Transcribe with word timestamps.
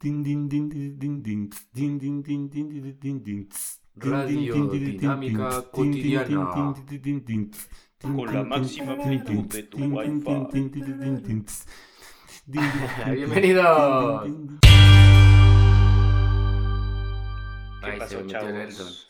Din, 0.00 0.22
din, 0.22 0.46
din, 0.48 0.68
din, 0.68 0.94
din, 0.98 1.22
din, 1.22 1.48
tss, 1.50 1.66
din, 1.72 1.98
din, 1.98 2.22
din, 2.22 2.48
din, 2.48 2.68
din, 2.70 2.96
din, 3.02 3.18
din, 3.22 3.40
tss, 3.48 3.80
din, 3.98 4.10
Radio 4.12 4.52
din, 4.54 4.68
din, 4.68 4.68
din, 4.70 4.84
din, 4.84 4.96
Dinámica 4.98 5.48
din, 5.50 5.58
tss, 5.58 5.70
din, 5.74 5.90
din, 5.90 6.00
din, 6.00 6.46
Cotidiana. 6.46 6.54
din, 6.54 6.84
din, 6.86 7.00
din, 7.02 7.18
din, 7.26 7.50
tss, 7.50 7.68
din, 7.98 8.14
Con 8.14 8.24
la 8.26 8.30
din, 8.30 8.40
din, 8.40 8.48
máxima 8.48 8.94
din, 8.94 9.22
din, 9.26 9.38
amplitud 9.38 9.52
de 9.52 9.62
tu 9.62 9.76
din, 9.76 9.88
din, 9.90 9.96
Wi-Fi. 9.96 10.24
din, 10.52 10.70
din, 10.70 10.70
din, 10.70 10.98
din, 11.00 11.22
din, 11.26 11.40
tss, 11.44 11.64
din, 12.46 12.62
din, 12.62 12.70
din, 12.70 13.04
din, 13.04 13.14
Bienvenidos. 13.14 14.22
din, 14.22 14.32
din, 14.32 14.46
din. 14.46 14.58
¿Qué 17.80 17.90
Ay, 17.90 17.98
pasó, 17.98 18.22
chavos? 18.26 19.06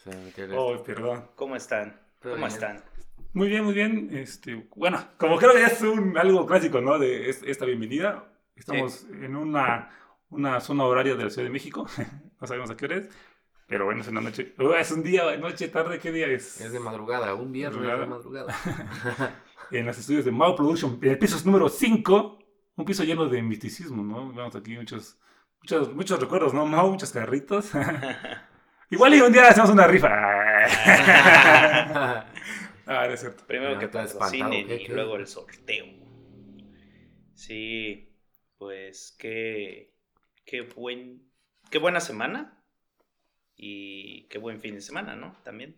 Oh, 0.57 0.83
perdón. 0.83 1.19
¿Cómo 1.37 1.57
están? 1.57 1.97
¿Cómo 2.23 2.35
bien. 2.37 2.49
están? 2.49 2.77
Muy 3.35 3.49
bien, 3.49 3.65
muy 3.65 3.75
bien. 3.75 4.09
Este, 4.13 4.69
bueno, 4.77 4.99
como 5.19 5.37
creo 5.37 5.53
que 5.53 5.61
ya 5.61 5.67
es 5.67 5.83
un, 5.83 6.17
algo 6.17 6.47
clásico, 6.47 6.81
¿no? 6.81 6.99
De 6.99 7.29
es- 7.29 7.43
esta 7.45 7.65
bienvenida. 7.67 8.25
Estamos 8.57 9.07
en 9.23 9.37
una, 9.37 9.91
una 10.31 10.61
zona 10.61 10.85
horaria 10.85 11.15
de 11.15 11.25
la 11.25 11.31
Ciudad 11.31 11.47
de 11.47 11.53
México. 11.53 11.87
no 12.41 12.47
sabemos 12.47 12.71
a 12.71 12.77
qué 12.77 12.85
hora 12.87 12.97
es. 12.97 13.09
Pero 13.67 13.85
bueno, 13.85 14.01
es 14.01 14.09
una 14.09 14.21
noche. 14.23 14.55
Oh, 14.59 14.75
es 14.75 14.91
un 14.93 15.03
día, 15.03 15.37
noche, 15.37 15.69
tarde. 15.69 15.99
¿Qué 15.99 16.11
día 16.11 16.27
es? 16.29 16.61
Es 16.61 16.73
de 16.73 16.81
madrugada, 16.81 17.35
un 17.35 17.53
viernes 17.53 17.81
de 17.83 18.07
Madrugada. 18.07 18.55
En 19.71 19.85
los 19.85 19.99
estudios 19.99 20.25
de 20.25 20.31
Mao 20.33 20.57
Production. 20.57 20.99
En 21.03 21.11
el 21.11 21.19
piso 21.19 21.37
número 21.45 21.69
5. 21.69 22.39
Un 22.77 22.85
piso 22.87 23.05
lleno 23.05 23.27
de 23.29 23.43
misticismo, 23.43 24.03
¿no? 24.03 24.33
Vemos 24.33 24.57
aquí 24.57 24.75
muchos, 24.77 25.19
muchos, 25.61 25.95
muchos 25.95 26.19
recuerdos, 26.19 26.55
¿no? 26.55 26.65
Mao, 26.65 26.91
muchos 26.91 27.11
carritos. 27.13 27.73
Igual 28.91 29.15
y 29.17 29.21
un 29.21 29.31
día 29.31 29.49
hacemos 29.49 29.69
una 29.69 29.87
rifa. 29.87 30.09
ah, 32.87 33.07
no 33.07 33.13
es 33.13 33.21
cierto. 33.21 33.45
Primero 33.47 33.77
Ah, 33.77 33.79
que 33.79 33.85
está 33.87 34.05
patrocinen 34.05 34.53
espantado, 34.53 34.69
¿qué, 34.69 34.83
y 34.83 34.87
qué? 34.87 34.93
luego 34.95 35.17
el 35.17 35.27
sorteo. 35.27 35.85
Sí, 37.35 38.17
pues 38.57 39.15
qué, 39.19 39.95
qué 40.49 40.63
buen, 40.63 41.23
qué 41.71 41.79
buena 41.79 42.01
semana 42.01 42.65
y 43.55 44.23
qué 44.25 44.39
buen 44.39 44.61
fin 44.61 44.75
de 44.75 44.81
semana, 44.81 45.15
¿no? 45.15 45.37
También. 45.45 45.77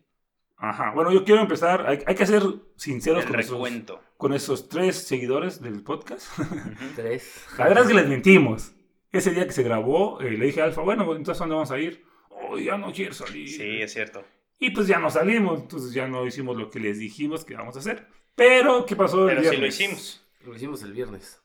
Ajá. 0.57 0.91
Bueno, 0.91 1.11
yo 1.11 1.25
quiero 1.25 1.41
empezar. 1.41 1.85
Hay, 1.87 1.99
hay 2.05 2.15
que 2.15 2.25
ser 2.25 2.41
sinceros 2.77 3.25
con 3.25 3.39
esos, 3.39 3.51
recuento. 3.51 4.01
con 4.17 4.33
esos 4.33 4.69
tres 4.69 4.95
seguidores 4.95 5.61
del 5.61 5.83
podcast. 5.83 6.27
Tres. 6.95 7.45
La 7.57 7.67
verdad 7.67 7.83
es 7.83 7.89
que 7.89 7.95
les 7.95 8.07
mentimos. 8.07 8.73
Ese 9.11 9.31
día 9.31 9.45
que 9.45 9.51
se 9.51 9.63
grabó, 9.63 10.21
eh, 10.21 10.31
le 10.31 10.45
dije 10.45 10.61
a 10.61 10.65
Alfa, 10.65 10.81
bueno, 10.81 11.05
pues, 11.05 11.17
entonces 11.17 11.41
¿a 11.41 11.43
¿dónde 11.43 11.55
vamos 11.55 11.71
a 11.71 11.79
ir? 11.79 12.05
Oh, 12.29 12.57
ya 12.57 12.77
no 12.77 12.93
quiero 12.93 13.13
salir. 13.13 13.49
Sí, 13.49 13.81
es 13.81 13.91
cierto. 13.91 14.23
Y 14.57 14.69
pues 14.69 14.87
ya 14.87 14.99
no 14.99 15.09
salimos, 15.09 15.59
entonces 15.59 15.91
ya 15.91 16.07
no 16.07 16.25
hicimos 16.25 16.55
lo 16.55 16.69
que 16.69 16.79
les 16.79 16.99
dijimos 16.99 17.43
que 17.43 17.53
íbamos 17.53 17.75
a 17.75 17.79
hacer. 17.79 18.07
Pero, 18.35 18.85
¿qué 18.85 18.95
pasó 18.95 19.27
el 19.27 19.35
Pero 19.35 19.41
sí 19.41 19.45
lo 19.45 19.51
viernes? 19.51 19.79
hicimos. 19.79 20.27
Lo 20.45 20.55
hicimos 20.55 20.83
el 20.83 20.93
viernes. 20.93 21.40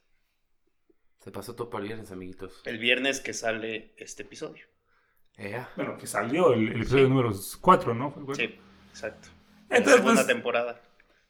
Se 1.26 1.32
pasó 1.32 1.56
todo 1.56 1.68
para 1.70 1.82
el 1.82 1.88
viernes, 1.88 2.12
amiguitos. 2.12 2.62
El 2.66 2.78
viernes 2.78 3.18
que 3.20 3.34
sale 3.34 3.92
este 3.96 4.22
episodio. 4.22 4.64
Bueno, 5.74 5.98
que 5.98 6.06
salió 6.06 6.52
el, 6.52 6.68
el 6.68 6.76
episodio 6.76 7.06
Sí. 7.06 7.10
número 7.10 7.32
4, 7.60 7.94
¿no? 7.94 8.14
Sí, 8.36 8.60
exacto. 8.90 9.28
Entonces, 9.68 9.86
la 9.86 9.92
segunda 9.96 10.14
pues, 10.14 10.26
temporada. 10.28 10.82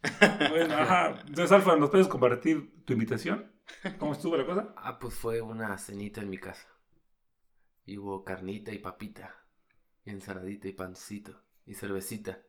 bueno, 0.51 0.75
ajá. 0.75 1.23
Entonces, 1.27 1.51
Alfa, 1.51 1.77
¿nos 1.77 1.89
puedes 1.89 2.09
compartir 2.09 2.85
tu 2.85 2.93
invitación? 2.93 3.51
¿Cómo 3.99 4.13
estuvo 4.13 4.37
la 4.37 4.45
cosa? 4.45 4.75
Ah, 4.77 4.99
pues 4.99 5.15
fue 5.15 5.41
una 5.41 5.79
cenita 5.79 6.21
en 6.21 6.29
mi 6.29 6.37
casa. 6.37 6.69
Y 7.87 7.97
hubo 7.97 8.23
carnita 8.23 8.73
y 8.73 8.79
papita. 8.79 9.35
Y 10.05 10.11
ensaladita 10.11 10.69
y 10.69 10.73
pancito. 10.73 11.41
Y 11.65 11.73
cervecita. 11.73 12.43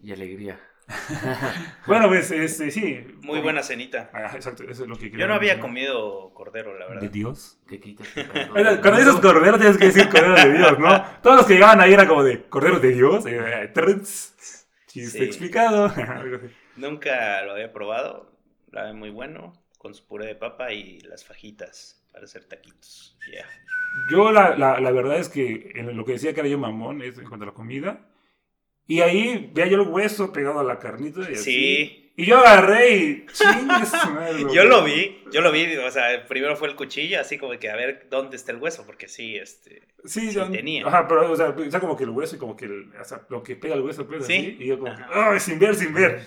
Y 0.00 0.10
alegría. 0.10 0.60
Bueno, 1.86 2.08
pues, 2.08 2.30
este, 2.30 2.70
sí. 2.70 3.04
Muy 3.22 3.40
buena 3.40 3.62
cenita. 3.62 4.10
Ah, 4.12 4.32
exacto, 4.34 4.64
eso 4.64 4.84
es 4.84 4.88
lo 4.88 4.96
que 4.96 5.10
quería 5.10 5.20
Yo 5.20 5.28
no 5.28 5.34
había 5.34 5.54
mencionar. 5.54 5.60
comido 5.70 6.34
cordero, 6.34 6.78
la 6.78 6.86
¿De 6.88 6.94
verdad. 6.94 7.10
Dios? 7.10 7.58
Que 7.68 7.80
quita 7.80 8.04
el 8.04 8.10
pecado 8.26 8.52
Bueno, 8.52 8.70
del 8.70 8.80
Cuando 8.80 9.00
dices 9.00 9.14
cordero 9.20 9.58
tienes 9.58 9.78
que 9.78 9.86
decir 9.86 10.08
cordero 10.08 10.34
de 10.34 10.52
Dios, 10.58 10.78
¿no? 10.78 11.04
Todos 11.22 11.36
los 11.36 11.46
que 11.46 11.54
llegaban 11.54 11.80
ahí 11.80 11.92
eran 11.92 12.06
como 12.06 12.22
de 12.22 12.42
cordero 12.48 12.80
de 12.80 12.92
Dios. 12.92 13.24
eh, 13.26 13.70
trrts, 13.72 14.66
chiste 14.86 15.18
Sí. 15.18 15.24
explicado. 15.24 15.92
Nunca 16.76 17.42
lo 17.44 17.52
había 17.52 17.72
probado. 17.72 18.32
La 18.70 18.84
ve 18.84 18.92
muy 18.92 19.10
bueno. 19.10 19.52
Con 19.78 19.94
su 19.94 20.06
puré 20.06 20.26
de 20.26 20.34
papa 20.34 20.72
y 20.72 21.00
las 21.00 21.24
fajitas 21.26 22.02
para 22.10 22.24
hacer 22.24 22.44
taquitos. 22.46 23.18
Yeah. 23.30 23.44
Yo 24.10 24.32
la, 24.32 24.56
la, 24.56 24.80
la 24.80 24.90
verdad 24.90 25.18
es 25.18 25.28
que 25.28 25.72
en 25.74 25.94
lo 25.96 26.04
que 26.06 26.12
decía 26.12 26.32
que 26.32 26.40
era 26.40 26.48
yo 26.48 26.58
mamón 26.58 27.02
es 27.02 27.18
en 27.18 27.26
cuanto 27.28 27.44
a 27.44 27.48
la 27.48 27.52
comida. 27.54 28.00
Y 28.86 29.00
ahí 29.00 29.50
veía 29.54 29.68
yo 29.70 29.82
el 29.82 29.88
hueso 29.88 30.32
pegado 30.32 30.60
a 30.60 30.64
la 30.64 30.78
carnita 30.78 31.20
y 31.20 31.34
así. 31.34 31.36
Sí. 31.36 32.00
Y 32.16 32.26
yo 32.26 32.38
agarré 32.38 32.96
y 32.96 33.26
Yo 34.54 34.62
lo 34.66 34.84
vi, 34.84 35.20
yo 35.32 35.40
lo 35.40 35.50
vi, 35.50 35.76
o 35.78 35.90
sea, 35.90 36.24
primero 36.28 36.54
fue 36.54 36.68
el 36.68 36.76
cuchillo, 36.76 37.20
así 37.20 37.38
como 37.38 37.58
que 37.58 37.68
a 37.68 37.74
ver 37.74 38.06
dónde 38.08 38.36
está 38.36 38.52
el 38.52 38.58
hueso, 38.58 38.84
porque 38.86 39.08
sí, 39.08 39.34
este, 39.34 39.82
Sí, 40.04 40.28
Sí 40.28 40.32
yo- 40.32 40.48
tenía. 40.48 40.86
Ajá, 40.86 41.08
pero 41.08 41.32
o 41.32 41.34
sea, 41.34 41.48
o 41.48 41.70
sea, 41.70 41.80
como 41.80 41.96
que 41.96 42.04
el 42.04 42.10
hueso 42.10 42.36
y 42.36 42.38
como 42.38 42.54
que 42.56 42.66
el, 42.66 42.92
o 43.00 43.04
sea, 43.04 43.22
lo 43.30 43.42
que 43.42 43.56
pega 43.56 43.74
el 43.74 43.80
hueso, 43.80 44.06
pues 44.06 44.26
Sí. 44.26 44.32
así. 44.32 44.56
Y 44.60 44.66
yo 44.66 44.78
como 44.78 44.94
que, 44.94 45.02
Ajá. 45.02 45.32
¡ay, 45.32 45.40
sin 45.40 45.58
ver, 45.58 45.74
sin 45.74 45.92
ver! 45.92 46.22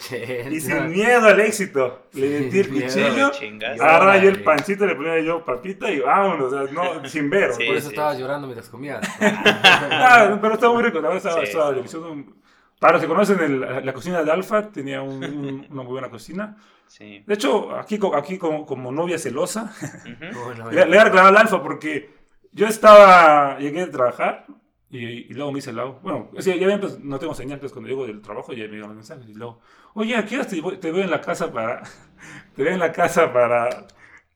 Y 0.52 0.60
sin 0.60 0.90
miedo 0.90 1.26
al 1.26 1.40
éxito. 1.40 2.08
Le 2.12 2.40
metí 2.42 2.60
el 2.60 2.68
cuchillo. 2.68 3.30
chingas. 3.32 3.80
Agarraba 3.80 4.18
yo 4.18 4.28
el 4.28 4.44
pancito, 4.44 4.86
le 4.86 4.96
ponía 4.96 5.22
yo 5.22 5.46
papita 5.46 5.90
y 5.90 6.02
vámonos, 6.02 6.52
o 6.52 6.66
sea, 6.68 6.74
no, 6.74 7.06
sin 7.08 7.30
ver. 7.30 7.54
Sí. 7.54 7.64
Por 7.66 7.78
eso 7.78 7.88
estabas 7.90 8.20
llorando 8.20 8.46
mientras 8.48 8.68
comías. 8.68 9.00
Ah, 9.22 10.38
pero 10.42 10.56
estaba 10.56 10.74
muy 10.74 10.84
rico, 10.84 10.96
la 11.00 11.10
verdad 11.10 11.18
estaba, 11.18 11.38
Sí, 11.38 11.44
estaba 11.48 11.70
sí. 11.70 11.76
delicioso. 11.76 12.16
Para 12.80 12.94
los 12.94 13.02
que 13.02 13.08
conocen 13.08 13.40
el- 13.42 13.86
la 13.86 13.94
cocina 13.94 14.24
de 14.24 14.32
Alfa, 14.32 14.72
tenía 14.72 15.02
un- 15.02 15.24
un- 15.24 15.68
una 15.72 15.84
muy 15.84 15.92
buena 15.94 16.10
cocina. 16.10 16.58
Sí. 16.88 17.24
De 17.26 17.34
hecho, 17.34 17.76
aquí, 17.76 18.00
aquí 18.16 18.38
como, 18.38 18.66
como 18.66 18.92
novia 18.92 19.18
celosa, 19.18 19.74
Ujú. 19.82 20.40
Bueno, 20.46 20.72
le, 20.72 20.82
le 20.82 20.86
voy 20.88 20.98
a 20.98 21.04
reclamar 21.06 21.32
al 21.34 21.38
Alfa 21.38 21.62
porque 21.62 22.16
yo 22.54 22.66
estaba, 22.68 23.58
llegué 23.60 23.82
de 23.86 23.92
trabajar 23.92 24.46
y, 24.90 25.00
y 25.30 25.34
luego 25.34 25.52
me 25.52 25.60
hice 25.60 25.72
el 25.72 25.76
lado. 25.76 26.00
Bueno, 26.02 26.30
es 26.36 26.46
que 26.46 26.58
ya 26.58 26.66
ven, 26.68 26.80
pues, 26.80 27.00
no 27.00 27.20
tengo 27.20 27.34
señal, 27.34 27.56
entonces 27.56 27.74
cuando 27.74 27.90
llego 27.90 28.06
del 28.08 28.22
trabajo 28.22 28.54
ya 28.54 28.64
me 28.66 28.72
llegan 28.76 28.88
los 28.90 28.96
mensajes 28.96 29.28
y 29.28 29.34
luego, 29.34 29.60
oye, 29.96 30.16
¿a 30.16 30.26
qué 30.26 30.36
horas 30.36 30.48
te, 30.48 30.62
voy- 30.62 30.78
te 30.78 30.92
veo 30.92 31.04
en 31.04 31.12
la 31.12 31.20
casa 31.20 31.52
para, 31.52 31.82
te 32.56 32.64
veo 32.64 32.74
en 32.74 32.80
la 32.80 32.92
casa 32.94 33.34
para, 33.34 33.86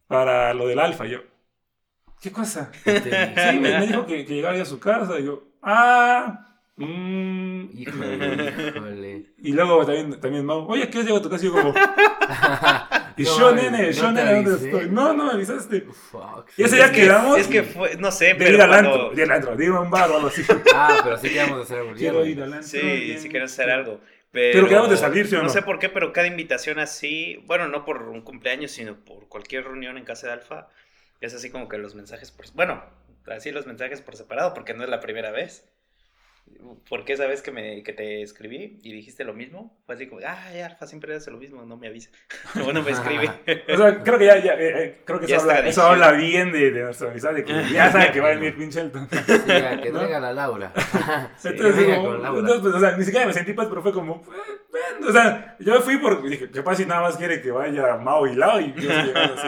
para 0.07 0.53
lo 0.53 0.67
del 0.67 0.79
Alfa? 0.79 1.05
Yo, 1.05 1.19
¿qué 2.21 2.31
cosa? 2.31 2.69
Sí, 2.83 3.59
me, 3.59 3.79
me 3.79 3.87
dijo 3.87 4.05
que, 4.05 4.25
que 4.25 4.33
llegara 4.35 4.57
ya 4.57 4.63
a 4.63 4.65
su 4.65 4.79
casa. 4.79 5.17
Y 5.19 5.25
yo, 5.25 5.43
ah, 5.61 6.50
mmm. 6.77 7.69
Híjole, 7.73 8.15
híjole. 8.67 9.25
Y 9.43 9.53
luego 9.53 9.83
también, 9.85 10.19
también 10.19 10.45
Mau, 10.45 10.67
oye, 10.69 10.87
¿qué 10.89 11.03
llego 11.03 11.17
a 11.17 11.21
tu 11.21 11.29
casa? 11.29 11.43
Y 11.45 11.47
yo 11.47 11.53
como, 11.53 11.69
y 13.17 13.23
No, 13.23 13.37
yo, 13.37 13.51
no 13.51 13.55
nene, 13.55 13.77
te 13.87 13.93
yo, 13.93 14.11
nene, 14.11 14.35
¿dónde 14.43 14.65
estoy? 14.65 14.89
No, 14.89 15.13
no 15.13 15.25
me 15.25 15.31
avisaste. 15.31 15.81
Fuck. 15.81 16.49
Y 16.57 16.63
ese 16.63 16.63
Es 16.63 16.71
día 16.73 16.91
que- 16.91 17.01
quedamos 17.01 17.39
Es 17.39 17.47
que 17.47 17.63
fue, 17.63 17.95
no 17.97 18.11
sé, 18.11 18.25
de 18.25 18.35
pero 18.35 18.51
ir 18.53 18.61
al 18.61 18.69
cuando- 18.69 18.91
antro, 18.93 19.09
de 19.09 19.15
ir 19.15 19.23
al 19.23 19.31
antro, 19.37 19.55
de 19.55 19.65
ir 19.65 19.71
a 19.71 19.79
un 19.79 19.89
bar 19.89 20.11
o 20.11 20.15
algo 20.17 20.27
así. 20.27 20.43
Ah, 20.75 21.01
pero 21.03 21.17
sí 21.17 21.29
quedamos 21.29 21.57
de 21.57 21.63
hacer 21.63 21.77
algo. 21.79 21.93
Quiero 21.95 22.25
ir 22.25 22.41
al 22.41 22.53
antro. 22.53 22.67
Sí, 22.67 22.79
bien. 22.81 23.19
si 23.19 23.29
quieres 23.29 23.51
hacer 23.51 23.69
algo. 23.71 23.99
Pero, 24.31 24.53
Pero 24.53 24.67
quedamos 24.69 24.89
de 24.91 24.97
salir, 24.97 25.27
¿sí 25.27 25.35
o 25.35 25.39
no? 25.39 25.45
No 25.45 25.49
sé 25.49 25.61
por 25.63 25.77
qué, 25.79 25.89
pero 25.89 26.13
cada 26.13 26.27
invitación 26.27 26.79
así, 26.79 27.43
bueno, 27.47 27.67
no 27.67 27.83
por 27.83 28.03
un 28.03 28.21
cumpleaños, 28.21 28.71
sino 28.71 28.95
por 29.03 29.27
cualquier 29.27 29.65
reunión 29.65 29.97
en 29.97 30.05
casa 30.05 30.27
de 30.27 30.33
Alfa, 30.33 30.69
es 31.19 31.33
así 31.33 31.49
como 31.49 31.67
que 31.67 31.77
los 31.77 31.95
mensajes 31.95 32.31
por... 32.31 32.45
Bueno, 32.53 32.81
así 33.27 33.51
los 33.51 33.67
mensajes 33.67 34.01
por 34.01 34.15
separado, 34.15 34.53
porque 34.53 34.73
no 34.73 34.83
es 34.85 34.89
la 34.89 35.01
primera 35.01 35.31
vez. 35.31 35.67
Porque 36.89 37.13
esa 37.13 37.25
vez 37.25 37.41
que, 37.41 37.51
me, 37.51 37.81
que 37.83 37.91
te 37.91 38.21
escribí 38.21 38.79
y 38.83 38.91
dijiste 38.93 39.23
lo 39.23 39.33
mismo, 39.33 39.75
fue 39.85 39.95
así 39.95 40.07
como, 40.07 40.21
ay, 40.25 40.59
Alfa 40.61 40.85
siempre 40.85 41.15
hace 41.15 41.31
lo 41.31 41.37
mismo, 41.37 41.63
no 41.65 41.75
me 41.77 41.87
avisa. 41.87 42.09
bueno, 42.63 42.83
me 42.83 42.91
escribe. 42.91 43.29
O 43.73 43.77
sea, 43.77 44.03
creo 44.03 44.19
que 44.19 44.25
ya, 44.25 44.37
ya, 44.37 44.53
eh, 44.53 44.83
eh, 44.83 45.01
creo 45.05 45.19
que 45.19 45.27
Ya 45.27 45.37
eso, 45.37 45.49
habla, 45.49 45.67
eso 45.67 45.81
habla 45.81 46.11
bien 46.11 46.51
de, 46.51 46.71
de 46.71 46.83
nuestra 46.83 47.09
amistad, 47.09 47.33
de 47.33 47.43
que 47.43 47.53
ya 47.73 47.91
sabe 47.91 48.11
que 48.11 48.19
va 48.19 48.27
a 48.29 48.35
venir 48.35 48.55
pinche 48.55 48.79
Elton. 48.81 49.07
Sí, 49.09 49.51
a 49.51 49.81
que 49.81 49.89
¿No? 49.89 49.99
traiga 49.99 50.19
la 50.19 50.33
Laura. 50.33 50.71
Sí, 51.37 51.47
Entonces, 51.49 51.95
como- 51.95 52.07
con 52.09 52.21
Laura. 52.21 52.39
entonces, 52.39 52.61
pues, 52.61 52.75
o 52.75 52.79
sea, 52.79 52.97
ni 52.97 53.05
siquiera 53.05 53.25
me 53.25 53.33
sentí 53.33 53.53
pues, 53.53 53.67
pero 53.67 53.81
fue 53.81 53.91
como, 53.93 54.21
eh, 54.33 55.05
o 55.07 55.11
sea, 55.11 55.55
yo 55.59 55.81
fui 55.81 55.97
porque 55.97 56.29
dije, 56.29 56.51
capaz 56.51 56.75
si 56.75 56.85
nada 56.85 57.01
más 57.01 57.17
quiere 57.17 57.41
que 57.41 57.51
vaya 57.51 57.95
Mao 57.97 58.27
y 58.27 58.35
Lao 58.35 58.59
y 58.59 58.73
yo 58.73 58.91
así 58.91 59.47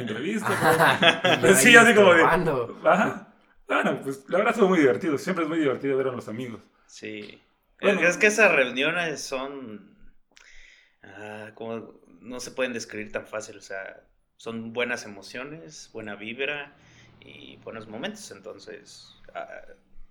entrevista. 0.00 1.20
pero- 1.22 1.40
Pues 1.40 1.58
sí, 1.58 1.76
así 1.76 1.94
como 1.94 2.12
de, 2.14 2.22
ajá. 2.24 3.28
Bueno, 3.66 4.00
pues 4.02 4.24
la 4.28 4.38
verdad 4.38 4.52
estuvo 4.52 4.68
muy 4.68 4.78
divertido, 4.78 5.16
siempre 5.18 5.44
es 5.44 5.48
muy 5.48 5.58
divertido 5.58 5.96
ver 5.96 6.08
a 6.08 6.12
los 6.12 6.28
amigos. 6.28 6.60
Sí. 6.86 7.40
Bueno. 7.80 8.00
es 8.06 8.16
que 8.16 8.26
esas 8.28 8.52
reuniones 8.52 9.20
son. 9.22 9.96
ah, 11.02 11.50
como 11.54 12.00
no 12.20 12.40
se 12.40 12.50
pueden 12.52 12.72
describir 12.72 13.12
tan 13.12 13.26
fácil. 13.26 13.58
O 13.58 13.60
sea, 13.60 14.02
son 14.36 14.72
buenas 14.72 15.04
emociones, 15.04 15.90
buena 15.92 16.14
vibra 16.14 16.72
y 17.20 17.56
buenos 17.58 17.88
momentos. 17.88 18.30
Entonces, 18.30 19.14
ah, 19.34 19.48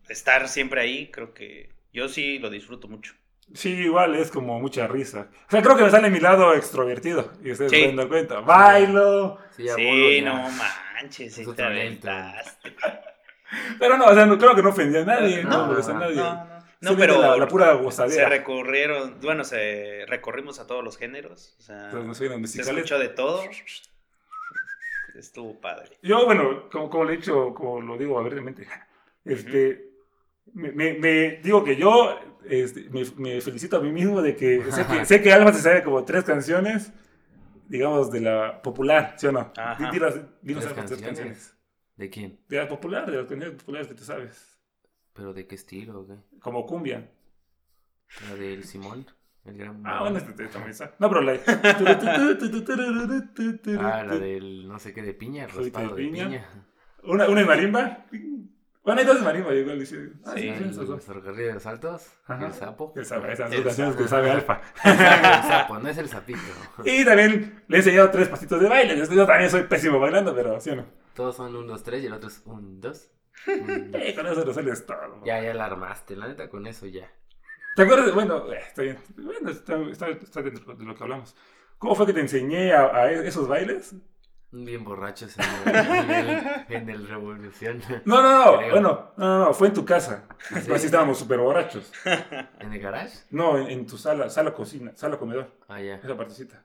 estar 0.09 0.47
siempre 0.47 0.81
ahí, 0.81 1.09
creo 1.11 1.33
que 1.33 1.69
yo 1.91 2.07
sí 2.09 2.39
lo 2.39 2.49
disfruto 2.49 2.87
mucho. 2.87 3.13
Sí, 3.53 3.69
igual 3.71 4.15
es 4.15 4.31
como 4.31 4.59
mucha 4.59 4.87
risa. 4.87 5.27
O 5.47 5.51
sea, 5.51 5.61
creo 5.61 5.75
que 5.75 5.83
me 5.83 5.89
sale 5.91 6.09
mi 6.09 6.19
lado 6.19 6.53
extrovertido 6.53 7.33
y 7.43 7.51
ustedes 7.51 7.71
Sí. 7.71 7.81
se 7.83 7.93
dar 7.93 8.07
cuenta. 8.07 8.39
Bailo. 8.39 9.37
Sí, 9.55 9.67
sí, 9.75 10.21
no 10.21 10.49
manches, 10.49 11.35
sí 11.35 11.41
Es 11.41 11.55
te 11.55 11.63
aventaste. 11.63 12.75
Pero 13.79 13.97
no, 13.97 14.05
o 14.05 14.13
sea, 14.13 14.25
no, 14.25 14.37
creo 14.37 14.55
que 14.55 14.63
no 14.63 14.69
ofendí 14.69 14.97
a 14.97 15.05
nadie, 15.05 15.43
no, 15.43 15.49
No, 15.67 15.73
a 15.73 15.93
no, 15.93 15.99
nadie. 15.99 16.15
No, 16.15 16.33
no. 16.45 16.53
No, 16.83 16.89
Simplemente 16.89 17.17
pero 17.17 17.31
La, 17.31 17.37
la 17.37 17.47
pura 17.47 17.71
se 17.77 17.81
gozadera. 17.81 18.27
recorrieron, 18.27 19.15
bueno, 19.21 19.45
se 19.45 20.03
recorrimos 20.07 20.59
a 20.59 20.67
todos 20.67 20.83
los 20.83 20.97
géneros. 20.97 21.55
O 21.59 21.61
sea, 21.61 21.85
Entonces, 21.85 22.05
no 22.07 22.13
soy 22.13 22.47
se 22.47 22.61
escuchó 22.61 22.99
de 22.99 23.07
todo. 23.07 23.41
Estuvo 25.15 25.59
padre. 25.61 25.97
Yo, 26.01 26.25
bueno, 26.25 26.69
como, 26.71 26.89
como 26.89 27.05
le 27.05 27.13
he 27.13 27.17
dicho, 27.17 27.53
como 27.53 27.79
lo 27.81 27.97
digo 27.97 28.17
abiertamente, 28.19 28.67
este, 29.23 29.91
me, 30.53 30.71
me- 30.71 30.93
me- 30.95 31.39
digo 31.41 31.63
que 31.63 31.75
yo 31.75 32.19
este, 32.49 32.89
me, 32.89 33.03
me 33.17 33.39
felicito 33.39 33.77
a 33.77 33.79
mí 33.79 33.91
mismo 33.91 34.21
de 34.21 34.35
que 34.35 34.69
sé 34.71 34.85
que, 34.85 35.05
sé 35.05 35.21
que 35.21 35.29
se 35.53 35.61
sabe 35.61 35.83
como 35.83 36.03
tres 36.03 36.23
canciones, 36.23 36.91
digamos, 37.67 38.11
de 38.11 38.21
la 38.21 38.61
popular, 38.61 39.13
¿sí 39.17 39.27
o 39.27 39.31
no? 39.31 39.53
Ajá. 39.55 39.85
Di- 39.85 39.91
Dinos, 39.91 40.15
dinos 40.41 40.63
¿Tres 40.65 40.85
tres 40.87 41.01
canciones? 41.01 41.52
¿De 41.95 42.09
quién? 42.09 42.39
De 42.49 42.57
la 42.57 42.67
popular, 42.67 43.09
de 43.09 43.17
las 43.17 43.27
canciones 43.27 43.57
populares 43.59 43.87
que 43.87 43.93
tú 43.95 44.03
sabes. 44.03 44.59
¿Pero 45.13 45.33
de 45.33 45.45
qué 45.47 45.55
estilo 45.55 45.99
o 46.01 46.07
qué? 46.07 46.15
Como 46.39 46.65
cumbia. 46.65 47.09
La 48.29 48.35
del 48.35 48.63
Simón, 48.63 49.05
el 49.45 49.57
gran... 49.57 49.81
Ah, 49.85 50.01
bueno, 50.01 50.17
este, 50.17 50.47
también 50.47 50.71
está. 50.71 50.95
No, 50.99 51.07
pero 51.09 51.21
la... 51.21 51.33
Ah, 53.79 54.03
la 54.07 54.17
del 54.17 54.67
no 54.67 54.79
sé 54.79 54.93
qué 54.93 55.01
de 55.01 55.13
piña, 55.13 55.47
de 55.47 55.53
raspado 55.53 55.95
de 55.95 56.03
piña. 56.03 56.25
piña. 56.25 56.47
Una, 57.03 57.27
una 57.27 57.41
de 57.41 57.45
marimba. 57.47 58.05
Bueno, 58.83 58.99
hay 58.99 59.05
dos 59.07 59.17
de 59.19 59.23
marimba, 59.23 59.53
igual 59.53 59.79
dice. 59.79 60.11
Ah, 60.25 60.33
Sí. 60.35 60.41
sí, 60.41 60.47
El 60.49 60.73
dos. 60.75 61.03
ferrocarril 61.03 61.47
de 61.47 61.53
los 61.53 61.65
altos, 61.65 62.11
Ajá. 62.25 62.47
el 62.47 62.53
sapo. 62.53 62.93
Que 62.93 63.05
sabe, 63.05 63.31
esas 63.33 63.51
El 63.51 63.57
dos 63.63 63.67
canciones 63.67 63.93
sapo. 63.93 64.03
que 64.03 64.09
sabe 64.09 64.31
Alfa. 64.31 64.61
El 64.83 65.43
sapo, 65.47 65.79
no 65.79 65.87
es 65.89 65.97
el 65.97 66.09
sapito. 66.09 66.39
Y 66.83 67.05
también 67.05 67.63
le 67.67 67.77
he 67.77 67.79
enseñado 67.79 68.09
tres 68.11 68.27
pasitos 68.29 68.61
de 68.61 68.67
baile. 68.69 68.97
Yo 68.97 69.25
también 69.25 69.49
soy 69.49 69.63
pésimo 69.63 69.99
bailando, 69.99 70.35
pero 70.35 70.59
sí 70.59 70.71
o 70.71 70.75
no. 70.77 70.85
Todos 71.15 71.35
son 71.35 71.55
un, 71.55 71.67
dos, 71.67 71.83
tres 71.83 72.03
y 72.03 72.07
el 72.07 72.13
otro 72.13 72.29
es 72.29 72.41
un, 72.45 72.81
dos. 72.81 73.09
un, 73.47 73.91
dos. 73.91 74.01
Con 74.15 74.27
eso 74.27 74.45
lo 74.45 74.53
sales 74.53 74.85
todo. 74.85 75.23
Ya, 75.25 75.41
ya 75.41 75.53
la 75.53 75.65
armaste, 75.65 76.15
la 76.15 76.27
neta 76.27 76.49
con 76.49 76.65
eso 76.67 76.85
ya. 76.87 77.11
¿Te 77.75 77.83
acuerdas? 77.83 78.07
de- 78.07 78.11
Bueno, 78.13 78.51
eh, 78.51 78.59
está 78.67 78.81
bien. 78.83 78.99
Bueno, 79.17 79.49
está, 79.49 79.77
está, 79.89 80.07
está 80.09 80.41
dentro 80.41 80.75
de 80.75 80.85
lo 80.85 80.95
que 80.95 81.03
hablamos. 81.03 81.35
¿Cómo 81.77 81.95
fue 81.95 82.05
que 82.05 82.13
te 82.13 82.19
enseñé 82.21 82.71
a, 82.73 82.95
a 82.95 83.11
e- 83.11 83.27
esos 83.27 83.47
bailes? 83.47 83.95
Bien 84.51 84.83
borrachos 84.83 85.35
en 85.65 85.75
el, 85.75 85.75
en 85.87 86.11
el, 86.11 86.65
en 86.69 86.89
el 86.91 87.07
Revolución. 87.07 87.81
No, 88.05 88.21
no, 88.21 88.45
no. 88.45 88.57
Creo. 88.59 88.71
Bueno, 88.71 89.11
no, 89.17 89.25
no, 89.39 89.45
no. 89.45 89.53
Fue 89.55 89.67
en 89.69 89.73
tu 89.73 89.83
casa. 89.83 90.27
¿Ah, 90.51 90.61
sí? 90.61 90.71
Así 90.71 90.85
estábamos 90.85 91.17
súper 91.17 91.39
borrachos. 91.39 91.91
¿En 92.59 92.71
el 92.71 92.79
garage? 92.79 93.17
No, 93.31 93.57
en, 93.57 93.67
en 93.71 93.87
tu 93.87 93.97
sala, 93.97 94.29
sala 94.29 94.53
cocina, 94.53 94.91
sala 94.95 95.17
comedor. 95.17 95.49
Ah, 95.67 95.81
ya. 95.81 95.95
Esa 95.95 96.15
partecita. 96.15 96.63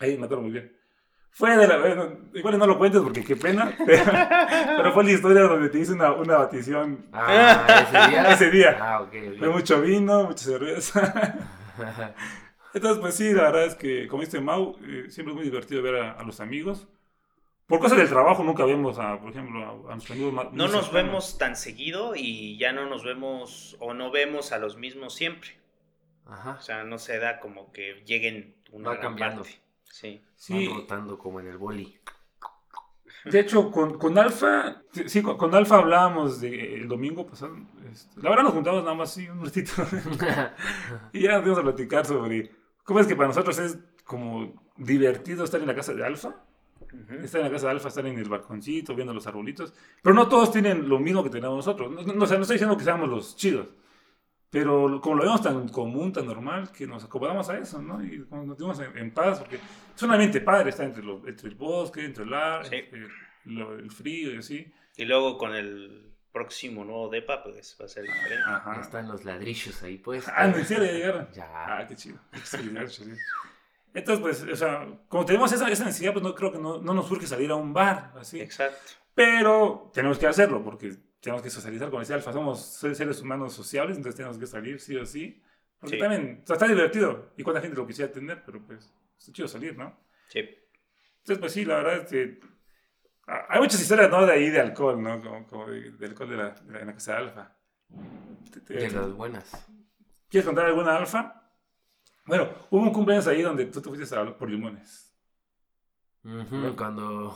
Ahí 0.00 0.16
me 0.16 0.24
acuerdo 0.24 0.42
muy 0.44 0.52
bien. 0.52 0.74
Fue 1.38 1.56
de 1.56 1.68
la. 1.68 1.78
bueno, 1.78 2.18
igual 2.34 2.58
no 2.58 2.66
lo 2.66 2.76
cuentes 2.78 3.00
porque 3.00 3.22
qué 3.24 3.36
pena. 3.36 3.72
Pero, 3.86 4.02
pero 4.04 4.92
fue 4.92 5.04
la 5.04 5.12
historia 5.12 5.42
donde 5.42 5.68
te 5.68 5.78
hice 5.78 5.92
una, 5.92 6.12
una 6.12 6.38
batición. 6.38 7.06
Ah, 7.12 7.86
ese 7.88 8.10
día. 8.10 8.22
Ese 8.32 8.50
día. 8.50 8.76
Ah, 8.80 9.00
ok. 9.02 9.12
Fue 9.38 9.48
mucho 9.48 9.80
vino, 9.80 10.24
mucha 10.24 10.44
cerveza. 10.44 11.34
Entonces, 12.74 12.98
pues 13.00 13.14
sí, 13.14 13.32
la 13.32 13.44
verdad 13.44 13.64
es 13.66 13.74
que, 13.76 14.08
como 14.08 14.22
dice 14.22 14.40
Mau, 14.40 14.76
eh, 14.84 15.06
siempre 15.10 15.32
es 15.32 15.36
muy 15.36 15.44
divertido 15.44 15.80
ver 15.82 15.96
a, 16.02 16.12
a 16.12 16.22
los 16.24 16.40
amigos. 16.40 16.86
Por 17.66 17.80
cosas 17.80 17.98
del 17.98 18.08
trabajo 18.08 18.42
nunca 18.42 18.64
vemos 18.64 18.98
a, 18.98 19.18
por 19.20 19.30
ejemplo, 19.30 19.62
a, 19.62 19.92
a 19.92 19.94
nuestros 19.94 20.10
amigos 20.16 20.32
más. 20.32 20.46
No 20.52 20.64
nos 20.68 20.86
cercanos. 20.86 20.92
vemos 20.92 21.38
tan 21.38 21.54
seguido 21.56 22.14
y 22.16 22.58
ya 22.58 22.72
no 22.72 22.86
nos 22.86 23.04
vemos 23.04 23.76
o 23.78 23.94
no 23.94 24.10
vemos 24.10 24.52
a 24.52 24.58
los 24.58 24.76
mismos 24.76 25.14
siempre. 25.14 25.50
Ajá. 26.26 26.56
O 26.58 26.62
sea, 26.62 26.84
no 26.84 26.98
se 26.98 27.18
da 27.18 27.40
como 27.40 27.72
que 27.72 28.02
lleguen 28.06 28.54
una 28.72 28.88
Va 28.90 28.94
gran 28.96 29.06
cambiando. 29.08 29.42
parte. 29.42 29.58
Sí. 29.90 30.24
Sí, 30.36 30.68
Van 30.68 30.76
rotando 30.76 31.18
como 31.18 31.40
en 31.40 31.48
el 31.48 31.58
boli. 31.58 31.98
de 33.24 33.40
hecho, 33.40 33.70
con, 33.70 33.98
con 33.98 34.16
Alfa, 34.18 34.82
sí, 35.06 35.22
con, 35.22 35.36
con 35.36 35.54
Alfa 35.54 35.78
hablábamos 35.78 36.40
de, 36.40 36.74
el 36.76 36.88
domingo 36.88 37.26
pasado. 37.26 37.56
este, 37.90 38.20
la 38.22 38.30
verdad 38.30 38.44
nos 38.44 38.52
juntamos 38.54 38.82
nada 38.84 38.94
más, 38.94 39.12
sí, 39.12 39.28
un 39.28 39.44
ratito. 39.44 39.72
y 41.12 41.22
ya 41.22 41.32
nos 41.32 41.42
fuimos 41.42 41.58
a 41.58 41.62
platicar 41.62 42.06
sobre 42.06 42.50
cómo 42.84 43.00
es 43.00 43.06
que 43.06 43.16
para 43.16 43.28
nosotros 43.28 43.58
es 43.58 43.78
como 44.04 44.62
divertido 44.76 45.44
estar 45.44 45.60
en 45.60 45.66
la 45.66 45.74
casa 45.74 45.92
de 45.94 46.04
Alfa. 46.04 46.44
Ujú. 46.90 47.14
Estar 47.22 47.40
en 47.40 47.46
la 47.48 47.52
casa 47.52 47.66
de 47.66 47.72
Alfa, 47.72 47.88
estar 47.88 48.06
en 48.06 48.18
el 48.18 48.28
balconcito, 48.28 48.94
viendo 48.94 49.12
los 49.12 49.26
arbolitos. 49.26 49.74
Pero 50.02 50.14
no 50.14 50.28
todos 50.28 50.52
tienen 50.52 50.88
lo 50.88 50.98
mismo 50.98 51.22
que 51.22 51.28
tenemos 51.30 51.56
nosotros. 51.56 51.90
No, 51.90 52.02
no, 52.14 52.24
o 52.24 52.26
sea, 52.26 52.36
no 52.38 52.42
estoy 52.42 52.54
diciendo 52.54 52.76
que 52.78 52.84
seamos 52.84 53.08
los 53.08 53.36
chidos. 53.36 53.66
Pero 54.50 55.00
como 55.02 55.16
lo 55.16 55.24
vemos 55.24 55.42
tan 55.42 55.68
común, 55.68 56.12
tan 56.12 56.24
normal, 56.26 56.72
que 56.72 56.86
nos 56.86 57.04
acomodamos 57.04 57.48
a 57.50 57.58
eso, 57.58 57.82
¿no? 57.82 58.02
Y 58.02 58.18
nos 58.30 58.46
sentimos 58.46 58.80
en, 58.80 58.96
en 58.96 59.10
paz, 59.12 59.40
porque 59.40 59.56
es 59.94 60.02
un 60.02 60.10
ambiente 60.10 60.40
padre 60.40 60.70
estar 60.70 60.86
entre, 60.86 61.02
lo- 61.04 61.26
entre 61.28 61.48
el 61.48 61.54
bosque, 61.54 62.04
entre 62.04 62.24
el 62.24 62.32
ar, 62.32 62.66
Sí. 62.66 62.76
entre 62.76 63.08
lo- 63.44 63.74
el 63.78 63.90
frío 63.90 64.32
y 64.34 64.38
así. 64.38 64.72
Y 64.96 65.04
luego 65.04 65.36
con 65.36 65.54
el 65.54 66.14
próximo 66.32 66.84
nuevo 66.84 67.08
DEPA, 67.10 67.42
pues 67.42 67.76
va 67.80 67.84
a 67.84 67.88
ser 67.88 68.04
diferente. 68.04 68.36
Ya 68.46 68.56
Ajá. 68.56 68.80
están 68.80 69.08
los 69.08 69.24
ladrillos 69.24 69.82
ahí, 69.82 69.98
pues. 69.98 70.26
Ah, 70.28 70.46
¿en 70.46 70.64
serio 70.64 70.84
ya 70.86 70.92
llegaron? 70.92 71.28
Ya. 71.32 71.46
Ah, 71.52 71.86
qué 71.86 71.94
chido. 71.96 72.18
Entonces, 73.94 74.20
pues, 74.20 74.42
o 74.52 74.56
sea, 74.56 74.86
como 75.08 75.24
tenemos 75.24 75.50
esa, 75.52 75.68
esa 75.68 75.84
necesidad, 75.84 76.12
pues 76.12 76.22
no 76.22 76.34
creo 76.34 76.52
que 76.52 76.58
no, 76.58 76.78
no 76.80 76.94
nos 76.94 77.06
surge 77.08 77.26
salir 77.26 77.50
a 77.50 77.56
un 77.56 77.72
bar, 77.72 78.12
así. 78.18 78.40
Exacto. 78.40 78.78
Pero 79.14 79.90
tenemos 79.92 80.18
que 80.18 80.26
hacerlo 80.26 80.62
porque 80.62 80.94
tenemos 81.20 81.42
que 81.42 81.50
socializar 81.50 81.90
con 81.90 82.02
ese 82.02 82.14
alfa. 82.14 82.32
Somos 82.32 82.60
seres 82.64 83.20
humanos 83.20 83.52
sociables, 83.52 83.96
entonces 83.96 84.16
tenemos 84.16 84.38
que 84.38 84.46
salir 84.46 84.80
sí 84.80 84.96
o 84.96 85.04
sí. 85.04 85.42
Porque 85.78 85.96
Sí. 85.96 86.00
también 86.02 86.40
o 86.42 86.46
sea, 86.46 86.54
está 86.54 86.66
divertido. 86.66 87.32
Y 87.36 87.42
cuánta 87.42 87.60
gente 87.60 87.76
lo 87.76 87.86
quisiera 87.86 88.10
tener, 88.12 88.44
pero 88.44 88.64
pues 88.64 88.92
está 89.18 89.32
chido 89.32 89.48
salir, 89.48 89.76
¿no? 89.76 89.98
Sí. 90.28 90.40
Entonces, 90.40 91.38
pues 91.38 91.52
sí, 91.52 91.64
la 91.64 91.76
verdad 91.76 91.96
es 91.98 92.06
que 92.10 92.40
hay 93.26 93.60
muchas 93.60 93.80
historias, 93.80 94.10
¿no? 94.10 94.24
De 94.24 94.32
ahí 94.32 94.50
de 94.50 94.60
alcohol, 94.60 95.02
¿no? 95.02 95.20
Como, 95.22 95.46
como 95.46 95.66
de, 95.66 95.90
de 95.92 96.06
alcohol 96.06 96.30
de 96.30 96.36
la, 96.36 96.50
de 96.50 96.72
la, 96.72 96.80
en 96.80 96.86
la 96.86 96.94
casa 96.94 97.12
de 97.12 97.18
alfa. 97.18 97.56
De 98.66 98.90
las 98.90 99.12
buenas. 99.12 99.66
¿Quieres 100.28 100.46
contar 100.46 100.66
alguna 100.66 100.96
alfa? 100.96 101.34
Bueno, 102.26 102.48
hubo 102.70 102.82
un 102.82 102.92
cumpleaños 102.92 103.26
ahí 103.26 103.42
donde 103.42 103.66
tú 103.66 103.80
te 103.80 103.88
fuiste 103.88 104.14
a, 104.16 104.36
por 104.36 104.50
limones. 104.50 105.14
Ujú, 106.24 106.74
Cuando, 106.76 107.34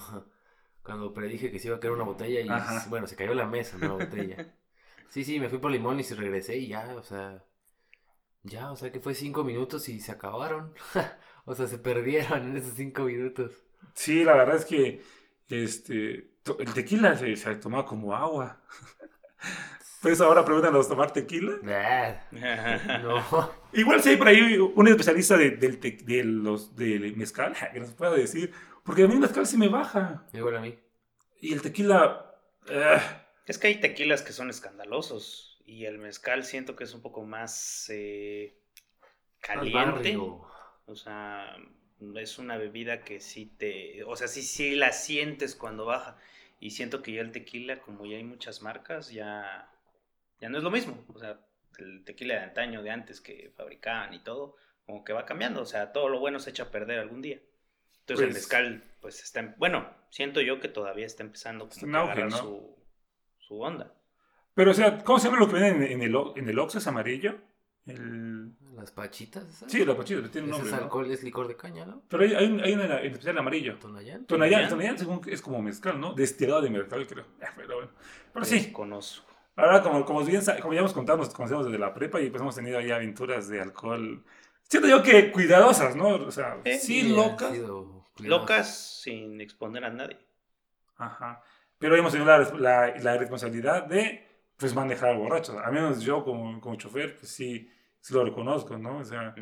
cuando 0.82 1.12
predije 1.14 1.50
que 1.50 1.58
se 1.58 1.68
iba 1.68 1.76
a 1.76 1.80
caer 1.80 1.94
una 1.94 2.04
botella 2.04 2.40
y 2.40 2.48
Ajá. 2.48 2.86
bueno, 2.88 3.06
se 3.06 3.16
cayó 3.16 3.34
la 3.34 3.46
mesa, 3.46 3.78
no 3.78 3.88
la 3.98 4.04
botella. 4.06 4.54
Sí, 5.08 5.24
sí, 5.24 5.38
me 5.38 5.50
fui 5.50 5.58
por 5.58 5.70
limones 5.70 6.10
y 6.10 6.14
regresé 6.14 6.56
y 6.56 6.68
ya, 6.68 6.94
o 6.96 7.02
sea, 7.02 7.44
ya, 8.44 8.72
o 8.72 8.76
sea 8.76 8.90
que 8.90 8.98
fue 9.00 9.14
cinco 9.14 9.44
minutos 9.44 9.88
y 9.90 10.00
se 10.00 10.10
acabaron. 10.10 10.72
o 11.44 11.54
sea, 11.54 11.66
se 11.66 11.76
perdieron 11.78 12.42
en 12.50 12.56
esos 12.56 12.72
cinco 12.74 13.02
minutos. 13.02 13.52
Sí, 13.94 14.24
la 14.24 14.34
verdad 14.34 14.56
es 14.56 14.64
que 14.64 15.02
este, 15.50 16.30
el 16.58 16.72
tequila 16.74 17.14
se, 17.18 17.36
se 17.36 17.54
tomaba 17.56 17.84
como 17.84 18.14
agua. 18.16 18.62
Pues 20.00 20.20
ahora 20.20 20.44
pregúntanos 20.44 20.88
tomar 20.88 21.12
tequila. 21.12 21.58
No. 23.02 23.50
Igual 23.72 24.02
si 24.02 24.08
hay 24.10 24.16
por 24.16 24.26
ahí 24.28 24.58
un 24.58 24.88
especialista 24.88 25.36
de, 25.36 25.50
del 25.52 25.78
te- 25.78 25.98
de 26.02 26.24
los 26.24 26.74
del 26.74 27.16
mezcal 27.16 27.54
que 27.72 27.78
nos 27.78 27.92
pueda 27.92 28.12
decir, 28.12 28.52
porque 28.84 29.04
a 29.04 29.08
mí 29.08 29.14
el 29.14 29.20
mezcal 29.20 29.46
sí 29.46 29.56
me 29.56 29.68
baja 29.68 30.26
Igual 30.32 30.56
a 30.56 30.60
mí. 30.60 30.78
y 31.40 31.52
el 31.52 31.62
tequila 31.62 32.34
eh, 32.68 32.98
Es 33.46 33.58
que 33.58 33.68
hay 33.68 33.80
tequilas 33.80 34.22
que 34.22 34.32
son 34.32 34.50
escandalosos 34.50 35.60
y 35.66 35.84
el 35.86 35.98
mezcal 35.98 36.44
siento 36.44 36.76
que 36.76 36.84
es 36.84 36.94
un 36.94 37.02
poco 37.02 37.22
más 37.24 37.86
eh, 37.90 38.56
Al 39.54 39.70
caliente. 39.70 39.72
barrio. 39.72 40.44
O 40.86 40.94
sea, 40.96 41.56
es 42.16 42.38
una 42.38 42.56
bebida 42.56 43.04
que 43.04 43.20
sí 43.20 43.46
te... 43.46 44.02
O 44.04 44.16
sea, 44.16 44.28
sí, 44.28 44.42
sí 44.42 44.74
la 44.74 44.92
sientes 44.92 45.54
cuando 45.54 45.84
baja. 45.86 46.16
Y 46.60 46.70
siento 46.70 47.02
que 47.02 47.12
ya 47.12 47.20
el 47.22 47.32
tequila, 47.32 47.80
como 47.80 48.06
ya 48.06 48.16
hay 48.16 48.24
muchas 48.24 48.62
marcas, 48.62 49.10
ya, 49.10 49.70
ya 50.40 50.48
no 50.48 50.58
es 50.58 50.64
lo 50.64 50.70
mismo. 50.70 51.04
O 51.14 51.18
sea, 51.18 51.40
el 51.78 52.04
tequila 52.04 52.34
de 52.34 52.40
antaño, 52.40 52.82
de 52.82 52.90
antes 52.90 53.20
que 53.20 53.52
fabricaban 53.56 54.14
y 54.14 54.20
todo, 54.20 54.56
como 54.86 55.04
que 55.04 55.12
va 55.12 55.26
cambiando. 55.26 55.62
O 55.62 55.66
sea, 55.66 55.92
todo 55.92 56.08
lo 56.08 56.20
bueno 56.20 56.38
se 56.40 56.50
echa 56.50 56.64
a 56.64 56.70
perder 56.70 56.98
algún 57.00 57.22
día. 57.22 57.40
Entonces 58.02 58.24
el 58.26 58.30
Pues- 58.32 58.34
mezcal, 58.42 58.82
pues 59.00 59.22
está... 59.22 59.40
en- 59.40 59.54
Bueno, 59.58 59.88
siento 60.10 60.40
yo 60.40 60.60
que 60.60 60.68
todavía 60.68 61.06
está 61.06 61.22
empezando 61.22 61.68
como 61.68 61.86
Está 61.86 61.96
a 61.98 62.00
auge, 62.02 62.12
agarrar 62.12 62.30
¿no? 62.30 62.36
su, 62.38 62.76
su 63.38 63.60
onda. 63.60 63.92
pero 64.54 64.70
o 64.72 64.74
sea 64.74 65.02
¿cómo 65.04 65.18
se 65.18 65.28
llama 65.28 65.40
lo 65.40 65.46
que 65.48 65.54
venden 65.54 65.82
en, 65.82 65.92
en 65.92 66.02
el 66.02 66.14
en 66.36 66.48
el 66.48 66.58
Oxxo 66.58 66.78
es 66.78 66.86
amarillo? 66.86 67.36
El 67.86 68.52
Las 68.76 68.92
pachitas, 68.92 69.44
¿esas? 69.48 69.70
sí 69.72 69.84
los 69.84 69.96
pachitos 69.96 70.30
tiene 70.30 70.44
un 70.46 70.50
nombre 70.52 70.70
es 70.70 70.76
¿no? 70.76 70.82
alcohol, 70.84 71.10
es 71.10 71.22
licor 71.24 71.48
de 71.48 71.56
caña, 71.56 71.84
¿no? 71.84 72.02
pero 72.08 72.22
hay, 72.22 72.34
hay, 72.34 72.46
un- 72.46 72.60
hay 72.60 72.72
una 72.74 73.00
en 73.00 73.10
especial 73.12 73.38
amarillo 73.38 73.76
Tonayán. 73.78 74.24
Tonayán, 74.26 74.68
¿Tonayán? 74.68 74.68
Tonayán 74.70 74.98
según 74.98 75.20
es 75.28 75.42
como 75.42 75.60
mezcal, 75.62 76.00
¿no? 76.00 76.14
Destilado 76.14 76.60
de 76.62 76.70
mezcal, 76.70 77.06
creo. 77.06 77.24
Pero 77.56 77.74
bueno. 77.76 77.90
Pero 78.32 78.44
sí, 78.44 78.56
Desconozco. 78.60 79.26
ahora 79.56 79.82
como, 79.82 80.04
como, 80.04 80.24
bien, 80.24 80.42
como 80.60 80.74
ya 80.74 80.80
hemos 80.80 80.92
contado, 80.92 81.18
nos 81.18 81.30
conocemos 81.34 81.66
desde 81.66 81.78
la 81.78 81.92
prepa 81.92 82.20
y 82.20 82.30
pues 82.30 82.40
hemos 82.40 82.54
tenido 82.54 82.78
ahí 82.78 82.90
aventuras 82.90 83.48
de 83.48 83.60
alcohol. 83.60 84.22
Siento 84.72 84.88
yo 84.88 85.02
que 85.02 85.30
cuidadosas, 85.30 85.94
¿no? 85.94 86.14
O 86.14 86.30
sea, 86.30 86.56
Eh, 86.64 86.78
sí, 86.78 87.02
locas. 87.14 87.52
Locas 88.20 89.02
sin 89.02 89.38
exponer 89.38 89.84
a 89.84 89.90
nadie. 89.90 90.16
Ajá. 90.96 91.42
Pero 91.78 91.94
hemos 91.94 92.10
tenido 92.10 92.30
la, 92.30 92.38
la, 92.58 92.96
la 92.96 93.18
responsabilidad 93.18 93.84
de, 93.84 94.26
pues, 94.56 94.74
manejar 94.74 95.14
borrachos. 95.18 95.56
A 95.62 95.70
menos 95.70 96.00
yo 96.00 96.24
como, 96.24 96.58
como 96.58 96.76
chofer, 96.76 97.16
pues 97.16 97.30
sí, 97.30 97.70
sí 98.00 98.14
lo 98.14 98.24
reconozco, 98.24 98.78
¿no? 98.78 98.96
O 99.00 99.04
sea, 99.04 99.34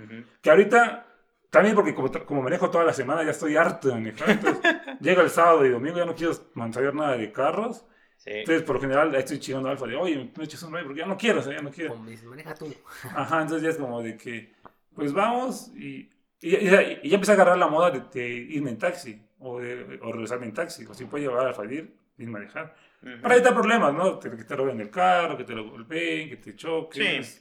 que 0.43 0.51
ahorita, 0.51 1.07
también 1.49 1.77
porque 1.77 1.95
como, 1.95 2.11
como 2.27 2.43
manejo 2.43 2.69
toda 2.69 2.83
la 2.83 2.93
semana, 2.93 3.23
ya 3.23 3.31
estoy 3.31 3.55
harto 3.57 3.87
de 3.87 3.95
manejar. 3.95 4.31
Entonces, 4.31 4.61
llega 5.01 5.23
el 5.23 5.31
sábado 5.31 5.65
y 5.65 5.69
domingo, 5.71 5.99
ya 5.99 6.07
no 6.07 6.17
quiero 6.17 6.35
saber 6.35 6.93
nada 6.93 7.17
de 7.17 7.31
carros. 7.31 7.85
Sí. 8.17 8.31
Entonces, 8.33 8.65
por 8.65 8.75
lo 8.75 8.81
general, 8.83 9.15
estoy 9.15 9.39
chingando 9.39 9.69
Alfa 9.69 9.87
de, 9.87 9.95
oye, 9.95 10.33
me 10.37 10.45
eches 10.45 10.61
un 10.65 10.75
ride 10.75 10.85
porque 10.85 11.01
ya 11.01 11.07
no 11.07 11.17
quiero, 11.17 11.39
o 11.39 11.43
sea, 11.43 11.55
ya 11.55 11.63
no 11.63 11.71
quiero. 11.71 11.95
Como 11.95 12.11
dices, 12.11 12.27
maneja 12.27 12.53
tú. 12.53 12.67
Ajá, 13.15 13.43
entonces 13.43 13.63
ya 13.63 13.71
es 13.71 13.77
como 13.79 14.03
de 14.03 14.17
que, 14.17 14.53
pues 14.95 15.13
vamos 15.13 15.73
y 15.77 16.11
Y, 16.43 16.57
y- 16.57 17.01
y 17.03 17.09
ya 17.11 17.15
empecé 17.17 17.33
a 17.33 17.35
agarrar 17.35 17.59
la 17.59 17.67
moda 17.69 17.91
de, 17.91 18.01
de 18.19 18.29
irme 18.29 18.71
en 18.71 18.79
taxi 18.79 19.21
o, 19.41 19.61
de, 19.61 19.99
o 20.03 20.11
regresarme 20.13 20.47
en 20.47 20.55
taxi. 20.55 20.87
O 20.87 20.95
si 20.95 21.05
puedo 21.05 21.23
llevar 21.23 21.47
a 21.49 21.53
salir 21.53 21.95
y 22.17 22.25
manejar. 22.27 22.75
Ujú. 23.03 23.21
Para 23.21 23.35
evitar 23.35 23.53
problemas, 23.55 23.93
¿no? 23.93 24.19
Te- 24.19 24.31
que 24.31 24.45
te 24.45 24.57
roben 24.57 24.81
el 24.81 24.89
carro, 24.91 25.37
que 25.37 25.45
te 25.45 25.55
lo 25.55 25.69
golpeen, 25.71 26.31
que 26.31 26.37
te 26.39 26.57
choquen. 26.57 27.23
Sí. 27.25 27.41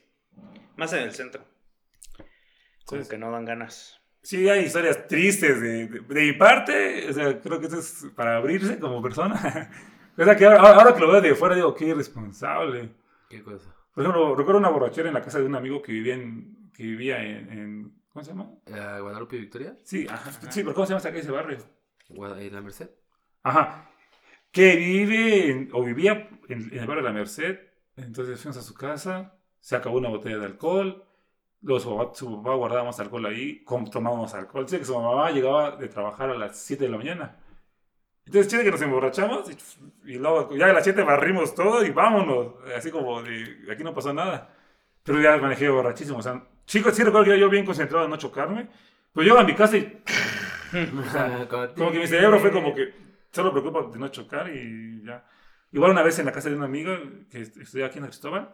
Más 0.75 0.91
en 0.93 1.03
el 1.03 1.11
centro. 1.13 1.43
Como 2.17 2.27
Entonces, 3.01 3.07
que 3.09 3.17
no 3.17 3.31
dan 3.31 3.45
ganas. 3.45 4.01
Sí, 4.21 4.49
hay 4.49 4.65
historias 4.65 5.07
tristes 5.07 5.61
de, 5.61 5.87
de, 5.87 5.99
de 6.01 6.21
mi 6.21 6.33
parte. 6.33 7.07
O 7.09 7.13
sea, 7.13 7.39
creo 7.39 7.59
que 7.61 7.67
eso 7.67 7.79
es 7.79 8.05
para 8.15 8.35
abrirse 8.35 8.79
como 8.79 9.01
persona. 9.01 9.69
o 10.17 10.23
sea, 10.25 10.35
que 10.35 10.45
ahora, 10.45 10.59
ahora 10.59 10.93
que 10.93 10.99
lo 10.99 11.09
veo 11.11 11.21
de 11.21 11.35
fuera 11.35 11.55
digo, 11.55 11.73
qué 11.73 11.85
irresponsable. 11.85 12.89
¿Qué 13.29 13.41
cosa? 13.43 13.73
Por 13.93 14.03
ejemplo, 14.03 14.35
recuerdo 14.35 14.59
una 14.59 14.69
borrachera 14.69 15.07
en 15.07 15.13
la 15.13 15.21
casa 15.21 15.39
de 15.39 15.45
un 15.45 15.55
amigo 15.55 15.81
que 15.81 15.93
vivía 15.93 16.15
en. 16.15 16.57
Que 16.79 16.85
vivía 16.85 17.21
en, 17.21 17.51
en- 17.51 18.01
¿Cómo 18.07 18.23
se 18.23 18.31
llama? 18.31 18.51
Eh, 18.67 18.99
¿Guadalupe 19.01 19.37
Victoria? 19.37 19.75
Sí, 19.83 20.07
ajá. 20.09 20.31
Sí, 20.49 20.61
pero 20.63 20.73
¿cómo 20.73 20.85
se 20.85 20.93
llama 20.93 20.99
esa- 20.99 21.09
ese 21.09 21.29
barrio? 21.29 21.57
Guada- 22.07 22.41
¿En 22.41 22.53
la 22.53 22.61
Merced? 22.61 22.89
Ajá. 23.43 23.89
Que 24.49 24.77
vive 24.77 25.51
en- 25.51 25.69
o 25.73 25.83
vivía 25.83 26.29
en, 26.47 26.69
en 26.71 26.79
el 26.79 26.87
barrio 26.87 27.03
de 27.03 27.09
la 27.09 27.13
Merced. 27.13 27.59
Entonces 27.97 28.39
fuimos 28.41 28.55
a 28.55 28.61
su 28.61 28.73
casa, 28.75 29.37
se 29.59 29.75
acabó 29.75 29.97
una 29.97 30.07
botella 30.07 30.37
de 30.37 30.45
alcohol. 30.45 31.03
Luego 31.61 31.81
su 31.81 31.97
papá, 31.97 32.15
su 32.15 32.37
papá 32.41 32.55
guardaba 32.55 32.85
más 32.85 32.99
alcohol 33.01 33.25
ahí, 33.25 33.61
com- 33.65 33.89
tomábamos 33.89 34.33
alcohol. 34.33 34.63
Dice 34.63 34.79
que 34.79 34.85
su 34.85 34.97
mamá 34.97 35.31
llegaba 35.31 35.75
de 35.75 35.89
trabajar 35.89 36.29
a 36.29 36.35
las 36.35 36.57
7 36.57 36.85
de 36.85 36.91
la 36.91 36.97
mañana. 36.97 37.35
Entonces, 38.25 38.49
chile 38.49 38.63
que 38.63 38.71
nos 38.71 38.81
emborrachamos 38.81 39.49
y, 39.51 40.13
y 40.13 40.15
luego 40.17 40.55
ya 40.55 40.67
a 40.67 40.73
las 40.73 40.83
7 40.85 41.03
barrimos 41.03 41.53
todo 41.55 41.83
y 41.85 41.89
vámonos. 41.89 42.53
Así 42.73 42.89
como 42.89 43.21
de 43.21 43.67
aquí 43.69 43.83
no 43.83 43.93
pasó 43.93 44.13
nada. 44.13 44.55
Pero 45.03 45.19
ya 45.21 45.35
manejé 45.37 45.67
borrachísimo. 45.69 46.19
O 46.19 46.21
sea, 46.21 46.41
chicos, 46.69 46.95
sí 46.95 47.03
recuerdo 47.03 47.25
que 47.31 47.39
yo 47.39 47.49
bien 47.49 47.65
concentrado 47.65 48.05
en 48.05 48.11
no 48.11 48.17
chocarme. 48.17 48.69
Pues 49.11 49.27
yo 49.27 49.37
a 49.39 49.43
mi 49.43 49.55
casa 49.55 49.75
y 49.77 50.01
como 51.75 51.91
que 51.91 51.99
mi 51.99 52.07
cerebro 52.07 52.39
fue 52.39 52.51
como 52.51 52.73
que 52.73 52.93
solo 53.31 53.51
preocupa 53.51 53.91
de 53.91 53.99
no 53.99 54.07
chocar 54.09 54.49
y 54.55 55.03
ya. 55.03 55.25
Igual 55.71 55.91
una 55.91 56.03
vez 56.03 56.17
en 56.19 56.25
la 56.25 56.31
casa 56.31 56.49
de 56.49 56.55
una 56.55 56.65
amiga 56.65 56.97
que 57.29 57.41
est- 57.41 57.57
estoy 57.57 57.81
aquí 57.83 57.99
en 57.99 58.05
Cristóbal, 58.05 58.49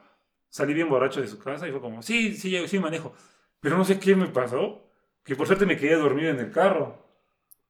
salí 0.49 0.73
bien 0.73 0.89
borracho 0.89 1.21
de 1.21 1.27
su 1.27 1.39
casa 1.39 1.67
y 1.67 1.71
fue 1.71 1.81
como, 1.81 2.01
sí, 2.01 2.33
sí, 2.35 2.67
sí 2.67 2.79
manejo. 2.79 3.13
Pero 3.59 3.77
no 3.77 3.85
sé 3.85 3.99
qué 3.99 4.15
me 4.15 4.27
pasó, 4.27 4.89
que 5.23 5.35
por 5.35 5.47
suerte 5.47 5.65
me 5.65 5.77
quedé 5.77 5.95
dormido 5.95 6.29
en 6.29 6.39
el 6.39 6.51
carro. 6.51 7.05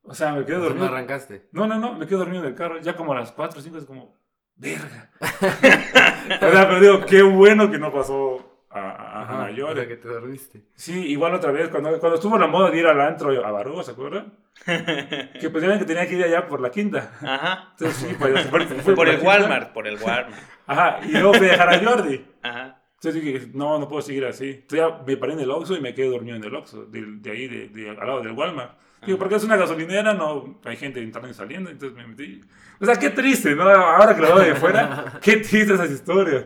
O 0.03 0.13
sea, 0.13 0.33
me 0.33 0.45
quedé 0.45 0.57
¿No 0.57 0.63
dormido. 0.65 0.85
arrancaste? 0.85 1.47
No, 1.51 1.65
no, 1.67 1.79
no, 1.79 1.93
me 1.95 2.05
quedé 2.05 2.17
dormido 2.17 2.43
en 2.43 2.49
el 2.49 2.55
carro. 2.55 2.79
Ya 2.81 2.95
como 2.95 3.13
a 3.13 3.19
las 3.19 3.31
4 3.31 3.59
o 3.59 3.61
5 3.63 3.77
es 3.79 3.85
como, 3.85 4.15
verga. 4.55 5.11
o 5.21 6.51
sea, 6.51 6.67
pero 6.67 6.79
digo, 6.79 7.05
qué 7.05 7.21
bueno 7.23 7.69
que 7.71 7.77
no 7.79 7.91
pasó 7.91 8.44
mayores. 9.63 9.83
o 9.85 9.87
sea, 9.87 9.87
que 9.87 9.95
te 10.01 10.07
dormiste. 10.07 10.61
Sí, 10.75 11.07
igual 11.07 11.33
otra 11.33 11.51
vez, 11.51 11.69
cuando, 11.69 11.97
cuando 11.99 12.15
estuvo 12.15 12.37
la 12.37 12.47
moda 12.47 12.71
de 12.71 12.79
ir 12.79 12.87
al 12.87 12.99
antro 13.01 13.45
a 13.45 13.51
Barú, 13.51 13.81
¿se 13.83 13.91
acuerdan? 13.91 14.33
Que 14.65 15.49
pues 15.51 15.61
ya 15.63 15.69
ven 15.69 15.79
que 15.79 15.85
tenía 15.85 16.07
que 16.07 16.15
ir 16.15 16.23
allá 16.23 16.47
por 16.47 16.61
la 16.61 16.69
quinta. 16.71 17.11
Ajá. 17.21 17.69
Entonces 17.71 17.97
sí, 18.09 18.15
pues, 18.17 18.45
fue- 18.47 18.65
fue 18.65 18.95
Por 18.95 19.07
la 19.07 19.13
el. 19.15 19.21
Walmart, 19.21 19.73
por 19.73 19.87
el 19.87 19.95
Walmart. 19.95 20.33
Ajá, 20.67 20.99
y 21.03 21.11
luego 21.11 21.33
fui 21.33 21.47
a 21.47 21.51
dejar 21.51 21.69
a 21.73 21.79
Jordi. 21.83 22.25
Ajá. 22.41 22.81
Entonces 22.95 23.21
dije, 23.23 23.47
no, 23.53 23.77
no 23.77 23.87
puedo 23.87 24.01
seguir 24.01 24.25
así. 24.25 24.49
Entonces 24.49 24.79
ya 24.79 25.03
me 25.05 25.17
paré 25.17 25.33
en 25.33 25.39
el 25.41 25.51
Oxxo 25.51 25.75
y 25.75 25.81
me 25.81 25.93
quedé 25.93 26.09
dormido 26.09 26.37
en 26.37 26.43
el 26.43 26.55
Oxxo, 26.55 26.85
de, 26.85 27.03
de 27.05 27.31
ahí, 27.31 27.47
de, 27.47 27.67
de- 27.69 27.89
al 27.91 27.97
lado 27.97 28.21
del 28.21 28.31
Walmart. 28.31 28.71
Digo, 29.05 29.19
porque 29.19 29.35
es 29.35 29.43
una 29.43 29.55
gasolinera, 29.57 30.15
no 30.15 30.57
hay 30.63 30.77
gente 30.77 30.99
entrando 30.99 31.29
y 31.29 31.33
saliendo, 31.35 31.69
entonces 31.69 31.95
me 31.95 32.07
metí. 32.07 32.41
O 32.79 32.85
sea, 32.85 32.95
qué 32.95 33.11
triste, 33.11 33.53
¿no? 33.55 33.69
Ahora 33.69 34.15
que 34.15 34.21
lo 34.21 34.27
veo 34.29 34.39
de 34.39 34.55
fuera, 34.55 35.19
qué 35.21 35.33
triste 35.37 35.73
esas 35.75 35.91
historias. 35.91 36.45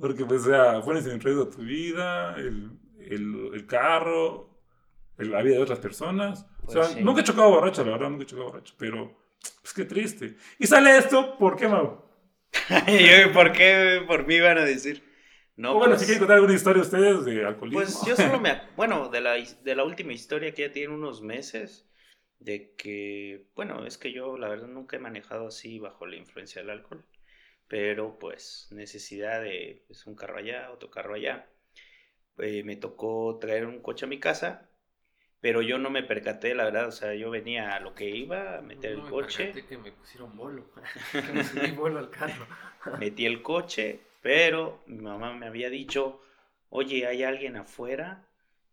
Porque, 0.00 0.24
pues, 0.24 0.42
o 0.42 0.50
sea, 0.50 0.80
pones 0.82 1.06
en 1.06 1.20
riesgo 1.20 1.48
tu 1.48 1.58
vida, 1.62 2.34
el, 2.36 2.70
el, 2.98 3.50
el 3.54 3.66
carro, 3.66 4.50
el- 5.18 5.30
la 5.30 5.42
vida 5.42 5.56
de 5.56 5.62
otras 5.62 5.78
personas. 5.78 6.46
O 6.66 6.70
sea, 6.70 6.82
Pues 6.82 6.92
sí. 6.94 7.02
nunca 7.02 7.20
he 7.20 7.24
chocado 7.24 7.50
borracho, 7.50 7.84
la 7.84 7.92
verdad, 7.92 8.10
nunca 8.10 8.24
he 8.24 8.26
chocado 8.26 8.48
borracho, 8.50 8.74
pero, 8.78 9.16
pues, 9.62 9.72
qué 9.74 9.84
triste. 9.84 10.36
Y 10.58 10.66
sale 10.66 10.96
esto, 10.96 11.38
¿por 11.38 11.56
qué, 11.56 11.68
Mau? 11.68 12.02
¿Por 13.32 13.52
qué 13.52 14.02
por 14.06 14.26
mí 14.26 14.40
van 14.40 14.58
a 14.58 14.64
decir? 14.64 15.02
No, 15.56 15.72
o 15.72 15.74
bueno, 15.74 15.90
pues, 15.92 16.00
si 16.00 16.06
quieren 16.06 16.20
contar 16.20 16.36
alguna 16.36 16.54
historia 16.54 16.82
ustedes 16.82 17.24
de 17.24 17.44
alcoholismo. 17.44 17.80
Pues 17.80 18.00
yo 18.06 18.16
solo 18.16 18.40
me... 18.40 18.60
Bueno, 18.76 19.08
de 19.08 19.20
la, 19.20 19.34
de 19.34 19.74
la 19.76 19.84
última 19.84 20.12
historia 20.12 20.52
que 20.52 20.62
ya 20.62 20.72
tiene 20.72 20.92
unos 20.94 21.22
meses, 21.22 21.88
de 22.40 22.74
que, 22.76 23.46
bueno, 23.54 23.86
es 23.86 23.96
que 23.98 24.12
yo 24.12 24.36
la 24.36 24.48
verdad 24.48 24.66
nunca 24.68 24.96
he 24.96 24.98
manejado 25.00 25.46
así 25.48 25.78
bajo 25.78 26.06
la 26.06 26.16
influencia 26.16 26.60
del 26.60 26.70
alcohol, 26.70 27.04
pero 27.74 28.20
pues 28.20 28.68
necesidad 28.70 29.42
de 29.42 29.82
pues, 29.88 30.06
un 30.06 30.14
carro 30.14 30.38
allá, 30.38 30.70
otro 30.70 30.92
carro 30.92 31.14
allá. 31.14 31.48
Eh, 32.38 32.62
me 32.62 32.76
tocó 32.76 33.36
traer 33.40 33.66
un 33.66 33.82
coche 33.82 34.04
a 34.04 34.08
mi 34.08 34.20
casa, 34.20 34.70
pero 35.40 35.60
yo 35.60 35.76
no 35.78 35.90
me 35.90 36.04
percaté, 36.04 36.54
la 36.54 36.66
verdad, 36.66 36.86
o 36.86 36.92
sea, 36.92 37.16
yo 37.16 37.30
venía 37.30 37.74
a 37.74 37.80
lo 37.80 37.92
que 37.96 38.08
iba, 38.10 38.58
a 38.58 38.62
meter 38.62 38.92
No 38.92 38.98
el 38.98 39.04
me 39.06 39.10
coche. 39.10 39.46
percaté 39.46 39.66
que 39.66 39.78
me 39.78 39.90
pusieron 39.90 40.36
bolo. 40.36 40.70
que 41.12 41.32
me 41.32 41.42
subí 41.42 41.72
bolo 41.72 41.98
al 41.98 42.10
carro. 42.10 42.46
Metí 43.00 43.26
el 43.26 43.42
coche, 43.42 43.98
pero 44.22 44.84
mi 44.86 45.02
mamá 45.02 45.34
me 45.34 45.46
había 45.48 45.68
dicho, 45.68 46.22
oye, 46.70 47.08
hay 47.08 47.24
alguien 47.24 47.56
afuera 47.56 48.24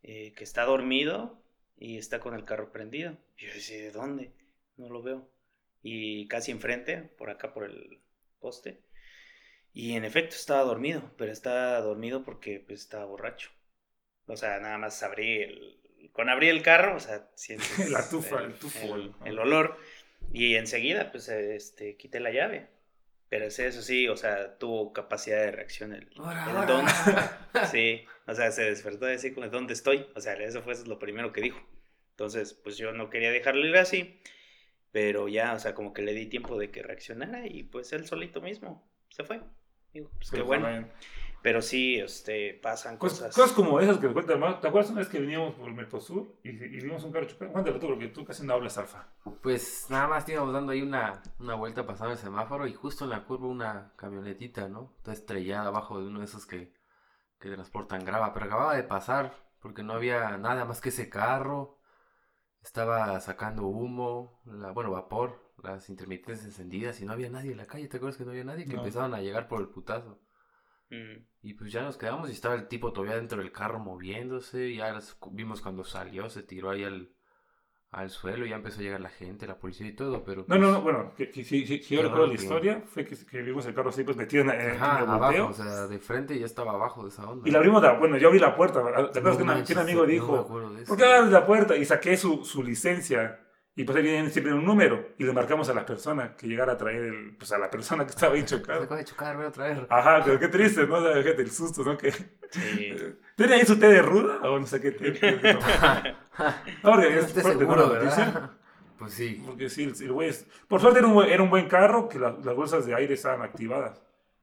eh, 0.03 0.31
que 0.34 0.43
está 0.43 0.63
dormido 0.65 1.41
y 1.75 1.98
está 1.98 2.20
con 2.20 2.36
el 2.36 2.46
carro 2.46 2.72
prendido. 2.72 3.17
Y 3.39 3.48
yo 3.48 3.53
decía, 3.55 3.77
¿de 3.77 3.91
dónde? 3.91 4.31
No 4.77 4.89
lo 4.89 5.01
veo. 5.01 5.27
Y 5.81 6.27
casi 6.27 6.51
enfrente, 6.51 7.01
por 7.01 7.31
acá 7.31 7.51
por 7.51 7.63
el 7.63 8.00
poste. 8.39 8.91
Y 9.74 9.96
en 9.96 10.06
efecto 10.06 10.36
estaba 10.36 10.63
dormido, 10.63 11.12
pero 11.18 11.32
estaba 11.32 11.80
dormido 11.82 12.24
porque 12.24 12.60
pues, 12.66 12.82
estaba 12.82 13.06
borracho. 13.06 13.51
O 14.28 14.36
sea, 14.38 14.60
nada 14.60 14.78
más 14.78 15.01
abrí 15.04 15.42
el... 15.44 15.78
Con 16.13 16.30
abrir 16.30 16.50
el 16.50 16.63
carro, 16.63 16.96
o 16.98 17.00
sea, 17.00 17.30
sientes 17.36 17.78
La 17.90 18.08
tufa, 18.10 18.42
el 18.44 18.54
tufo, 18.56 18.96
el, 18.96 19.13
el- 19.22 19.28
el 19.28 19.40
olor. 19.40 19.78
Y 20.34 20.56
enseguida, 20.56 21.12
pues, 21.12 21.30
este, 21.30 21.96
quité 21.98 22.20
la 22.20 22.32
llave. 22.32 22.68
Pero 23.30 23.50
sí, 23.50 23.63
eso 23.63 23.82
sí, 23.82 24.08
o 24.10 24.18
sea, 24.18 24.58
tuvo 24.58 24.92
capacidad 24.94 25.38
de 25.40 25.51
reacción 25.51 25.94
el, 25.94 26.10
el 26.10 26.68
don. 26.68 26.86
Sí, 27.72 28.06
o 28.28 28.36
sea, 28.36 28.51
se 28.51 28.63
despertó 28.63 29.06
de 29.06 29.13
decir, 29.13 29.36
¿dónde 29.51 29.74
estoy? 29.74 30.08
O 30.16 30.22
sea, 30.22 30.34
eso 30.34 30.62
fue 30.62 30.74
lo 30.86 31.00
primero 31.00 31.32
que 31.32 31.42
dijo. 31.42 31.62
Entonces, 32.12 32.54
pues 32.54 32.78
yo 32.78 32.92
no 32.92 33.10
quería 33.10 33.32
dejarle 33.32 33.70
ir 33.70 33.78
así, 33.78 34.20
pero 34.92 35.28
ya, 35.30 35.54
o 35.54 35.60
sea, 35.60 35.74
como 35.75 35.94
que 35.94 36.01
le 36.04 36.13
di 36.13 36.28
tiempo 36.28 36.58
de 36.60 36.72
que 36.72 36.84
reaccionara 36.84 37.48
y 37.48 37.63
pues 37.63 37.94
él 37.94 38.06
solito 38.08 38.42
mismo 38.42 38.90
se 39.10 39.24
fue. 39.24 39.42
Digo, 39.94 40.10
pues 40.18 40.30
qué 40.30 40.38
Pero 40.38 40.46
bueno. 40.46 40.66
también- 40.66 40.92
Pero 41.44 41.62
sí, 41.64 41.96
este, 42.00 42.54
pasan 42.62 42.98
Cosas, 42.98 43.18
cosas. 43.20 43.36
cosas 43.36 43.52
como 43.54 43.80
esas 43.80 43.98
que 43.98 44.08
te 44.08 44.14
cuenta 44.14 44.36
Mau. 44.38 44.60
¿Te 44.60 44.68
acuerdas 44.68 44.92
una 44.92 45.00
vez 45.00 45.10
que 45.10 45.20
veníamos 45.20 45.56
por 45.56 45.68
el 45.70 45.74
Mercosur 45.74 46.38
y, 46.44 46.50
y 46.50 46.82
vimos 46.82 47.04
un 47.04 47.12
carro 47.12 47.26
chocado? 47.26 47.52
Cuéntalo 47.52 47.80
tú, 47.80 47.88
porque 47.88 48.08
tú 48.10 48.24
casi 48.24 48.46
no 48.46 48.54
hablas 48.54 48.78
alfa. 48.78 49.08
Pues 49.42 49.88
nada 49.90 50.08
más 50.08 50.30
íbamos 50.30 50.54
dando 50.54 50.72
ahí 50.72 50.84
una, 50.84 51.20
una 51.40 51.56
vuelta 51.56 51.88
pasando 51.88 52.12
el 52.14 52.20
semáforo 52.20 52.68
y 52.68 52.74
justo 52.76 53.06
en 53.06 53.10
la 53.10 53.24
curva 53.26 53.48
una 53.48 53.92
camionetita, 53.96 54.68
¿no? 54.70 54.94
Está 54.98 55.14
estrellada 55.14 55.70
abajo 55.70 56.00
de 56.00 56.08
uno 56.10 56.20
de 56.20 56.26
esos 56.26 56.46
que, 56.46 56.72
que 57.40 57.50
transportan 57.50 58.06
grava, 58.06 58.34
pero 58.36 58.46
acababa 58.46 58.76
de 58.76 58.84
pasar 58.84 59.34
porque 59.62 59.82
no 59.82 59.94
había 59.94 60.38
nada 60.38 60.64
más 60.66 60.80
que 60.80 60.90
ese 60.90 61.10
carro. 61.10 61.80
Estaba 62.62 63.20
sacando 63.20 63.66
humo, 63.66 64.40
la, 64.46 64.70
bueno, 64.74 64.92
vapor, 64.92 65.41
las 65.63 65.89
intermitentes 65.89 66.44
encendidas 66.46 67.00
y 67.01 67.06
no 67.06 67.13
había 67.13 67.30
nadie 67.30 67.51
en 67.51 67.58
la 67.58 67.68
calle. 67.68 67.88
¿Te 67.88 67.98
acuerdas 67.98 68.18
que 68.18 68.25
no 68.25 68.32
había 68.32 68.44
nadie? 68.44 68.65
Que 68.65 68.74
No. 68.74 68.80
empezaban 68.80 69.13
a 69.13 69.22
llegar 69.22 69.48
por 69.48 69.62
el 69.62 69.68
putazo. 69.70 70.20
Mm, 70.89 71.25
Y 71.44 71.53
pues 71.53 71.72
ya 71.72 71.82
nos 71.84 71.98
quedamos 71.98 72.30
y 72.30 72.34
estaba 72.34 72.53
el 72.56 72.68
tipo 72.68 72.91
todavía 72.91 73.15
dentro 73.15 73.38
del 73.39 73.51
carro 73.51 73.80
moviéndose. 73.80 74.70
y 74.70 74.77
Ya 74.77 74.91
las- 74.91 75.18
vimos 75.32 75.62
cuando 75.62 75.84
salió, 75.84 76.30
se 76.30 76.44
tiró 76.44 76.70
ahí 76.70 76.84
al, 76.84 77.10
al 77.91 78.10
suelo. 78.10 78.46
y 78.46 78.50
Ya 78.50 78.56
empezó 78.58 78.80
a 78.80 78.84
llegar 78.84 79.00
la 79.01 79.10
gente, 79.10 79.48
la 79.48 79.58
policía 79.58 79.88
y 79.88 79.94
todo. 79.96 80.24
Pero 80.25 80.44
No, 80.48 80.56
no, 80.58 80.62
pues, 80.62 80.74
no, 80.74 80.82
bueno, 80.82 81.13
que, 81.15 81.32
si, 81.32 81.44
si- 81.46 81.65
si 81.65 81.96
yo 81.96 82.01
recuerdo 82.01 82.27
la 82.27 82.34
historia, 82.34 82.84
fue 82.86 83.06
que, 83.06 83.15
que 83.25 83.41
vimos 83.41 83.65
el 83.65 83.74
carro 83.74 83.89
así, 83.89 84.03
pues 84.03 84.18
metido 84.18 84.44
en, 84.44 84.50
en- 84.51 84.72
Ajá, 84.72 84.98
en 84.98 85.03
el 85.06 85.10
abajo, 85.10 85.46
o 85.48 85.53
sea, 85.53 85.88
de 85.88 86.00
frente 86.00 86.38
ya 86.38 86.46
estaba 86.46 86.74
abajo 86.74 87.03
de 87.03 87.10
esa 87.10 87.30
onda. 87.30 87.48
Y 87.48 87.51
la 87.51 87.60
abrimos, 87.60 87.82
bueno, 88.00 88.18
yo 88.18 88.27
abrí 88.27 88.39
la 88.39 88.56
puerta. 88.56 88.82
¿Te 88.84 89.20
acuerdas 89.20 89.34
No 89.34 89.38
que, 89.38 89.44
manches, 89.46 89.75
un 89.77 89.82
amigo 89.84 90.01
no 90.01 90.08
dijo, 90.08 90.72
de 90.77 90.86
¿por 90.86 90.98
qué 90.98 91.06
abres 91.06 91.32
la 91.32 91.46
puerta? 91.46 91.75
Y 91.77 91.86
saqué 91.86 92.18
su, 92.18 92.44
su 92.46 92.62
licencia. 92.63 93.39
Y 93.75 93.86
pues 93.86 93.96
ahí 93.98 94.04
viene 94.04 94.30
siempre 94.30 94.54
un 94.54 94.66
número. 94.66 95.10
Y 95.18 95.24
le 95.24 95.32
marcamos 95.32 95.70
a 95.70 95.74
la 95.74 95.86
persona 95.86 96.36
que 96.36 96.46
llegara 96.48 96.74
a 96.74 96.78
traer, 96.78 97.04
el, 97.04 97.36
pues 97.38 97.51
a 97.54 97.58
la 97.58 97.70
persona 97.70 98.04
que 98.06 98.12
estaba 98.12 98.34
ahí 98.34 98.42
Se 98.48 98.48
chocada. 98.58 98.80
acaba 98.84 98.98
de 98.98 99.06
chocar, 99.06 99.38
voy 99.38 99.46
a 99.46 99.51
traer. 99.51 99.88
Ajá, 99.90 100.22
pero 100.25 100.40
qué 100.40 100.48
triste, 100.50 100.86
¿no? 100.88 101.01
Sea, 101.01 101.22
Fíjate 101.24 101.42
el 101.42 101.51
susto, 101.51 101.84
¿no? 101.84 101.98
Que, 101.98 102.12
sí. 102.12 102.94
¿Tiene 103.36 103.56
ahí 103.56 103.66
su 103.66 103.80
té 103.80 103.88
de 103.88 104.01
ruda? 104.01 104.40
O 104.44 104.60
no 104.60 104.66
sé 104.68 104.82
qué 104.82 104.92
té. 104.92 105.12
No, 105.54 105.60
No, 106.84 106.92
porque 106.92 107.10
No 107.12 107.20
es 107.20 107.25
esté 107.25 107.42
fuerte, 107.42 107.63
¿no? 107.66 107.72
seguro, 107.75 107.94
la 107.94 108.00
noticia. 108.04 108.25
¿verdad? 108.25 108.51
Pues 109.01 109.13
sí. 109.13 109.42
Porque 109.44 109.68
sí, 109.68 109.84
el, 109.86 109.96
el 110.00 110.12
güey 110.12 110.30
es... 110.30 110.46
Por 110.68 110.80
suerte 110.80 111.00
era 111.00 111.08
un, 111.08 111.16
buen- 111.16 111.28
era 111.28 111.42
un 111.42 111.50
buen 111.50 111.68
carro, 111.68 112.08
que 112.08 112.20
la- 112.20 112.38
las 112.44 112.56
bolsas 112.56 112.86
de 112.86 112.94
aire 112.94 113.16
estaban 113.16 113.42
activadas. 113.42 114.00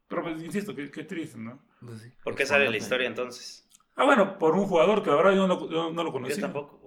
Pero 0.09 0.23
pues, 0.25 0.43
insisto, 0.43 0.75
qué, 0.75 0.91
qué 0.91 1.05
triste, 1.05 1.39
¿no? 1.39 1.61
pues 1.81 2.01
sí. 2.03 2.13
¿Por 2.25 2.35
qué 2.35 2.45
sale 2.45 2.69
la 2.69 2.77
historia 2.77 3.07
entonces? 3.07 3.69
Ah, 3.95 4.05
bueno, 4.05 4.37
por 4.37 4.55
un 4.57 4.67
jugador 4.67 5.05
que 5.05 5.11
ahora 5.11 5.33
yo 5.33 5.47
no, 5.47 5.71
yo 5.71 5.93
no 5.93 6.03
lo 6.03 6.09
Yo 6.09 6.13
conocí. 6.13 6.41
tampoco. 6.41 6.81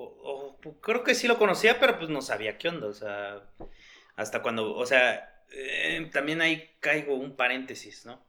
Creo 0.61 1.03
que 1.03 1.15
sí 1.15 1.27
lo 1.27 1.37
conocía, 1.37 1.79
pero 1.79 1.97
pues 1.97 2.09
no 2.09 2.21
sabía 2.21 2.57
qué 2.57 2.69
onda. 2.69 2.87
O 2.87 2.93
sea, 2.93 3.43
hasta 4.15 4.41
cuando. 4.41 4.75
O 4.75 4.85
sea, 4.85 5.43
eh, 5.51 6.09
también 6.11 6.41
ahí 6.41 6.71
caigo 6.79 7.15
un 7.15 7.35
paréntesis, 7.35 8.05
¿no? 8.05 8.25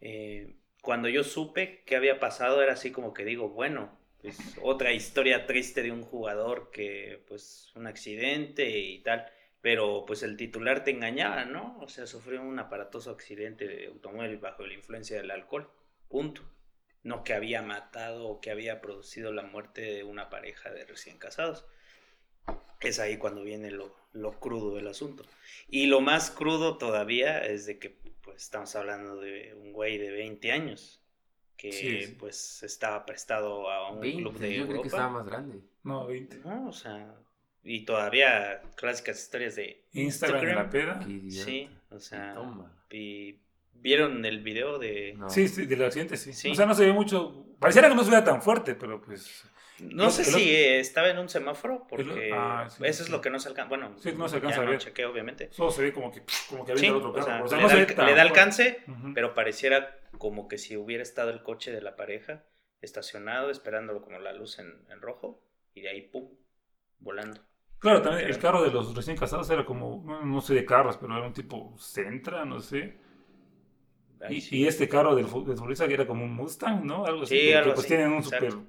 Eh, 0.00 0.54
cuando 0.82 1.08
yo 1.08 1.24
supe 1.24 1.82
qué 1.86 1.96
había 1.96 2.20
pasado, 2.20 2.62
era 2.62 2.72
así 2.74 2.90
como 2.92 3.12
que 3.12 3.24
digo, 3.24 3.48
bueno, 3.50 3.98
pues, 4.22 4.38
otra 4.62 4.92
historia 4.92 5.46
triste 5.46 5.82
de 5.82 5.92
un 5.92 6.02
jugador 6.02 6.70
que, 6.70 7.22
pues, 7.28 7.72
un 7.76 7.86
accidente 7.86 8.68
y 8.78 9.00
tal. 9.02 9.26
Pero, 9.60 10.04
pues, 10.06 10.22
el 10.22 10.36
titular 10.36 10.84
te 10.84 10.92
engañaba, 10.92 11.44
¿no? 11.44 11.78
O 11.80 11.88
sea, 11.88 12.06
sufrió 12.06 12.42
un 12.42 12.58
aparatoso 12.58 13.10
accidente 13.10 13.66
de 13.66 13.86
automóvil 13.86 14.38
bajo 14.38 14.66
la 14.66 14.74
influencia 14.74 15.16
del 15.16 15.30
alcohol. 15.30 15.70
Punto. 16.08 16.42
No 17.02 17.24
que 17.24 17.32
había 17.34 17.62
matado 17.62 18.26
o 18.28 18.40
que 18.40 18.50
había 18.50 18.80
producido 18.80 19.32
la 19.32 19.42
muerte 19.42 19.82
de 19.82 20.04
una 20.04 20.28
pareja 20.30 20.70
de 20.70 20.84
recién 20.84 21.18
casados. 21.18 21.64
Es 22.80 22.98
ahí 22.98 23.16
cuando 23.16 23.42
viene 23.42 23.70
lo, 23.70 23.94
lo 24.12 24.38
crudo 24.38 24.74
del 24.76 24.88
asunto. 24.88 25.24
Y 25.68 25.86
lo 25.86 26.00
más 26.00 26.30
crudo 26.30 26.78
todavía 26.78 27.44
es 27.44 27.66
de 27.66 27.78
que, 27.78 27.90
pues, 28.22 28.42
estamos 28.42 28.74
hablando 28.76 29.20
de 29.20 29.54
un 29.54 29.72
güey 29.72 29.98
de 29.98 30.10
20 30.12 30.52
años 30.52 31.02
que 31.56 31.72
Sí, 31.72 32.02
sí. 32.06 32.14
pues 32.18 32.62
estaba 32.62 33.04
prestado 33.04 33.68
a 33.68 33.90
un 33.90 34.00
20, 34.00 34.22
club 34.22 34.38
de 34.38 34.54
yo 34.54 34.68
creo 34.68 34.80
que 34.82 34.86
estaba 34.88 35.08
Europa. 35.08 35.18
más 35.24 35.26
grande. 35.28 35.60
No, 35.82 36.06
20. 36.06 36.36
No, 36.38 36.68
o 36.68 36.72
sea, 36.72 37.16
y 37.64 37.84
todavía 37.84 38.62
clásicas 38.76 39.18
historias 39.20 39.56
de 39.56 39.84
Instagram 39.92 40.46
de 40.46 40.54
la 40.54 40.70
peda. 40.70 41.00
Sí, 41.30 41.68
o 41.90 41.98
sea, 41.98 42.34
Toma. 42.34 42.72
y 42.90 43.40
vieron 43.80 44.24
el 44.24 44.40
video 44.42 44.78
de 44.78 45.14
No. 45.16 45.28
Sí, 45.30 45.48
sí, 45.48 45.66
del 45.66 45.84
accidente 45.84 46.16
sí. 46.16 46.32
Sí. 46.32 46.50
O 46.50 46.54
sea, 46.54 46.66
no 46.66 46.74
se 46.74 46.84
ve 46.86 46.92
mucho. 46.92 47.46
Pareciera 47.58 47.88
que 47.88 47.94
no 47.94 48.04
se 48.04 48.10
vea 48.10 48.22
tan 48.24 48.40
fuerte, 48.42 48.74
pero 48.74 49.00
pues. 49.00 49.44
no 49.80 50.10
sé 50.10 50.24
si 50.24 50.54
estaba 50.54 51.08
en 51.10 51.18
un 51.18 51.28
semáforo 51.28 51.86
porque 51.88 52.30
ah, 52.34 52.66
sí, 52.68 52.82
eso 52.84 53.02
es 53.02 53.10
lo 53.10 53.20
que 53.20 53.30
no 53.30 53.38
se 53.40 53.48
alcanza, 53.48 53.68
bueno, 53.68 53.96
Sí, 53.98 54.12
no 54.16 54.28
se 54.28 54.36
alcanza 54.36 54.56
ya 54.56 54.62
a 54.62 54.64
no 54.64 54.70
ver. 54.72 54.80
chequeo 54.80 55.10
obviamente. 55.10 55.48
Solo 55.52 55.70
se 55.70 55.82
ve 55.82 55.92
como 55.92 56.10
que, 56.12 56.22
como 56.48 56.64
que 56.64 56.72
avienta 56.72 56.98
el 56.98 57.04
otro 57.04 57.10
o 57.10 57.14
sea, 57.22 57.24
carro. 57.34 57.44
O 57.44 57.48
sea, 57.48 57.56
le, 57.58 57.62
no 57.62 57.68
da, 57.68 57.74
se 57.74 57.80
el- 57.80 57.86
ve 57.86 57.94
tan 57.94 58.06
le 58.06 58.14
da 58.14 58.22
alcance, 58.22 58.84
pero 59.14 59.34
pareciera 59.34 60.00
como 60.18 60.48
que 60.48 60.58
si 60.58 60.76
hubiera 60.76 61.02
estado 61.02 61.30
el 61.30 61.42
coche 61.42 61.70
de 61.72 61.80
la 61.80 61.96
pareja 61.96 62.44
estacionado 62.80 63.50
esperándolo 63.50 64.02
como 64.02 64.18
la 64.20 64.32
luz 64.32 64.58
en, 64.60 64.72
en 64.90 65.00
rojo 65.00 65.42
y 65.74 65.80
de 65.82 65.88
ahí 65.90 66.02
pum, 66.02 66.28
volando. 67.00 67.40
Claro, 67.80 68.02
también 68.02 68.28
el 68.28 68.38
carro 68.38 68.62
de 68.62 68.70
los 68.70 68.94
recién 68.94 69.16
casados 69.16 69.48
era 69.50 69.64
como, 69.64 70.02
no, 70.04 70.24
no 70.24 70.40
sé 70.40 70.54
de 70.54 70.64
carros, 70.64 70.96
pero 70.96 71.16
era 71.16 71.26
un 71.26 71.32
tipo 71.32 71.76
Centra, 71.78 72.44
no 72.44 72.58
sé. 72.60 72.98
Y, 74.26 74.40
sí. 74.40 74.56
y 74.58 74.66
este 74.66 74.88
carro 74.88 75.14
del, 75.14 75.26
del 75.26 75.56
futbolista 75.56 75.86
que 75.88 75.94
era 75.94 76.06
como 76.06 76.24
un 76.24 76.34
Mustang, 76.34 76.84
¿no? 76.84 77.04
Algo 77.06 77.22
así. 77.22 77.38
Sí, 77.38 77.40
que, 77.40 77.56
algo 77.56 77.70
que, 77.70 77.74
pues 77.74 77.86
así, 77.86 77.88
tienen 77.88 78.12
un 78.12 78.18
exacto. 78.18 78.50
super 78.50 78.66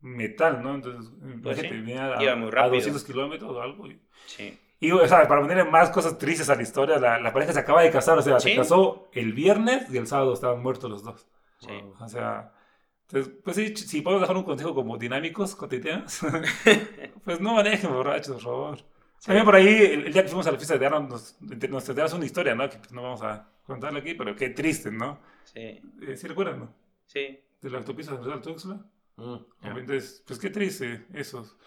metal, 0.00 0.62
¿no? 0.62 0.74
Entonces, 0.76 1.12
Pues 1.42 1.58
sí, 1.58 1.68
venía 1.68 2.18
a, 2.18 2.22
iba 2.22 2.36
muy 2.36 2.48
a 2.48 2.50
rápido. 2.50 2.74
200 2.76 3.04
kilómetros 3.04 3.50
o 3.52 3.60
algo. 3.62 3.86
Y, 3.86 4.00
Sí. 4.26 4.58
y, 4.80 4.90
o 4.92 5.06
sea, 5.06 5.26
para 5.28 5.40
ponerle 5.42 5.64
más 5.64 5.90
cosas 5.90 6.18
tristes 6.18 6.48
a 6.50 6.54
la 6.54 6.62
historia, 6.62 6.98
la, 6.98 7.18
la 7.20 7.32
pareja 7.32 7.52
se 7.52 7.60
acaba 7.60 7.82
de 7.82 7.90
casar, 7.90 8.18
o 8.18 8.22
sea, 8.22 8.40
se 8.40 8.54
casó 8.54 9.08
el 9.12 9.32
viernes 9.32 9.90
y 9.90 9.96
el 9.98 10.06
sábado 10.06 10.32
estaban 10.34 10.62
muertos 10.62 10.90
los 10.90 11.02
dos. 11.04 11.26
Sí. 11.58 11.72
O 12.00 12.08
sea, 12.08 12.52
entonces, 13.08 13.34
pues 13.44 13.56
sí, 13.56 13.76
si 13.76 14.02
podemos 14.02 14.22
dejar 14.22 14.36
un 14.36 14.44
consejo 14.44 14.74
como 14.74 14.96
dinámicos, 14.96 15.56
cotidianos, 15.56 16.20
pues 17.24 17.40
no 17.40 17.54
manejen 17.54 17.92
borrachos, 17.92 18.34
por 18.34 18.42
favor. 18.42 18.78
También 19.24 19.44
por 19.44 19.54
ahí, 19.56 19.66
el, 19.68 20.06
el 20.06 20.12
día 20.12 20.22
que 20.22 20.28
fuimos 20.28 20.46
a 20.46 20.52
la 20.52 20.56
fiesta 20.58 20.78
de 20.78 20.86
Aaron, 20.86 21.08
nos, 21.08 21.36
nos 21.40 21.88
enteramos 21.88 22.12
una 22.14 22.24
historia, 22.24 22.54
¿no? 22.54 22.68
Que 22.70 22.78
pues, 22.78 22.92
no 22.92 23.02
vamos 23.02 23.22
a 23.22 23.46
contarla 23.70 24.00
aquí, 24.00 24.14
pero 24.14 24.34
qué 24.36 24.50
triste, 24.50 24.90
¿no? 24.90 25.20
Sí, 25.44 25.80
Eh, 26.02 26.16
¿Sí 26.16 26.26
recuerdan, 26.28 26.60
no? 26.60 26.74
sí. 27.06 27.40
De 27.60 27.70
la 27.70 27.78
autopista 27.78 28.12
central 28.14 28.40
Tuxtla. 28.40 28.86
Mm. 29.16 29.36
Entonces, 29.62 30.22
pues 30.26 30.38
qué 30.38 30.50
triste 30.50 31.06
eso. 31.12 31.58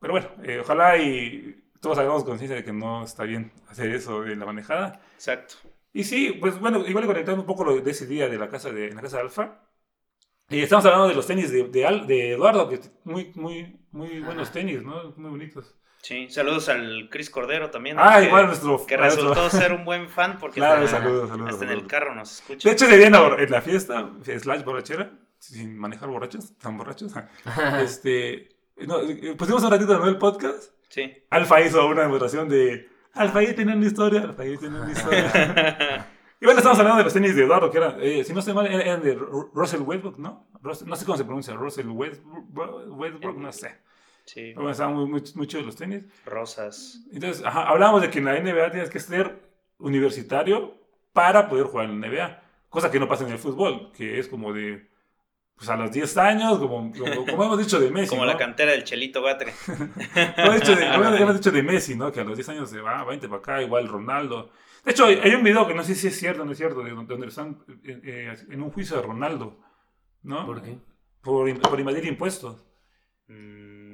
Pero 0.00 0.12
bueno, 0.14 0.28
eh, 0.44 0.60
ojalá 0.60 0.98
y 0.98 1.64
todos 1.80 1.98
hagamos 1.98 2.24
conciencia 2.24 2.56
de 2.56 2.64
que 2.64 2.72
no 2.72 3.04
está 3.04 3.24
bien 3.24 3.52
hacer 3.68 3.90
eso 3.94 4.26
en 4.26 4.38
la 4.40 4.46
manejada. 4.46 5.00
Exacto. 5.14 5.56
Y 5.92 6.04
sí, 6.04 6.32
pues 6.40 6.58
bueno, 6.60 6.86
igual 6.86 7.06
conectando 7.06 7.42
un 7.42 7.46
poco 7.46 7.64
lo 7.64 7.80
de 7.80 7.90
ese 7.90 8.06
día 8.06 8.28
de 8.28 8.38
la 8.38 8.48
casa 8.48 8.72
de, 8.72 8.88
en 8.88 8.96
la 8.96 9.02
casa 9.02 9.18
de 9.18 9.22
Alfa. 9.24 9.60
Y 10.50 10.60
estamos 10.62 10.84
hablando 10.86 11.08
de 11.08 11.14
los 11.14 11.26
tenis 11.26 11.50
de, 11.52 11.68
de, 11.68 11.86
Al- 11.86 12.06
de 12.06 12.32
Eduardo, 12.32 12.68
que 12.68 12.80
muy, 13.04 13.32
muy, 13.34 13.80
muy 13.92 14.20
buenos 14.20 14.52
tenis, 14.52 14.82
¿no? 14.82 15.12
Muy 15.16 15.30
bonitos. 15.30 15.76
Sí, 16.02 16.28
saludos 16.30 16.68
al 16.68 17.08
Cris 17.10 17.30
Cordero 17.30 17.70
también. 17.70 17.96
Ah, 17.98 18.18
que, 18.18 18.26
igual 18.26 18.46
nuestro... 18.48 18.84
que 18.86 18.96
resultó 18.96 19.48
ser 19.50 19.72
un 19.72 19.84
buen 19.84 20.08
fan 20.08 20.36
porque 20.40 20.56
Claro, 20.60 20.84
hasta, 20.84 20.98
saludos, 20.98 21.28
saludos. 21.30 21.52
hasta 21.52 21.64
en 21.64 21.70
el 21.70 21.86
carro 21.86 22.14
nos 22.14 22.32
escucha. 22.40 22.68
De 22.68 22.74
hecho, 22.74 22.86
ese 22.86 22.96
día 22.98 23.06
en 23.06 23.12
la, 23.12 23.36
en 23.38 23.50
la 23.50 23.60
fiesta, 23.62 24.10
slash 24.38 24.64
borrachera, 24.64 25.12
sin 25.38 25.78
manejar 25.78 26.08
borrachos, 26.08 26.58
tan 26.58 26.76
borrachos, 26.76 27.12
este, 27.80 28.48
no, 28.78 29.00
eh, 29.00 29.34
pusimos 29.38 29.62
un 29.62 29.70
ratito 29.70 29.96
¿no? 29.96 30.06
el 30.08 30.18
podcast. 30.18 30.72
Sí. 30.88 31.24
Alfa 31.30 31.60
hizo 31.60 31.86
una 31.86 32.02
demostración 32.02 32.48
de 32.48 32.88
Alfa 33.14 33.40
tiene 33.54 33.76
una 33.76 33.86
historia, 33.86 34.22
Alfa 34.22 34.42
tiene 34.42 34.80
una 34.80 34.90
historia. 34.90 36.06
y 36.40 36.44
bueno, 36.44 36.58
estamos 36.58 36.78
hablando 36.80 36.98
de 36.98 37.04
los 37.04 37.12
tenis 37.12 37.36
de 37.36 37.44
Eduardo, 37.44 37.70
que 37.70 37.78
eran, 37.78 37.96
eh, 38.00 38.24
si 38.24 38.32
no 38.32 38.40
estoy 38.40 38.54
mal, 38.54 38.66
eran 38.66 39.02
de 39.02 39.16
Ru- 39.16 39.50
Russell 39.54 39.82
Westbrook, 39.82 40.18
¿no? 40.18 40.48
Russell- 40.62 40.88
no 40.88 40.96
sé 40.96 41.04
cómo 41.04 41.16
se 41.16 41.24
pronuncia, 41.24 41.54
Russell 41.54 41.86
Westbrook, 41.88 42.44
Westbrook 42.98 43.36
no 43.36 43.52
sé. 43.52 43.76
Sí. 44.24 44.54
Estaban 44.70 44.94
muy, 44.94 45.06
muy, 45.06 45.46
los 45.62 45.76
tenis. 45.76 46.04
Rosas. 46.24 47.00
Entonces, 47.12 47.44
ajá, 47.44 47.68
hablábamos 47.68 48.02
de 48.02 48.10
que 48.10 48.18
en 48.20 48.24
la 48.26 48.38
NBA 48.40 48.70
tienes 48.70 48.90
que 48.90 49.00
ser 49.00 49.40
universitario 49.78 50.78
para 51.12 51.48
poder 51.48 51.66
jugar 51.66 51.90
en 51.90 52.00
la 52.00 52.08
NBA. 52.08 52.42
Cosa 52.68 52.90
que 52.90 52.98
no 53.00 53.08
pasa 53.08 53.26
en 53.26 53.32
el 53.32 53.38
fútbol, 53.38 53.92
que 53.92 54.18
es 54.18 54.28
como 54.28 54.52
de, 54.52 54.88
pues 55.56 55.68
a 55.68 55.76
los 55.76 55.92
10 55.92 56.16
años, 56.16 56.58
como, 56.58 56.90
como, 56.92 57.26
como 57.26 57.44
hemos 57.44 57.58
dicho 57.58 57.78
de 57.78 57.90
Messi. 57.90 58.08
Como 58.08 58.22
¿no? 58.24 58.30
la 58.30 58.38
cantera 58.38 58.72
del 58.72 58.84
Chelito 58.84 59.20
Batre. 59.22 59.52
Como 59.66 60.46
hemos 60.46 60.60
dicho 60.60 60.74
de, 60.76 60.88
como 60.90 61.04
hemos 61.16 61.34
dicho 61.34 61.50
de 61.50 61.62
Messi, 61.62 61.94
¿no? 61.96 62.10
Que 62.10 62.20
a 62.20 62.24
los 62.24 62.36
10 62.36 62.48
años 62.50 62.70
se 62.70 62.80
va, 62.80 63.04
20 63.04 63.28
para 63.28 63.38
acá, 63.40 63.62
igual 63.62 63.88
Ronaldo. 63.88 64.50
De 64.84 64.90
hecho, 64.92 65.04
hay, 65.04 65.16
hay 65.22 65.34
un 65.34 65.44
video 65.44 65.66
que 65.68 65.74
no 65.74 65.84
sé 65.84 65.94
si 65.94 66.06
es 66.08 66.18
cierto 66.18 66.42
o 66.42 66.44
no 66.44 66.52
es 66.52 66.58
cierto, 66.58 66.82
de 66.82 66.90
donde, 66.92 67.26
están 67.26 67.62
eh, 67.84 68.00
eh, 68.02 68.34
en 68.50 68.62
un 68.62 68.70
juicio 68.70 68.96
de 68.96 69.02
Ronaldo, 69.02 69.60
¿no? 70.22 70.46
¿Por 70.46 70.62
qué? 70.62 70.78
Por, 71.20 71.48
in- 71.48 71.60
por 71.60 71.78
invadir 71.78 72.04
impuestos. 72.06 72.64
Mm, 73.28 73.91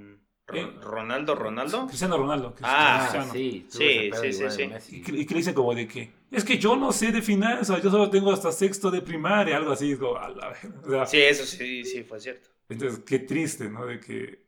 Eh, 0.52 0.62
Ro- 0.62 0.90
¿Ronaldo, 0.90 1.34
Ronaldo? 1.34 1.86
Cristiano 1.86 2.16
Ronaldo. 2.16 2.54
que 2.54 2.62
es 2.62 2.70
Ah, 2.72 2.98
cristiano. 3.00 3.32
sí, 3.32 3.66
Sí, 3.68 4.10
sí, 4.32 4.50
sí, 4.50 4.66
Messi. 4.68 4.96
Y 4.96 5.02
que, 5.02 5.12
y 5.12 5.26
que 5.26 5.34
le 5.34 5.38
dicen 5.40 5.54
como 5.54 5.74
de 5.74 5.86
que, 5.86 6.10
es 6.30 6.44
que 6.44 6.58
yo 6.58 6.74
no 6.76 6.90
sé 6.92 7.12
de 7.12 7.20
finanzas, 7.22 7.82
yo 7.82 7.90
solo 7.90 8.08
tengo 8.08 8.32
hasta 8.32 8.50
sexto 8.52 8.90
de 8.90 9.02
primaria, 9.02 9.56
algo 9.58 9.72
así, 9.72 9.94
como, 9.96 10.16
a 10.16 10.28
la. 10.30 10.54
O 10.86 10.90
sea, 10.90 11.06
Sí, 11.06 11.20
eso 11.20 11.44
sí, 11.44 11.84
sí, 11.84 12.02
fue 12.02 12.18
cierto. 12.20 12.48
Entonces, 12.68 13.00
qué 13.04 13.18
triste, 13.18 13.68
¿no? 13.68 13.84
De 13.86 14.00
que, 14.00 14.46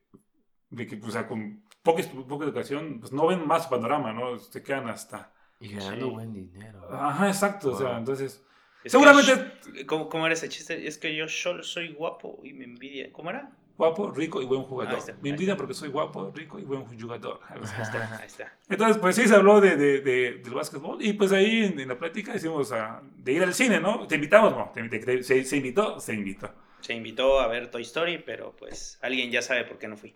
de 0.70 0.86
que 0.86 0.98
o 1.02 1.10
sea, 1.10 1.26
con 1.26 1.64
poca, 1.82 2.02
poca 2.28 2.44
educación, 2.44 2.98
pues 3.00 3.12
no 3.12 3.26
ven 3.26 3.46
más 3.46 3.66
panorama, 3.66 4.12
¿no? 4.12 4.38
Se 4.38 4.62
quedan 4.62 4.88
hasta... 4.88 5.32
Y 5.58 5.74
ganando 5.74 6.06
Sí. 6.06 6.12
buen 6.12 6.32
dinero. 6.32 6.88
Ajá, 6.90 7.28
exacto, 7.28 7.72
o 7.72 7.76
sea, 7.78 7.88
Wow. 7.90 7.98
entonces... 7.98 8.42
Es 8.82 8.92
seguramente 8.92 9.32
que- 9.74 9.84
¿cómo, 9.84 10.08
¿Cómo 10.08 10.24
era 10.24 10.32
ese 10.32 10.48
chiste? 10.48 10.86
Es 10.86 10.96
que 10.96 11.14
yo 11.14 11.28
solo 11.28 11.62
soy 11.62 11.92
guapo 11.92 12.40
y 12.42 12.54
me 12.54 12.64
envidia. 12.64 13.12
¿Cómo 13.12 13.28
era? 13.28 13.50
Guapo, 13.80 14.10
rico 14.10 14.42
y 14.42 14.44
buen 14.44 14.62
jugador. 14.62 14.98
Está, 14.98 15.14
Me 15.22 15.30
envidian 15.30 15.56
porque 15.56 15.72
soy 15.74 15.88
guapo, 15.88 16.30
rico 16.34 16.58
y 16.58 16.62
buen 16.64 16.84
jugador. 16.84 17.40
Ahí 17.48 17.58
está, 17.62 18.18
ahí 18.20 18.26
está. 18.26 18.52
Entonces, 18.68 18.98
pues 18.98 19.16
sí, 19.16 19.26
se 19.26 19.34
habló 19.34 19.60
de, 19.60 19.76
de- 19.76 20.00
de- 20.00 20.32
del 20.44 20.54
básquetbol 20.54 20.98
y 21.00 21.14
pues 21.14 21.32
ahí 21.32 21.64
en, 21.64 21.80
en 21.80 21.88
la 21.88 21.98
plática 21.98 22.32
decimos 22.34 22.70
a, 22.72 23.00
de 23.16 23.32
ir 23.32 23.42
al 23.42 23.54
cine, 23.54 23.80
¿no? 23.80 24.06
¿Te 24.06 24.16
invitamos? 24.16 24.52
No, 24.52 24.70
te- 24.74 24.88
te- 24.98 25.22
se, 25.22 25.44
se 25.44 25.56
invitó, 25.56 25.98
se 25.98 26.12
invitó. 26.14 26.50
Se 26.80 26.94
invitó 26.94 27.40
a 27.40 27.46
ver 27.46 27.70
Toy 27.70 27.82
Story, 27.82 28.18
pero 28.24 28.54
pues 28.58 28.98
alguien 29.02 29.30
ya 29.30 29.42
sabe 29.42 29.64
por 29.64 29.78
qué 29.78 29.88
no 29.88 29.96
fui. 29.96 30.12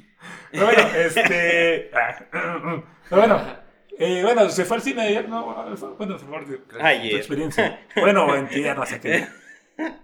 Pero 0.52 0.64
bueno, 0.66 0.82
este... 0.94 1.90
ah, 1.94 2.24
pero 3.08 3.20
bueno, 3.20 3.42
eh, 3.98 4.20
bueno, 4.22 4.48
se 4.48 4.64
fue 4.64 4.76
al 4.78 4.82
cine 4.82 5.02
ayer, 5.02 5.28
¿no? 5.28 5.44
Bueno, 5.44 6.16
por 6.16 6.18
favor, 6.18 6.44
tu 6.46 7.16
experiencia. 7.16 7.80
Bueno, 7.96 8.34
entiendo, 8.34 8.74
no 8.80 8.86
sé 8.86 9.00
qué. 9.00 9.26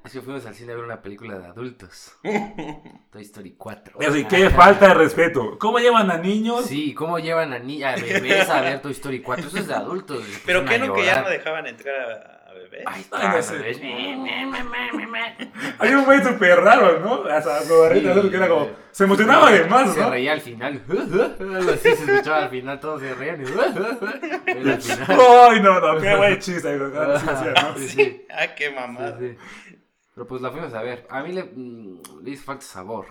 Es 0.04 0.12
que 0.12 0.20
fuimos 0.20 0.44
al 0.46 0.54
cine 0.54 0.72
a 0.72 0.76
ver 0.76 0.84
una 0.84 1.00
película 1.00 1.38
de 1.38 1.46
adultos. 1.46 2.16
Toy 3.10 3.22
Story 3.22 3.54
4. 3.56 3.96
Pero 3.98 4.12
sí, 4.12 4.24
qué 4.24 4.50
falta 4.50 4.88
de 4.88 4.94
respeto. 4.94 5.58
¿Cómo 5.58 5.78
llevan 5.78 6.10
a 6.10 6.18
niños? 6.18 6.66
Sí, 6.66 6.94
¿cómo 6.94 7.18
llevan 7.18 7.52
a, 7.52 7.58
ni 7.60 7.82
a 7.82 7.94
bebés 7.94 8.48
a 8.48 8.60
ver 8.60 8.82
Toy 8.82 8.92
Story 8.92 9.20
4? 9.22 9.46
Eso 9.46 9.58
es 9.58 9.68
de 9.68 9.74
adultos. 9.74 10.24
Pero 10.44 10.64
qué 10.64 10.78
no 10.78 10.92
que 10.92 11.04
ya 11.04 11.22
no 11.22 11.28
dejaban 11.28 11.66
entrar 11.66 12.10
a, 12.10 12.39
a 12.50 12.54
bebés. 12.54 12.82
Ahí 12.86 13.06
Ay, 13.12 13.28
no 13.28 13.36
está, 13.38 13.42
sé. 13.42 13.58
bebés. 13.58 13.80
Hay 15.78 15.94
un 15.94 16.04
güey 16.04 16.22
súper 16.22 16.60
raro, 16.60 17.00
¿no? 17.00 17.24
Hasta 17.30 17.62
su 17.62 17.78
barrita, 17.78 18.14
Sí, 18.14 18.20
¿no? 18.22 18.30
que 18.30 18.36
era 18.36 18.48
como... 18.48 18.60
güey. 18.64 18.74
Se 18.90 19.04
emocionaba 19.04 19.48
además, 19.48 19.94
Se 19.94 20.00
¿no? 20.00 20.10
reía 20.10 20.32
al 20.32 20.40
final. 20.40 20.82
Así 21.72 21.78
se 21.94 22.12
escuchaba 22.12 22.38
al 22.44 22.50
final, 22.50 22.80
todos 22.80 23.00
se 23.00 23.14
reían. 23.14 23.40
y- 23.40 23.44
Era 24.46 24.74
al 24.74 24.82
final. 24.82 25.06
Ay, 25.50 25.60
no, 25.62 25.80
no, 25.80 26.00
qué 26.00 26.16
buen 26.16 26.38
chiste. 26.38 26.76
¿no? 26.76 26.90
Sí, 27.78 27.88
sí, 27.88 28.24
¿no? 28.28 28.34
Ah, 28.36 28.54
qué 28.56 28.70
mamada. 28.70 29.18
Sí, 29.18 29.36
sí. 29.68 29.78
Pero 30.14 30.26
pues 30.26 30.42
la 30.42 30.50
fuimos 30.50 30.74
a 30.74 30.82
ver. 30.82 31.06
A 31.08 31.22
mí 31.22 31.32
le, 31.32 31.44
mm, 31.44 32.00
le 32.22 32.30
hizo 32.30 32.44
falta 32.44 32.64
sabor. 32.64 33.06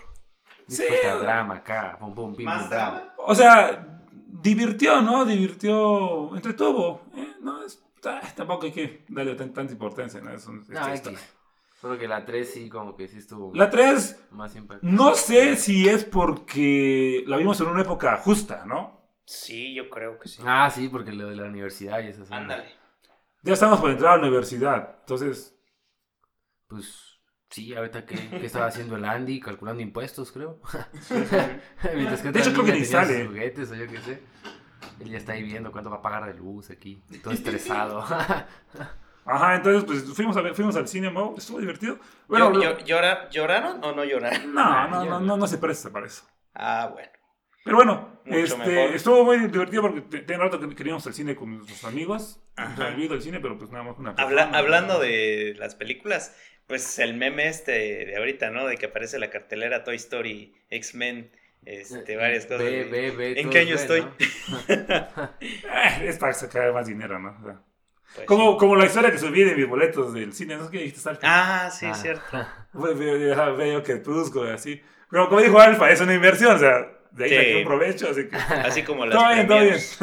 Le 0.68 0.74
hizo 0.74 0.84
Sí. 0.84 0.90
falta 1.02 1.16
drama 1.24 1.56
acá. 1.56 1.98
Pum, 2.00 2.14
pum, 2.14 2.36
pim, 2.36 2.46
¿Más 2.46 2.70
drama. 2.70 3.14
O 3.18 3.34
sea, 3.34 3.88
divirtió, 4.28 5.02
¿no? 5.02 5.24
Divirtió, 5.26 6.36
entretuvo. 6.36 7.02
¿eh? 7.16 7.34
No, 7.42 7.64
es, 7.64 7.82
ah, 7.86 7.89
tampoco 8.02 8.66
hay 8.66 8.72
que 8.72 9.06
darle 9.10 9.36
tan- 9.36 9.54
tanta 9.54 9.74
importancia, 9.74 10.20
¿no? 10.22 10.32
Es 10.32 10.46
un- 10.48 10.66
No, 10.68 10.88
es- 10.88 11.06
X. 11.06 11.36
Solo 11.80 11.98
que 11.98 12.08
la 12.10 12.26
3 12.26 12.52
sí, 12.52 12.68
como 12.70 12.96
que 12.98 13.08
sí 13.08 13.20
estuvo 13.20 13.56
La 13.56 13.70
3, 13.70 14.20
más 14.32 14.54
impactante. 14.56 14.94
no 14.96 15.16
sé 15.16 15.56
si 15.56 15.88
es 15.88 16.04
porque 16.04 17.24
la 17.26 17.38
vimos 17.38 17.60
en 17.62 17.68
una 17.68 17.82
época 17.84 18.18
justa, 18.18 18.66
¿no? 18.66 19.00
Sí, 19.24 19.74
yo 19.76 19.90
creo 19.90 20.20
que 20.20 20.28
sí. 20.28 20.42
Ah, 20.46 20.70
sí, 20.70 20.90
porque 20.90 21.14
lo 21.14 21.30
de 21.30 21.36
la 21.38 21.44
universidad 21.44 22.02
y 22.02 22.08
esas. 22.08 22.30
Ándale. 22.32 22.66
Ya 23.44 23.54
estamos 23.54 23.80
por 23.80 23.92
entrar 23.92 24.14
a 24.14 24.18
la 24.18 24.24
universidad, 24.28 24.98
entonces, 25.02 25.56
Pues 26.68 27.06
Sí, 27.52 27.74
ahorita 27.74 28.06
que, 28.06 28.46
estaba 28.46 28.68
haciendo 28.68 28.96
el 28.96 29.06
Andy, 29.06 29.40
calculando 29.40 29.82
impuestos, 29.82 30.32
creo. 30.32 30.62
Mientras 31.96 32.22
que 32.22 32.32
De 32.32 32.40
hecho, 32.42 32.54
creo 32.54 32.66
que 32.66 32.74
ni 32.74 32.86
sale. 32.86 33.26
juguetes 33.26 33.72
o 33.72 33.76
yo 33.76 33.88
qué 33.88 34.00
sé. 34.02 34.22
Él 35.00 35.10
ya 35.10 35.18
está 35.18 35.34
ahí 35.34 35.44
viendo 35.44 35.72
cuánto 35.72 35.90
va 35.90 35.98
a 35.98 36.02
pagar 36.02 36.26
de 36.26 36.34
luz 36.40 36.70
aquí. 36.70 37.02
Todo 37.24 37.34
estresado. 37.34 38.04
Ajá, 39.26 39.56
entonces 39.56 39.84
pues 39.86 40.04
fuimos, 40.16 40.36
a 40.38 40.42
ver, 40.42 40.56
fuimos 40.56 40.76
al 40.76 40.88
cine, 40.88 41.10
Mau, 41.10 41.36
estuvo 41.38 41.60
divertido. 41.60 42.00
Bueno, 42.28 42.50
lo- 42.50 42.80
llora- 42.80 43.30
¿Lloraron 43.30 43.84
o 43.84 43.92
no 43.94 44.04
lloraron? 44.04 44.54
no, 44.54 44.88
no, 44.88 45.06
no, 45.06 45.20
no, 45.20 45.38
no 45.38 45.48
se 45.48 45.58
presta 45.58 45.90
para 45.92 46.08
eso. 46.08 46.24
Ah, 46.56 46.90
bueno. 46.92 47.10
Pero 47.64 47.76
bueno, 47.78 48.22
este, 48.26 48.96
estuvo 48.96 49.24
muy 49.26 49.38
divertido 49.38 49.82
porque 49.84 50.02
te- 50.02 50.20
tenía 50.22 50.44
rato 50.44 50.60
que 50.60 50.74
queríamos 50.76 51.06
al 51.06 51.14
cine 51.14 51.36
con 51.36 51.58
nuestros 51.58 51.84
amigos. 51.84 52.42
Había 52.56 53.06
ido 53.06 53.14
al 53.14 53.22
cine, 53.22 53.40
pero 53.40 53.58
pues 53.58 53.70
nada 53.70 53.84
más 53.84 53.98
una 54.00 54.12
Habla- 54.12 54.44
persona. 54.46 54.58
hablando 54.58 55.00
de 55.00 55.54
las 55.60 55.76
películas, 55.76 56.36
pues 56.66 56.98
el 57.00 57.14
meme 57.16 57.48
este 57.48 58.06
de 58.06 58.18
ahorita, 58.18 58.50
¿no? 58.50 58.66
De 58.66 58.78
que 58.78 58.88
aparece 58.88 59.20
la 59.20 59.30
cartelera 59.30 59.84
Toy 59.84 59.98
Story, 59.98 60.56
X-Men, 60.70 61.32
este, 61.66 62.16
varias 62.16 62.46
cosas. 62.46 62.64
Ve, 62.64 62.84
ve, 62.86 63.12
ve, 63.12 63.40
¿En 63.40 63.50
qué 63.50 63.60
año 63.60 63.76
estoy? 63.76 64.02
¿no? 64.02 64.14
Eh, 64.68 64.88
es 66.04 66.18
para 66.18 66.34
sacar 66.34 66.74
más 66.74 66.88
dinero, 66.88 67.20
¿no? 67.20 67.38
O 67.40 67.44
sea, 67.44 67.62
Pues, 68.16 68.26
como, 68.28 68.54
sí. 68.54 68.58
como 68.60 68.76
la 68.76 68.86
historia 68.86 69.12
que 69.12 69.18
subí 69.18 69.44
de 69.44 69.56
mis 69.56 69.68
boletos 69.68 70.14
del 70.14 70.34
cine, 70.34 70.56
¿no 70.58 70.66
es 70.66 70.70
que 70.72 70.80
dijiste? 70.80 71.10
Ah, 71.24 71.70
sí, 71.72 71.86
Ah. 71.88 71.94
cierto. 71.94 72.24
Fue- 72.74 72.94
ve- 72.96 73.18
ve- 73.18 73.52
Veo 73.58 73.84
que 73.84 73.98
produzco 73.98 74.44
así. 74.44 74.82
Pero 75.10 75.28
como 75.30 75.42
dijo 75.42 75.60
Alfa, 75.60 75.92
es 75.92 76.02
una 76.02 76.14
inversión, 76.14 76.56
o 76.56 76.60
sea, 76.60 76.88
de 77.12 77.24
ahí 77.24 77.30
Sí. 77.32 77.36
saqué 77.36 77.56
un 77.58 77.64
provecho, 77.66 78.10
así 78.10 78.28
que... 78.30 78.36
Así 78.66 78.84
como 78.84 79.06
las 79.06 79.24
premiers, 79.46 80.00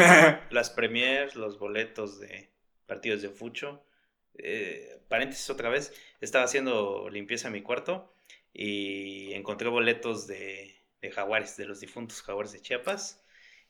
las 0.51 0.71
premiers, 0.71 1.37
los 1.37 1.59
boletos 1.59 2.19
de 2.21 2.51
partidos 2.87 3.23
de 3.23 3.29
fucho. 3.31 3.83
Eh, 4.39 5.01
paréntesis 5.09 5.49
otra 5.51 5.69
vez, 5.71 5.93
estaba 6.21 6.45
haciendo 6.45 7.09
limpieza 7.11 7.47
en 7.49 7.55
mi 7.55 7.63
cuarto 7.63 8.13
y 8.53 9.33
encontré 9.35 9.69
boletos 9.69 10.27
de, 10.27 10.76
de 11.03 11.11
jaguares, 11.11 11.57
de 11.57 11.67
los 11.67 11.81
difuntos 11.81 12.23
jaguares 12.23 12.53
de 12.53 12.61
Chiapas 12.61 13.23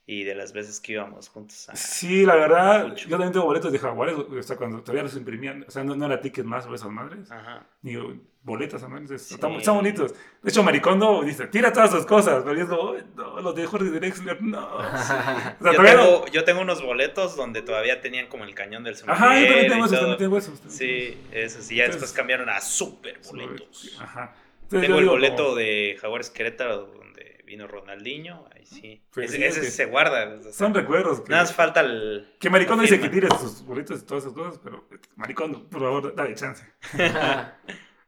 y 0.09 0.23
de 0.23 0.37
las 0.37 0.53
veces 0.53 0.81
que 0.81 0.93
íbamos 0.93 1.29
juntos 1.29 1.69
a... 1.69 1.75
Sí, 1.75 2.25
la 2.25 2.37
verdad, 2.37 2.95
yo 2.95 3.09
también 3.11 3.33
tengo 3.33 3.45
boletos 3.47 3.73
de 3.73 3.79
Jaguares, 3.81 4.15
o 4.17 4.43
sea, 4.45 4.57
cuando 4.57 4.81
todavía 4.81 5.03
los 5.03 5.17
imprimían, 5.17 5.65
o 5.67 5.71
sea, 5.73 5.83
no, 5.83 5.97
no 5.97 6.07
era 6.07 6.21
ticket 6.21 6.45
más 6.45 6.65
o 6.67 6.73
esas 6.77 6.91
madres, 6.91 7.29
Ajá. 7.29 7.67
ni 7.83 7.97
boletas, 8.45 8.83
¿no? 8.83 8.97
Entonces, 8.99 9.27
Sí. 9.27 9.35
están, 9.35 9.51
están 9.55 9.75
bonitos. 9.75 10.15
De 10.45 10.51
hecho, 10.51 10.63
Maricondo 10.63 11.25
dice, 11.25 11.49
tira 11.49 11.73
todas 11.73 11.91
sus 11.91 12.07
cosas, 12.07 12.45
pero 12.45 12.55
yo 12.57 12.95
"Ay, 12.97 13.05
no, 13.17 13.41
los 13.41 13.57
de 13.57 13.67
Jorge 13.67 13.91
Drexler, 13.91 14.41
no. 14.43 14.65
O 14.79 15.03
sea, 15.03 15.57
Yo 15.61 15.73
todavía 15.73 15.95
no- 15.95 16.03
tengo, 16.05 16.27
yo 16.29 16.45
tengo 16.45 16.61
unos 16.61 16.83
boletos 16.83 17.35
donde 17.35 17.63
todavía 17.63 18.01
tenían 18.01 18.29
como 18.29 18.45
el 18.45 18.55
cañón 18.55 18.85
del 18.85 18.95
Ajá, 19.09 19.41
yo 19.41 19.47
también 19.49 19.69
tengo 19.73 19.87
esos, 19.87 19.99
también 19.99 20.19
tengo 20.19 20.39
esos. 20.39 20.61
Sí, 20.69 21.21
eso 21.33 21.61
sí, 21.61 21.75
ya 21.75 21.87
Entonces- 21.87 22.03
después 22.03 22.13
cambiaron 22.13 22.49
a 22.49 22.61
super 22.61 23.21
boletos. 23.29 23.99
Ajá. 24.01 24.37
Tengo 24.69 24.99
el 24.99 25.07
boleto 25.07 25.45
como, 25.45 25.55
de 25.57 25.97
Jaguares 26.01 26.31
Querétaro 26.31 26.87
donde 26.87 27.43
vino 27.45 27.67
Ronaldinho, 27.67 28.47
ahí 28.55 28.67
sí. 28.67 29.03
Pues 29.13 29.33
ese 29.33 29.65
sí, 29.65 29.71
se 29.71 29.87
guarda. 29.87 30.37
o 30.39 30.43
sea, 30.43 30.53
Son 30.53 30.75
recuerdos. 30.75 31.21
Que, 31.21 31.31
nada 31.31 31.45
más 31.45 31.55
falta 31.55 31.81
el... 31.81 32.35
que 32.39 32.51
Maricondo 32.51 32.83
la 32.83 32.91
dice 32.91 33.01
que 33.01 33.09
tires 33.09 33.31
sus 33.39 33.65
boletos 33.65 34.03
y 34.03 34.07
todas 34.07 34.25
esas 34.25 34.35
cosas, 34.35 34.61
pero 34.63 34.89
Maricondo, 35.15 35.69
por 35.69 35.81
favor, 35.81 36.15
dale 36.15 36.35
chance. 36.35 36.65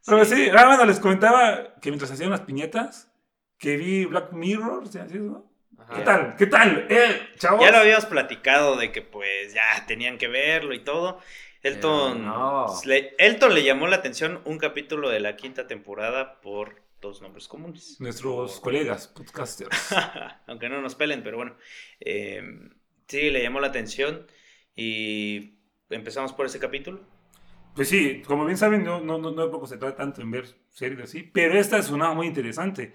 Pero 0.07 0.25
sí, 0.25 0.49
ah, 0.57 0.65
bueno, 0.65 0.87
les 0.87 1.01
comentaba 1.01 1.75
que 1.83 1.91
mientras 1.91 2.11
hacían 2.11 2.31
las 2.31 2.41
piñetas, 2.41 3.13
que 3.59 3.77
vi 3.77 4.07
Black 4.07 4.33
Mirror, 4.33 4.89
¿sí? 4.89 4.99
así 4.99 5.17
es, 5.17 5.23
¿no? 5.23 5.53
Ajá. 5.77 5.95
¿Qué 5.97 6.03
tal? 6.03 6.37
¿Qué 6.37 6.47
tal? 6.47 6.87
Eh, 6.89 7.29
chavos. 7.37 7.61
Ya 7.61 7.71
lo 7.71 7.79
habíamos 7.79 8.07
platicado 8.07 8.77
de 8.77 8.91
que 8.91 9.03
pues 9.03 9.53
ya 9.53 9.85
tenían 9.87 10.17
que 10.17 10.29
verlo 10.29 10.73
y 10.73 10.81
todo. 10.81 11.21
Elton, 11.63 12.19
Pero 12.19 12.25
no. 12.25 12.67
le, 12.85 13.15
Elton 13.19 13.55
le 13.55 13.65
llamó 13.65 13.87
la 13.89 13.97
atención 13.97 14.41
un 14.45 14.59
capítulo 14.59 15.09
de 15.09 15.21
la 15.21 15.37
quinta 15.37 15.67
temporada 15.67 16.41
por 16.41 16.83
dos 17.01 17.21
nombres 17.23 17.49
comunes. 17.49 17.97
Nuestros 18.01 18.55
Por- 18.55 18.63
colegas, 18.63 19.09
podcasters. 19.09 19.71
Aunque 20.47 20.69
no 20.69 20.81
nos 20.81 20.95
pelen, 20.95 21.23
pero 21.23 21.37
bueno. 21.37 21.57
Eh, 22.01 22.43
sí, 23.07 23.31
le 23.31 23.43
llamó 23.43 23.61
la 23.61 23.69
atención 23.69 24.27
y 24.77 25.59
empezamos 25.91 26.33
por 26.33 26.47
ese 26.47 26.59
capítulo. 26.61 27.01
Pues 27.75 27.89
sí, 27.89 28.23
como 28.27 28.45
bien 28.45 28.57
saben, 28.59 28.83
no, 28.85 29.01
no, 29.01 29.19
no, 29.19 29.31
no 29.31 29.67
se 29.67 29.77
trata 29.79 29.97
tanto 29.97 30.21
en 30.23 30.31
ver 30.33 30.47
series 30.71 31.01
así, 31.01 31.23
pero 31.23 31.59
esta 31.59 31.81
sonaba 31.83 32.15
muy 32.15 32.27
interesante. 32.27 32.93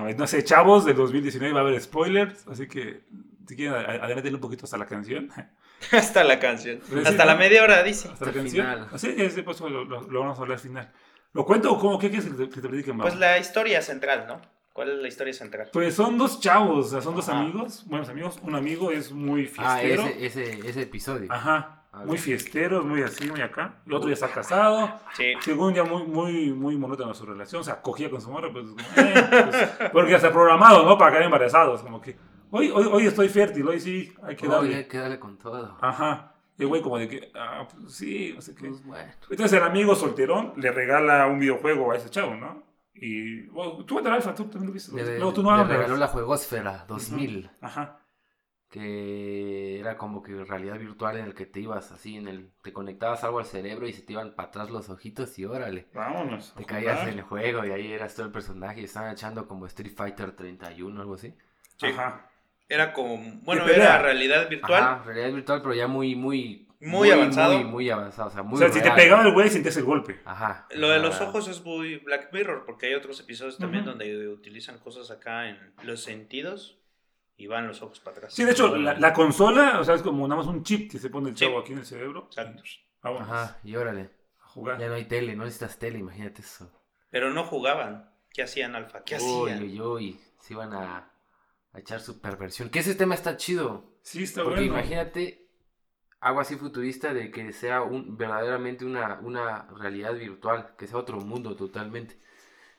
Bueno, 0.00 0.18
no 0.18 0.26
sé, 0.26 0.42
chavos, 0.44 0.84
del 0.84 0.96
2019 0.96 1.52
va 1.54 1.60
a 1.60 1.62
haber 1.64 1.80
spoilers, 1.80 2.46
así 2.48 2.66
que 2.68 3.02
si 3.48 3.56
quieren, 3.56 3.74
a- 3.74 4.04
adelántenle 4.04 4.36
un 4.36 4.40
poquito 4.40 4.64
hasta 4.64 4.78
la 4.78 4.86
canción. 4.86 5.30
Hasta 5.92 6.24
la 6.24 6.38
canción. 6.38 6.80
Pues 6.88 7.02
sí, 7.02 7.08
Hasta 7.08 7.24
la 7.24 7.34
¿no? 7.34 7.38
media 7.40 7.62
hora, 7.62 7.82
dice. 7.82 8.08
Hasta 8.12 8.26
la 8.26 8.30
el 8.32 8.36
canción. 8.36 8.66
final. 8.66 8.88
Así 8.92 9.14
que 9.14 9.28
después 9.28 9.60
lo, 9.60 9.84
lo, 9.84 10.00
lo 10.02 10.20
vamos 10.20 10.38
a 10.38 10.42
hablar 10.42 10.56
al 10.56 10.62
final. 10.62 10.92
¿Lo 11.32 11.44
cuento 11.44 11.72
o 11.72 11.78
cómo? 11.78 11.98
¿Qué 11.98 12.10
quieres 12.10 12.28
que 12.28 12.46
te, 12.46 12.50
que 12.50 12.60
te 12.82 12.92
Mau? 12.92 13.02
Pues 13.06 13.16
la 13.18 13.38
historia 13.38 13.80
central, 13.82 14.24
¿no? 14.26 14.40
¿Cuál 14.72 14.90
es 14.90 14.98
la 15.02 15.08
historia 15.08 15.32
central? 15.34 15.68
Pues 15.72 15.94
son 15.94 16.16
dos 16.16 16.40
chavos, 16.40 16.86
o 16.86 16.90
sea, 16.90 17.00
son 17.00 17.14
dos 17.16 17.28
Ajá. 17.28 17.40
amigos, 17.40 17.84
buenos 17.86 18.08
amigos. 18.08 18.38
Un 18.42 18.54
amigo 18.54 18.90
es 18.90 19.12
muy 19.12 19.50
Ah, 19.58 19.78
fiestero. 19.78 20.06
ese, 20.06 20.26
ese, 20.52 20.68
ese 20.68 20.82
episodio. 20.82 21.30
Ajá, 21.30 21.84
A 21.92 22.04
muy 22.04 22.18
fiestero, 22.18 22.82
muy 22.84 23.02
así, 23.02 23.28
muy 23.28 23.40
acá. 23.40 23.74
El 23.86 23.94
otro 23.94 24.08
ya 24.08 24.14
está 24.14 24.28
casado. 24.28 24.92
Sí. 25.16 25.34
Según 25.40 25.74
ya 25.74 25.82
muy, 25.84 26.04
muy, 26.04 26.52
muy 26.52 26.76
monótona 26.76 27.12
su 27.14 27.26
relación, 27.26 27.60
o 27.60 27.64
sea, 27.64 27.82
cogía 27.82 28.08
con 28.10 28.20
su 28.20 28.30
morra, 28.30 28.48
pues, 28.52 28.66
eh, 28.96 29.14
pues, 29.50 29.90
porque 29.92 30.10
ya 30.12 30.16
está 30.16 30.30
programado, 30.32 30.84
¿no? 30.84 30.96
Para 30.96 31.10
quedar 31.12 31.24
embarazados, 31.24 31.82
como 31.82 32.00
que, 32.00 32.16
hoy, 32.50 32.70
hoy, 32.70 32.86
hoy 32.92 33.06
estoy 33.06 33.28
fértil, 33.28 33.66
hoy 33.68 33.80
sí, 33.80 34.12
hay 34.22 34.36
que 34.36 34.46
Oh, 34.48 34.52
darle. 34.52 34.74
hay 34.76 34.84
que 34.86 34.98
darle 34.98 35.18
con 35.18 35.38
todo. 35.38 35.78
Ajá, 35.80 36.34
y 36.58 36.62
el 36.62 36.68
güey 36.68 36.82
como 36.82 36.98
de 36.98 37.08
que, 37.08 37.30
ah, 37.34 37.66
pues 37.70 37.94
sí, 37.94 38.32
no 38.34 38.40
sé 38.40 38.54
qué. 38.54 38.68
Pues 38.68 38.84
bueno. 38.84 39.12
Entonces 39.30 39.58
el 39.58 39.64
amigo 39.64 39.94
solterón 39.94 40.52
le 40.56 40.70
regala 40.72 41.26
un 41.26 41.38
videojuego 41.38 41.92
a 41.92 41.96
ese 41.96 42.10
chavo, 42.10 42.34
¿no? 42.34 42.62
Y, 42.92 43.46
bueno, 43.46 43.84
tú, 43.86 43.98
Alfa, 44.00 44.34
tú 44.34 44.44
también 44.44 44.66
lo 44.66 44.72
viste. 44.74 44.94
Le, 44.94 45.18
no, 45.18 45.32
tú 45.32 45.42
no 45.42 45.54
le 45.54 45.62
hablas. 45.62 45.76
regaló 45.78 45.96
la 45.96 46.08
Juegosfera 46.08 46.84
2000, 46.86 47.50
Ajá. 47.62 48.00
que 48.68 49.78
era 49.80 49.96
como 49.96 50.22
que 50.22 50.44
realidad 50.44 50.78
virtual 50.78 51.16
en 51.16 51.24
el 51.24 51.34
que 51.34 51.46
te 51.46 51.60
ibas 51.60 51.90
así, 51.92 52.16
en 52.16 52.28
el 52.28 52.52
te 52.62 52.72
conectabas 52.72 53.24
algo 53.24 53.38
al 53.38 53.46
cerebro 53.46 53.88
y 53.88 53.92
se 53.92 54.02
te 54.02 54.12
iban 54.12 54.34
para 54.34 54.48
atrás 54.48 54.70
los 54.70 54.90
ojitos 54.90 55.38
y 55.38 55.44
órale. 55.46 55.88
Vámonos. 55.94 56.54
Te 56.54 56.64
caías 56.64 57.02
en 57.08 57.14
el 57.18 57.22
juego 57.22 57.64
y 57.64 57.70
ahí 57.70 57.92
eras 57.92 58.14
todo 58.14 58.26
el 58.26 58.32
personaje 58.32 58.80
y 58.80 58.84
estaban 58.84 59.12
echando 59.12 59.48
como 59.48 59.66
Street 59.66 59.94
Fighter 59.96 60.32
31 60.36 61.00
algo 61.00 61.14
así. 61.14 61.34
Sí. 61.78 61.86
Ajá. 61.86 62.29
Era 62.70 62.92
como, 62.94 63.18
bueno, 63.42 63.66
era 63.68 63.98
realidad 64.00 64.48
virtual. 64.48 64.82
Ajá, 64.82 65.02
realidad 65.04 65.32
virtual, 65.34 65.60
pero 65.60 65.74
ya 65.74 65.86
muy, 65.88 66.14
muy... 66.14 66.66
Muy 66.82 67.10
avanzado. 67.10 67.52
Muy, 67.58 67.64
muy 67.64 67.90
avanzado, 67.90 68.28
o 68.28 68.30
sea, 68.32 68.42
muy 68.42 68.54
o 68.54 68.58
sea, 68.58 68.70
si 68.72 68.80
te 68.80 68.90
pegaba 68.92 69.22
el 69.24 69.34
güey, 69.34 69.50
sentías 69.50 69.76
el 69.76 69.84
golpe. 69.84 70.18
Ajá. 70.24 70.66
Lo 70.70 70.88
de 70.88 70.98
los 70.98 71.20
Ah, 71.20 71.24
ojos 71.24 71.46
es 71.48 71.62
muy 71.62 71.96
Black 71.98 72.32
Mirror, 72.32 72.64
porque 72.64 72.86
hay 72.86 72.94
otros 72.94 73.20
episodios 73.20 73.58
también 73.58 73.84
donde 73.84 74.28
utilizan 74.28 74.78
cosas 74.78 75.10
acá 75.10 75.48
en 75.50 75.58
los 75.82 76.00
sentidos 76.02 76.78
y 77.36 77.48
van 77.48 77.66
los 77.66 77.82
ojos 77.82 78.00
para 78.00 78.16
atrás. 78.16 78.32
Sí, 78.34 78.44
de 78.44 78.52
hecho, 78.52 78.74
la, 78.78 78.94
la 78.94 79.12
consola, 79.12 79.78
o 79.78 79.84
sea, 79.84 79.94
es 79.96 80.00
como 80.02 80.26
nada 80.26 80.40
más 80.40 80.46
un 80.48 80.62
chip 80.62 80.90
que 80.90 80.98
se 80.98 81.10
pone 81.10 81.28
el 81.30 81.34
Chip. 81.34 81.48
chavo 81.48 81.60
aquí 81.60 81.72
en 81.72 81.80
el 81.80 81.84
cerebro. 81.86 82.28
Exacto. 82.28 82.62
Vámonos 83.02 83.28
Ajá, 83.28 83.58
y 83.62 83.76
órale. 83.76 84.10
a 84.42 84.46
jugar. 84.48 84.78
Ya 84.78 84.88
no 84.88 84.94
hay 84.94 85.04
tele, 85.04 85.36
no 85.36 85.44
necesitas 85.44 85.78
tele, 85.78 85.98
imagínate 85.98 86.40
eso. 86.40 86.70
Pero 87.10 87.30
no 87.30 87.44
jugaban. 87.44 88.08
¿Qué 88.32 88.42
hacían, 88.44 88.74
Alfa? 88.76 89.02
¿Qué 89.04 89.16
Uy, 89.16 89.50
hacían? 89.50 89.62
uy, 89.64 89.80
uy, 89.80 90.20
se 90.38 90.54
iban 90.54 90.72
a, 90.72 91.10
a 91.72 91.78
echar 91.80 92.00
su 92.00 92.20
perversión. 92.20 92.70
Que 92.70 92.80
ese 92.80 92.94
tema 92.94 93.14
está 93.14 93.36
chido. 93.36 93.84
Sí, 94.02 94.22
está 94.24 94.42
Porque 94.42 94.60
bueno. 94.60 94.74
imagínate 94.74 95.46
algo 96.20 96.40
así 96.40 96.56
futurista 96.56 97.14
de 97.14 97.30
que 97.30 97.52
sea 97.52 97.82
un, 97.82 98.16
verdaderamente 98.16 98.84
una, 98.84 99.20
una 99.22 99.68
realidad 99.78 100.14
virtual, 100.14 100.74
que 100.76 100.86
sea 100.86 100.98
otro 100.98 101.18
mundo 101.20 101.56
totalmente. 101.56 102.18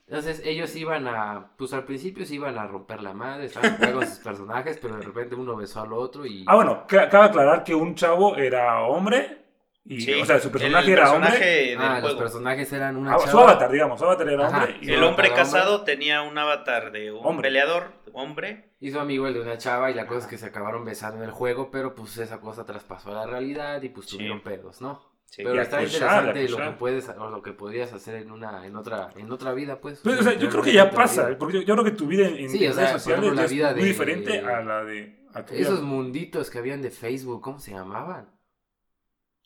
Entonces 0.07 0.41
ellos 0.43 0.75
iban 0.75 1.07
a, 1.07 1.51
pues 1.57 1.73
al 1.73 1.85
principio 1.85 2.25
se 2.25 2.35
iban 2.35 2.57
a 2.57 2.67
romper 2.67 3.01
la 3.01 3.13
madre, 3.13 3.45
estaban 3.45 3.75
jugando 3.77 3.99
con 3.99 4.07
sus 4.09 4.19
personajes, 4.23 4.77
pero 4.81 4.97
de 4.97 5.03
repente 5.03 5.35
uno 5.35 5.55
besó 5.55 5.81
al 5.81 5.93
otro 5.93 6.25
y... 6.25 6.43
Ah, 6.47 6.55
bueno, 6.55 6.85
ca- 6.87 7.07
cabe 7.09 7.27
aclarar 7.27 7.63
que 7.63 7.73
un 7.73 7.95
chavo 7.95 8.35
era 8.35 8.81
hombre. 8.83 9.40
Y, 9.83 9.99
Sí, 10.01 10.13
o 10.13 10.23
sea, 10.25 10.39
su 10.39 10.51
personaje 10.51 10.85
el 10.87 10.93
era 10.93 11.03
personaje 11.05 11.33
hombre. 11.35 11.65
del 11.71 11.77
Ah, 11.81 11.99
los 12.01 12.13
personajes 12.15 12.71
eran 12.71 12.97
una 12.97 13.15
Ah, 13.15 13.19
su 13.19 13.25
chava. 13.27 13.43
avatar, 13.43 13.71
digamos. 13.71 13.99
Su 13.99 14.05
avatar 14.05 14.29
era 14.29 14.47
Ajá. 14.47 14.57
hombre. 14.59 14.77
y- 14.81 14.91
El 14.91 15.03
hombre 15.03 15.33
casado 15.33 15.83
tenía 15.83 16.21
un 16.21 16.37
avatar 16.37 16.91
de 16.91 17.11
un 17.11 17.25
Hombre. 17.25 17.47
peleador, 17.49 17.91
hombre. 18.13 18.73
Y 18.79 18.91
su 18.91 18.99
amigo 18.99 19.25
el 19.27 19.33
de 19.33 19.41
una 19.41 19.57
chava 19.57 19.89
y 19.89 19.95
la 19.95 20.05
cosa 20.05 20.19
es 20.21 20.27
que 20.27 20.37
se 20.37 20.45
acabaron 20.45 20.85
besando 20.85 21.17
en 21.17 21.23
el 21.23 21.31
juego, 21.31 21.71
pero 21.71 21.95
pues 21.95 22.15
esa 22.19 22.39
cosa 22.39 22.63
traspasó 22.65 23.09
a 23.11 23.25
la 23.25 23.25
realidad 23.25 23.81
y 23.81 23.89
pues 23.89 24.05
Sí. 24.07 24.17
tuvieron 24.17 24.41
pedos, 24.41 24.81
¿no? 24.81 25.01
Sí, 25.25 25.43
pero 25.43 25.61
está 25.61 25.81
interesante 25.81 26.47
lo 26.49 26.57
que 26.57 26.71
puedes 26.77 27.09
o 27.09 27.29
lo 27.29 27.41
que 27.41 27.53
podrías 27.53 27.91
hacer 27.93 28.15
en 28.15 28.31
una 28.31 28.65
en 28.67 28.75
otra 28.75 29.09
en 29.15 29.31
otra 29.31 29.53
vida, 29.53 29.79
pues. 29.79 30.01
Pues, 30.03 30.19
o 30.19 30.23
sea, 30.23 30.33
yo 30.33 30.49
creo 30.49 30.61
que 30.61 30.73
ya 30.73 30.91
pasa. 30.91 31.27
vida. 31.27 31.37
Porque 31.39 31.55
yo, 31.55 31.61
yo 31.61 31.73
creo 31.73 31.85
que 31.85 31.91
tu 31.91 32.05
vida 32.05 32.27
en, 32.27 32.35
en 32.37 32.49
Sí, 32.49 32.67
o 32.67 32.73
sea, 32.73 32.83
redes 32.87 33.01
sociales 33.01 33.23
ejemplo, 33.23 33.41
la 33.41 33.45
es 33.45 33.51
muy 33.51 33.81
de- 33.81 33.87
diferente 33.87 34.39
a 34.41 34.61
la 34.61 34.83
de. 34.83 35.21
A 35.33 35.45
tu 35.45 35.53
vida. 35.53 35.63
Esos 35.63 35.81
munditos 35.81 36.49
que 36.49 36.59
habían 36.59 36.81
de 36.81 36.91
Facebook, 36.91 37.41
¿cómo 37.41 37.59
se 37.59 37.71
llamaban? 37.71 38.29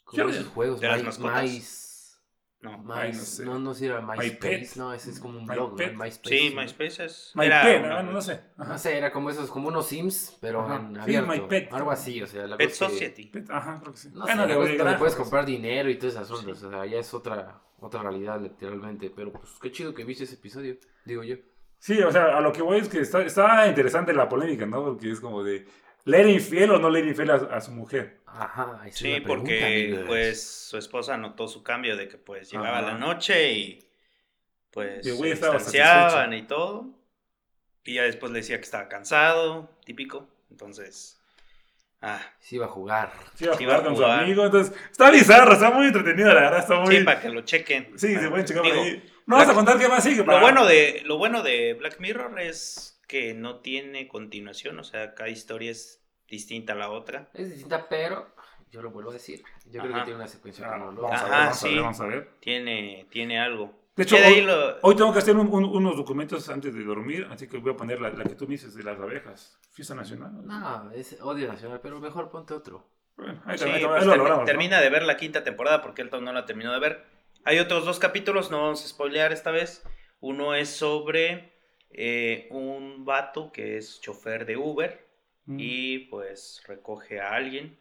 Como 0.06 0.30
esos 0.30 0.48
juegos, 0.48 0.80
¿de 0.80 0.88
las 0.88 1.00
My- 1.00 1.06
mascotas? 1.06 1.44
Mice- 1.44 1.86
No. 2.62 2.78
My- 2.80 2.94
Ay, 2.96 3.12
no 3.12 3.18
no, 3.20 3.24
sé. 3.24 3.46
no, 3.46 3.74
si 3.76 3.86
era 3.86 4.02
MySpace, 4.02 4.30
MyPet. 4.32 4.76
no, 4.78 4.94
ese 4.94 5.12
es 5.12 5.20
como 5.20 5.38
un 5.38 5.46
My 5.46 5.54
blog. 5.56 5.80
¿no? 5.80 6.04
MySpace. 6.04 6.38
Sí, 6.38 6.50
¿no? 6.56 6.62
MySpace 6.62 7.06
es. 7.06 7.32
My 7.36 7.46
era 7.46 7.62
Pet, 7.62 7.84
una- 7.84 8.00
ah, 8.00 8.04
no 8.04 8.22
sé. 8.22 8.41
Ajá. 8.58 8.74
No 8.74 8.78
sé, 8.80 8.98
era 8.98 9.12
como 9.12 9.30
esos, 9.30 9.52
como 9.52 9.68
unos 9.68 9.86
Sims, 9.88 10.38
pero 10.41 10.62
Ajá. 10.62 10.78
en 10.78 10.96
Sí, 10.96 11.02
abierto. 11.02 11.32
My 11.32 11.39
Pet. 11.41 11.72
Algo 11.74 11.91
así, 11.91 12.22
o 12.24 12.28
sea, 12.28 12.48
la 12.48 12.58
Pet 12.58 12.70
cosa 12.70 12.86
es 12.86 12.91
que- 12.91 12.98
Society. 12.98 13.26
Pet, 13.28 13.50
Ajá, 13.52 13.80
creo 13.82 13.91
que 13.94 14.00
sí. 14.00 14.10
No 14.13 14.22
Bueno, 14.22 14.44
sé, 14.44 14.48
le 14.48 14.56
puedes 14.56 14.98
pues. 14.98 15.15
comprar 15.15 15.46
dinero 15.46 15.89
y 15.89 15.96
todos 16.00 16.15
esos 16.15 16.32
asuntos, 16.32 16.63
o 16.63 16.70
sea, 16.72 16.86
ya 16.88 16.98
es 16.98 17.13
otra, 17.13 17.62
otra 17.80 18.02
realidad 18.02 18.41
literalmente, 18.41 19.12
pero 19.15 19.32
pues 19.32 19.52
qué 19.62 19.72
chido 19.72 19.94
que 19.94 20.04
viste 20.04 20.24
ese 20.24 20.36
episodio, 20.36 20.78
digo 21.06 21.24
yo. 21.24 21.36
Sí, 21.78 22.02
o 22.02 22.12
sea, 22.12 22.36
a 22.38 22.41
lo 22.41 22.52
que 22.52 22.63
voy 22.63 22.80
es 22.80 22.89
que 22.89 23.00
está, 23.00 23.22
está 23.22 23.68
interesante 23.68 24.12
la 24.13 24.28
polémica, 24.28 24.65
¿no? 24.65 24.84
Porque 24.84 25.12
es 25.12 25.20
como 25.20 25.44
de, 25.44 25.68
¿le 26.06 26.20
era 26.20 26.30
infiel 26.32 26.72
o 26.72 26.80
no 26.80 26.89
le 26.89 27.00
era 27.00 27.10
infiel 27.10 27.30
a, 27.30 27.36
a 27.36 27.62
su 27.62 27.72
mujer? 27.74 28.22
Ajá, 28.38 28.80
esa 28.86 28.88
es 28.88 28.95
Sí, 28.95 29.10
la 29.12 29.24
pregunta, 29.24 29.28
porque 29.41 29.65
amigos. 29.65 30.04
pues 30.08 30.43
su 30.69 30.78
esposa 30.78 31.17
notó 31.17 31.48
su 31.48 31.63
cambio 31.63 31.95
de 31.98 32.08
que 32.08 32.17
pues 32.17 32.52
llegaba 32.52 32.80
Ajá. 32.80 32.88
la 32.88 32.98
noche 32.98 33.52
y 33.54 33.88
pues 34.71 35.06
se 35.06 35.12
distanciaban 35.24 36.34
y 36.34 36.43
todo. 36.43 36.89
Y 37.84 37.95
ya 37.95 38.04
después 38.04 38.32
le 38.32 38.39
decía 38.39 38.58
que 38.58 38.63
estaba 38.63 38.88
cansado, 38.89 39.69
típico. 39.86 40.28
Entonces, 40.50 41.19
ah, 42.02 42.19
Sí 42.39 42.56
iba 42.56 42.65
a 42.65 42.69
jugar. 42.69 43.12
Sí, 43.36 43.45
iba 43.45 43.54
a 43.54 43.58
Sí, 43.58 43.63
jugar 43.63 43.80
iba 43.82 43.86
a 43.86 43.93
con 43.93 43.95
su 43.98 44.06
amigo, 44.06 44.45
entonces, 44.45 44.76
está 44.91 45.12
bizarro, 45.12 45.54
está 45.54 45.71
muy 45.71 45.88
entretenido, 45.88 46.30
la 46.34 46.41
verdad, 46.41 46.60
está 46.60 46.80
muy... 46.80 46.98
sí, 46.98 47.04
para 47.04 47.21
que 47.21 47.30
lo 47.30 47.41
chequen. 47.41 47.98
Sí, 47.98 48.15
se 48.15 48.30
pueden 48.30 48.45
checar 48.45 48.63
digo, 48.63 48.82
ahí. 48.82 49.12
No 49.28 49.38
vas 49.38 49.50
a 49.50 49.54
contar 49.54 49.78
qué 49.80 49.88
más 49.88 50.04
sigue. 50.04 50.17
Lo 50.17 50.26
para- 50.26 50.41
bueno, 50.41 50.65
de, 50.65 51.02
lo 51.06 51.17
bueno 51.17 51.41
de 51.43 51.74
Black 51.76 52.00
Mirror 52.00 52.39
es 52.39 53.00
que 53.08 53.34
no 53.34 53.60
tiene 53.60 54.08
continuación, 54.08 54.80
o 54.80 54.84
sea, 54.84 55.13
cada 55.15 55.30
historia 55.30 55.71
es 55.71 56.02
distinta 56.30 56.74
a 56.74 56.76
la 56.76 56.90
otra. 56.90 57.30
Es 57.34 57.50
distinta, 57.50 57.88
pero 57.90 58.28
yo 58.72 58.82
lo 58.82 58.92
vuelvo 58.92 59.12
a 59.12 59.14
decir. 59.14 59.44
Yo 59.66 59.80
creo 59.82 59.92
que 59.94 59.96
Ajá. 59.96 60.04
tiene 60.06 60.20
una 60.20 60.28
secuencia 60.28 60.66
Ah, 60.68 60.72
cronológica. 60.76 61.08
Vamos 61.08 61.22
a 61.22 61.26
ver, 61.26 61.34
Ajá, 61.34 61.44
vamos 61.46 61.62
a 61.64 61.66
ver, 61.66 61.74
sí. 61.74 61.80
vamos 61.80 62.00
a 62.02 62.06
ver. 62.08 62.30
Tiene, 62.40 63.08
tiene 63.10 63.40
algo. 63.40 63.74
De 63.96 64.04
hecho, 64.04 64.18
hoy, 64.18 64.42
lo- 64.42 64.78
hoy 64.82 64.96
tengo 64.96 65.14
que 65.14 65.20
hacer 65.20 65.38
un- 65.38 65.48
un- 65.48 65.64
unos 65.66 65.96
documentos 65.96 66.50
antes 66.50 66.74
de 66.76 66.84
dormir, 66.84 67.28
así 67.32 67.48
que 67.48 67.58
voy 67.60 67.72
a 67.72 67.78
poner 67.78 68.02
la, 68.02 68.10
la 68.10 68.24
que 68.26 68.36
tú 68.36 68.46
me 68.46 68.52
dices 68.52 68.76
de 68.76 68.84
las 68.84 69.00
abejas. 69.00 69.58
Fiesta 69.72 69.96
Nacional. 69.96 70.46
No, 70.46 70.92
es 70.92 71.18
odio 71.22 71.48
nacional, 71.48 71.80
pero 71.82 72.00
mejor 72.02 72.30
ponte 72.30 72.54
otro. 72.54 72.86
Bueno, 73.16 73.42
ahí, 73.46 73.58
Sí, 73.58 73.64
ahí 73.70 73.86
pues 73.86 74.06
lo 74.06 74.14
termi- 74.14 74.18
logramos, 74.18 74.40
¿no? 74.42 74.46
termina 74.46 74.82
de 74.82 74.90
ver 74.90 75.04
la 75.04 75.16
quinta 75.16 75.46
temporada 75.46 75.82
porque 75.82 76.02
Elton 76.02 76.26
no 76.26 76.34
la 76.34 76.46
terminó 76.46 76.74
de 76.74 76.80
ver. 76.80 77.06
Hay 77.46 77.60
otros 77.60 77.86
dos 77.86 78.00
capítulos, 78.00 78.52
no 78.52 78.62
vamos 78.64 78.84
a 78.84 78.88
spoilear 78.88 79.32
esta 79.32 79.52
vez. 79.52 79.84
Uno 80.20 80.54
es 80.56 80.70
sobre 80.70 81.54
eh, 81.92 82.50
un 82.52 83.06
vato 83.06 83.52
que 83.54 83.78
es 83.78 84.02
chofer 84.02 84.46
de 84.46 84.58
Uber 84.58 85.05
Mm. 85.45 85.58
y 85.60 85.99
pues 86.10 86.62
recoge 86.67 87.19
a 87.21 87.34
alguien. 87.36 87.77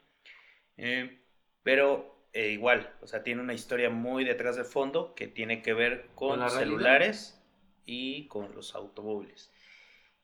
Eh, 0.76 1.20
pero 1.62 2.26
eh, 2.32 2.50
igual, 2.50 2.92
o 3.00 3.06
sea, 3.06 3.22
tiene 3.22 3.40
una 3.40 3.54
historia 3.54 3.90
muy 3.90 4.24
detrás 4.24 4.56
del 4.56 4.64
fondo 4.64 5.14
que 5.14 5.28
tiene 5.28 5.62
que 5.62 5.72
ver 5.72 6.08
con, 6.14 6.30
¿Con 6.30 6.40
la 6.40 6.48
realidad? 6.48 6.64
celulares 6.66 7.40
y 7.86 8.26
con 8.28 8.54
los 8.54 8.74
automóviles. 8.74 9.50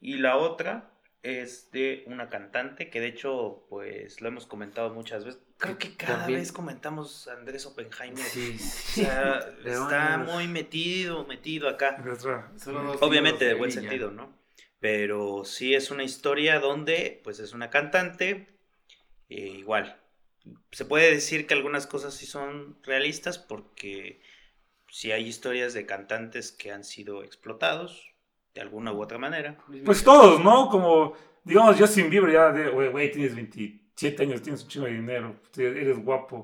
Y 0.00 0.14
la 0.18 0.36
otra 0.36 0.90
es 1.22 1.70
de 1.70 2.02
una 2.06 2.30
cantante 2.30 2.88
que 2.88 2.98
de 3.00 3.08
hecho, 3.08 3.66
pues 3.68 4.20
lo 4.22 4.28
hemos 4.28 4.46
comentado 4.46 4.90
muchas 4.90 5.24
veces. 5.24 5.42
Creo 5.58 5.76
que 5.76 5.94
cada 5.94 6.20
También- 6.20 6.40
vez 6.40 6.50
comentamos 6.52 7.28
a 7.28 7.34
Andrés 7.34 7.66
Oppenheimer. 7.66 8.18
Sí, 8.24 8.56
O 8.56 8.58
sí. 8.58 9.00
sea, 9.02 9.38
está 9.64 10.18
muy 10.18 10.48
metido, 10.48 11.26
metido 11.26 11.68
acá. 11.68 12.02
Obviamente 13.00 13.44
de 13.44 13.54
buen 13.54 13.70
sentido, 13.70 14.10
¿no? 14.10 14.39
Pero 14.80 15.44
sí 15.44 15.74
es 15.74 15.90
una 15.90 16.04
historia 16.04 16.58
donde, 16.58 17.20
pues 17.22 17.38
es 17.38 17.52
una 17.52 17.70
cantante, 17.70 18.48
eh, 19.28 19.54
igual. 19.58 20.00
Se 20.72 20.86
puede 20.86 21.10
decir 21.10 21.46
que 21.46 21.54
algunas 21.54 21.86
cosas 21.86 22.14
sí 22.14 22.26
son 22.26 22.78
realistas 22.82 23.38
porque 23.38 24.22
sí 24.88 25.12
hay 25.12 25.26
historias 25.26 25.74
de 25.74 25.86
cantantes 25.86 26.50
que 26.50 26.72
han 26.72 26.84
sido 26.84 27.22
explotados 27.22 28.10
de 28.54 28.62
alguna 28.62 28.92
u 28.92 29.02
otra 29.02 29.18
manera. 29.18 29.58
Pues 29.84 30.02
todos, 30.02 30.42
¿no? 30.42 30.68
Como, 30.70 31.14
digamos, 31.44 31.78
Justin 31.78 32.08
Bieber 32.08 32.32
ya 32.32 32.50
de, 32.50 32.68
güey, 32.70 33.12
tienes 33.12 33.34
27 33.34 34.22
años, 34.22 34.42
tienes 34.42 34.62
un 34.62 34.68
chingo 34.68 34.86
de 34.86 34.92
dinero, 34.92 35.36
eres 35.56 35.98
guapo. 35.98 36.36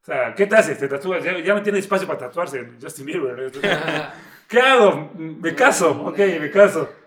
O 0.00 0.04
sea, 0.04 0.34
¿qué 0.34 0.46
te 0.46 0.56
haces? 0.56 0.78
Te 0.78 0.88
tatúas, 0.88 1.22
ya, 1.22 1.38
ya 1.38 1.54
no 1.54 1.62
tiene 1.62 1.78
espacio 1.78 2.06
para 2.06 2.18
tatuarse 2.18 2.72
Justin 2.80 3.06
Bieber. 3.06 3.52
¿Qué 4.48 4.60
hago? 4.60 5.12
Me 5.14 5.54
caso, 5.54 5.90
ok, 6.06 6.18
me 6.40 6.50
caso. 6.50 7.01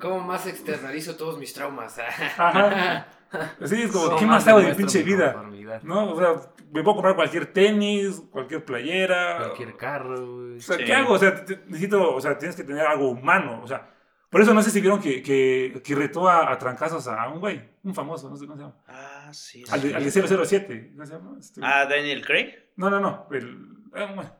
¿Cómo 0.00 0.20
más 0.20 0.46
externalizo 0.46 1.16
todos 1.16 1.38
mis 1.38 1.52
traumas? 1.52 1.98
Ajá. 1.98 3.06
Sí, 3.64 3.82
es 3.82 3.92
como, 3.92 4.06
¿Cómo 4.06 4.18
¿qué 4.18 4.26
más 4.26 4.48
hago 4.48 4.58
de 4.58 4.74
pinche 4.74 5.04
vida? 5.04 5.40
¿No? 5.84 6.10
O 6.14 6.18
sea, 6.18 6.32
me 6.72 6.82
puedo 6.82 6.96
comprar 6.96 7.14
cualquier 7.14 7.46
tenis, 7.52 8.20
cualquier 8.28 8.64
playera. 8.64 9.36
Cualquier 9.38 9.76
carro, 9.76 10.16
güey. 10.36 10.56
O 10.56 10.60
sea, 10.60 10.76
Sí. 10.76 10.84
¿qué 10.84 10.92
hago? 10.94 11.12
O 11.14 11.18
sea, 11.18 11.44
necesito, 11.68 12.12
o 12.12 12.20
sea, 12.20 12.36
tienes 12.36 12.56
que 12.56 12.64
tener 12.64 12.84
algo 12.84 13.08
humano. 13.10 13.60
O 13.62 13.68
sea, 13.68 13.88
por 14.30 14.40
eso 14.40 14.52
no 14.52 14.60
sé 14.62 14.72
si 14.72 14.80
vieron 14.80 14.98
que, 15.00 15.22
que, 15.22 15.80
que 15.84 15.94
retó 15.94 16.28
a, 16.28 16.50
a 16.50 16.58
trancazos 16.58 17.06
a 17.06 17.28
un 17.28 17.38
güey, 17.38 17.62
un 17.84 17.94
famoso, 17.94 18.28
no 18.28 18.34
sé 18.36 18.46
cómo 18.46 18.56
se 18.56 18.62
llama. 18.64 18.76
Ah, 18.88 19.30
sí. 19.32 19.62
Al 19.70 19.80
de, 19.80 19.94
al 19.94 20.02
de 20.02 20.10
007, 20.10 20.90
¿cómo 20.94 21.06
se 21.06 21.12
llama? 21.12 21.36
Este- 21.38 21.60
Ah, 21.62 21.86
Daniel 21.86 22.26
Craig. 22.26 22.52
No, 22.74 22.90
no, 22.90 22.98
no. 22.98 23.28
El, 23.30 23.46
eh, 23.94 24.08
bueno. 24.12 24.36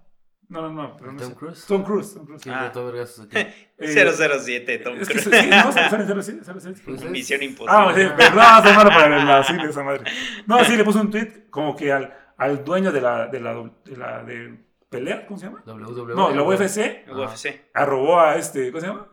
No, 0.50 0.62
no, 0.62 0.70
no. 0.70 0.96
pero 0.96 1.12
no 1.12 1.20
Tom. 1.20 1.34
Cruise. 1.34 1.64
Tom 1.66 1.82
Cruise. 1.84 2.12
Tom 2.14 2.26
Cruise. 2.26 2.42
¿Quién 2.42 2.54
Ah. 2.54 2.64
votó 2.66 2.86
vergas 2.86 3.18
aquí? 3.20 3.36
Eh, 3.78 3.88
007, 3.88 4.78
Tom 4.80 4.96
Es 5.00 5.08
que 5.08 5.14
Cruise. 5.20 5.40
sí, 5.40 5.48
no, 5.48 5.72
sale 5.72 6.04
007, 6.22 6.42
007. 6.44 6.82
Pues 6.84 7.02
es- 7.02 7.10
Misión 7.10 7.40
Ah, 7.40 7.44
imposible. 7.44 8.08
sí, 8.08 8.12
pero 8.16 8.34
no, 8.34 8.62
soy 8.62 8.72
malo 8.76 8.90
para 8.90 9.24
la 9.24 9.44
cine, 9.44 9.64
esa 9.64 9.82
madre. 9.82 10.10
No, 10.46 10.62
sí, 10.64 10.76
le 10.76 10.84
puso 10.84 11.00
un 11.00 11.10
tweet 11.10 11.48
como 11.50 11.74
que 11.74 11.90
al, 11.92 12.14
al 12.36 12.62
dueño 12.64 12.92
de 12.92 13.00
la, 13.00 13.26
de 13.28 13.40
la, 13.40 13.54
de 13.84 13.96
la 13.96 14.22
de 14.24 14.58
pelea, 14.90 15.24
¿cómo 15.26 15.38
se 15.38 15.46
llama? 15.46 15.62
WWE. 15.64 16.14
No, 16.14 16.30
la. 16.30 16.42
UFC, 16.42 17.06
UFC. 17.08 17.70
arrobó 17.72 18.20
a 18.20 18.36
este, 18.36 18.70
¿cómo 18.70 18.80
se 18.80 18.86
llama? 18.88 19.06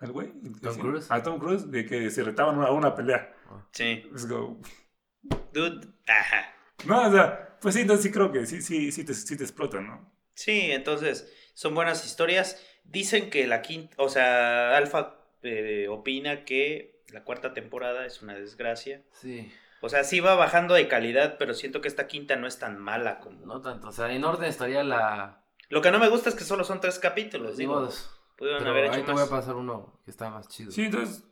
Al 0.00 0.12
güey. 0.12 0.32
Tom 0.62 0.74
Sí, 0.74 0.80
Cruise. 0.80 1.10
A 1.10 1.22
Tom 1.22 1.38
Cruise, 1.38 1.70
de 1.70 1.84
que 1.84 2.08
se 2.10 2.22
retaban 2.22 2.54
a 2.54 2.58
una, 2.60 2.70
una 2.70 2.94
pelea. 2.94 3.34
Sí. 3.72 4.08
Es 4.14 4.24
como, 4.26 4.60
Dude. 5.52 5.88
Ajá. 6.06 6.54
no, 6.86 7.08
o 7.08 7.12
sea, 7.12 7.56
pues 7.60 7.74
sí, 7.74 7.80
entonces 7.82 8.04
sí 8.04 8.12
creo 8.12 8.30
que 8.30 8.46
sí, 8.46 8.62
sí, 8.62 8.92
sí 8.92 9.04
te, 9.04 9.12
sí 9.12 9.36
te 9.36 9.42
explotan, 9.42 9.86
¿no? 9.86 10.17
Sí, 10.38 10.70
entonces 10.70 11.34
son 11.54 11.74
buenas 11.74 12.06
historias. 12.06 12.64
Dicen 12.84 13.28
que 13.28 13.48
la 13.48 13.60
quinta, 13.60 13.96
o 13.98 14.08
sea, 14.08 14.76
Alfa 14.76 15.16
eh, 15.42 15.88
opina 15.90 16.44
que 16.44 17.02
la 17.08 17.24
cuarta 17.24 17.54
temporada 17.54 18.06
es 18.06 18.22
una 18.22 18.36
desgracia. 18.36 19.02
Sí, 19.10 19.52
O 19.80 19.88
sea, 19.88 20.04
sí 20.04 20.20
va 20.20 20.36
bajando 20.36 20.74
de 20.74 20.86
calidad, 20.86 21.38
pero 21.40 21.54
siento 21.54 21.80
que 21.80 21.88
esta 21.88 22.06
quinta 22.06 22.36
no 22.36 22.46
es 22.46 22.60
tan 22.60 22.78
mala 22.78 23.18
como... 23.18 23.44
no 23.46 23.60
tanto. 23.60 23.88
O 23.88 23.92
sea, 23.92 24.12
en 24.12 24.24
orden 24.24 24.48
estaría 24.48 24.84
la. 24.84 25.42
Lo 25.70 25.82
que 25.82 25.90
no 25.90 25.98
me 25.98 26.08
gusta 26.08 26.28
es 26.28 26.36
que 26.36 26.44
solo 26.44 26.62
son 26.62 26.80
tres 26.80 27.00
capítulos, 27.00 27.52
Ni 27.52 27.64
digo. 27.64 27.74
modos. 27.74 28.08
Pudieron 28.36 28.60
Pero 28.60 28.70
haber 28.70 28.84
ahí 28.84 28.98
hecho 28.98 29.06
te 29.06 29.12
voy 29.12 29.22
a 29.22 29.28
pasar 29.28 29.56
uno 29.56 30.00
que 30.04 30.12
está 30.12 30.30
más 30.30 30.46
chido. 30.46 30.70
Sí, 30.70 30.84
entonces, 30.84 31.24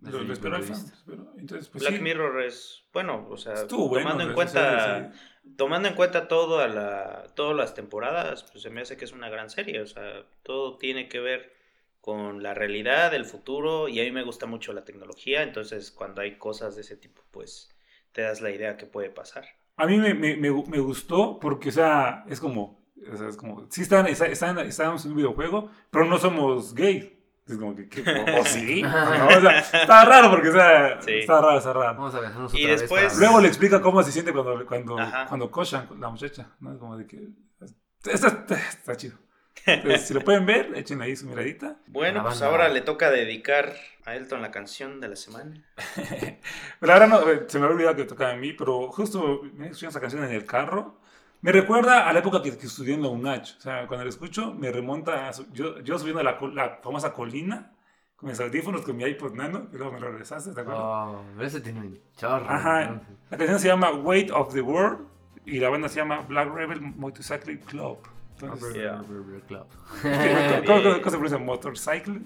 Desde 0.00 0.16
lo, 0.18 0.24
lo 0.24 0.32
espero 0.32 0.56
pues 0.56 1.70
Black 1.74 1.96
sí, 1.96 2.00
Mirror 2.00 2.42
es, 2.44 2.84
bueno, 2.94 3.26
o 3.28 3.36
sea, 3.36 3.52
estuvo 3.52 3.88
bueno. 3.88 4.08
tomando 4.08 4.30
en 4.30 4.34
cuenta... 4.34 5.12
sí, 5.12 5.18
sí. 5.18 5.20
Tomando 5.56 5.88
en 5.88 5.94
cuenta 5.94 6.28
toda 6.28 6.68
la, 6.68 7.24
todas 7.34 7.56
las 7.56 7.74
temporadas, 7.74 8.44
pues 8.44 8.62
se 8.62 8.70
me 8.70 8.80
hace 8.82 8.96
que 8.96 9.04
es 9.04 9.12
una 9.12 9.28
gran 9.28 9.50
serie. 9.50 9.80
O 9.80 9.86
sea, 9.86 10.24
todo 10.42 10.78
tiene 10.78 11.08
que 11.08 11.20
ver 11.20 11.52
con 12.00 12.42
la 12.42 12.54
realidad, 12.54 13.14
el 13.14 13.24
futuro, 13.24 13.88
y 13.88 14.00
a 14.00 14.04
mí 14.04 14.12
me 14.12 14.22
gusta 14.24 14.46
mucho 14.46 14.72
la 14.72 14.84
tecnología. 14.84 15.42
Entonces, 15.42 15.90
cuando 15.90 16.20
hay 16.22 16.38
cosas 16.38 16.74
de 16.76 16.82
ese 16.82 16.96
tipo, 16.96 17.22
pues 17.30 17.70
te 18.12 18.22
das 18.22 18.40
la 18.40 18.50
idea 18.50 18.76
que 18.76 18.86
puede 18.86 19.10
pasar. 19.10 19.44
A 19.76 19.86
mí 19.86 19.96
me, 19.98 20.14
me, 20.14 20.36
me, 20.36 20.50
me 20.50 20.78
gustó 20.78 21.38
porque, 21.40 21.70
o 21.70 21.72
sea, 21.72 22.24
es 22.28 22.40
como, 22.40 22.84
es 22.96 23.36
como, 23.36 23.66
sí 23.70 23.82
están, 23.82 24.06
está- 24.06 24.26
están, 24.26 24.58
estamos 24.60 25.04
en 25.04 25.12
un 25.12 25.16
videojuego, 25.16 25.70
pero 25.90 26.04
no 26.04 26.18
somos 26.18 26.74
gay. 26.74 27.21
Es 27.46 27.56
como 27.58 27.74
que, 27.74 27.88
¿qué? 27.88 28.02
¿O 28.40 28.44
sí? 28.44 28.82
No, 28.82 29.26
o 29.28 29.40
sea, 29.40 29.58
está 29.58 30.04
raro 30.04 30.30
porque, 30.30 30.48
o 30.48 30.52
sea, 30.52 31.00
Sí. 31.02 31.12
está 31.20 31.40
raro, 31.40 31.58
está 31.58 31.72
raro. 31.72 31.94
Vamos 31.98 32.14
a 32.14 32.18
Y 32.18 32.20
otra 32.20 32.30
vez 32.70 32.80
después- 32.80 33.04
para- 33.06 33.18
Luego 33.18 33.40
le 33.40 33.48
explica 33.48 33.80
cómo 33.80 34.02
se 34.02 34.12
siente 34.12 34.32
cuando, 34.32 34.64
cuando, 34.66 34.98
Ajá. 34.98 35.26
cuando 35.26 35.50
cochan 35.50 35.88
la 35.98 36.08
muchacha, 36.08 36.50
¿no? 36.60 36.72
Es 36.72 36.78
como 36.78 36.96
de 36.96 37.06
que, 37.06 37.28
está, 38.04 38.28
está, 38.28 38.54
está 38.56 38.96
chido. 38.96 39.18
Entonces, 39.66 40.08
si 40.08 40.14
lo 40.14 40.22
pueden 40.22 40.44
ver, 40.46 40.72
echen 40.76 41.00
ahí 41.02 41.14
su 41.14 41.26
miradita. 41.26 41.76
Bueno, 41.86 42.22
pues 42.22 42.42
ahora 42.42 42.68
le 42.68 42.80
toca 42.80 43.10
dedicar 43.10 43.74
a 44.04 44.16
Elton 44.16 44.42
la 44.42 44.50
canción 44.50 45.00
de 45.00 45.08
la 45.08 45.14
semana. 45.16 45.62
Pero 46.80 46.92
ahora 46.92 47.06
no, 47.06 47.28
eh, 47.30 47.44
se 47.46 47.58
me 47.58 47.66
había 47.66 47.74
olvidado 47.76 47.96
que 47.96 48.04
tocaba 48.04 48.32
a 48.32 48.36
mí, 48.36 48.52
pero 48.54 48.90
justo 48.90 49.42
me 49.54 49.66
escuché 49.66 49.86
esa 49.88 50.00
canción 50.00 50.24
en 50.24 50.32
el 50.32 50.44
carro. 50.46 51.00
Me 51.42 51.52
recuerda 51.52 52.08
a 52.08 52.12
la 52.12 52.20
época 52.20 52.40
que, 52.42 52.56
que 52.56 52.66
estudié 52.66 52.94
en 52.94 53.02
la 53.02 53.08
UNACH. 53.08 53.56
O 53.58 53.60
sea, 53.60 53.86
cuando 53.86 54.04
la 54.04 54.10
escucho, 54.10 54.54
me 54.54 54.70
remonta 54.70 55.28
a 55.28 55.32
su- 55.32 55.52
yo, 55.52 55.80
yo 55.80 55.98
subiendo 55.98 56.20
a 56.20 56.22
la, 56.22 56.38
la 56.54 56.78
famosa 56.82 57.12
colina 57.12 57.72
con 58.16 58.28
mis 58.30 58.38
audífonos, 58.40 58.82
con 58.82 58.96
mi 58.96 59.02
iPod 59.04 59.34
Nano, 59.34 59.66
y 59.72 59.76
luego 59.76 59.92
me 59.92 59.98
lo 60.00 60.10
regresaste, 60.12 60.52
¿te 60.54 60.60
acuerdas? 60.60 60.82
Oh, 60.84 61.20
ese 61.40 61.60
tiene 61.60 61.80
un 61.80 62.00
chorro. 62.16 62.48
Ajá. 62.48 62.84
¿no? 62.86 63.00
La 63.30 63.36
canción 63.38 63.58
se 63.58 63.66
llama 63.68 63.90
Weight 63.90 64.30
of 64.30 64.54
the 64.54 64.60
World 64.62 65.06
y 65.44 65.58
la 65.58 65.68
banda 65.68 65.88
se 65.88 65.96
llama 65.96 66.20
Black 66.20 66.54
Rebel 66.54 66.80
Motorcycle 66.80 67.58
Club. 67.60 67.98
Entonces, 68.40 68.74
Yeah. 68.74 69.02
Club. 69.48 69.66
¿cómo, 70.66 70.80
se 70.80 71.00
pronuncia? 71.10 71.38
Motorcycle 71.38 72.22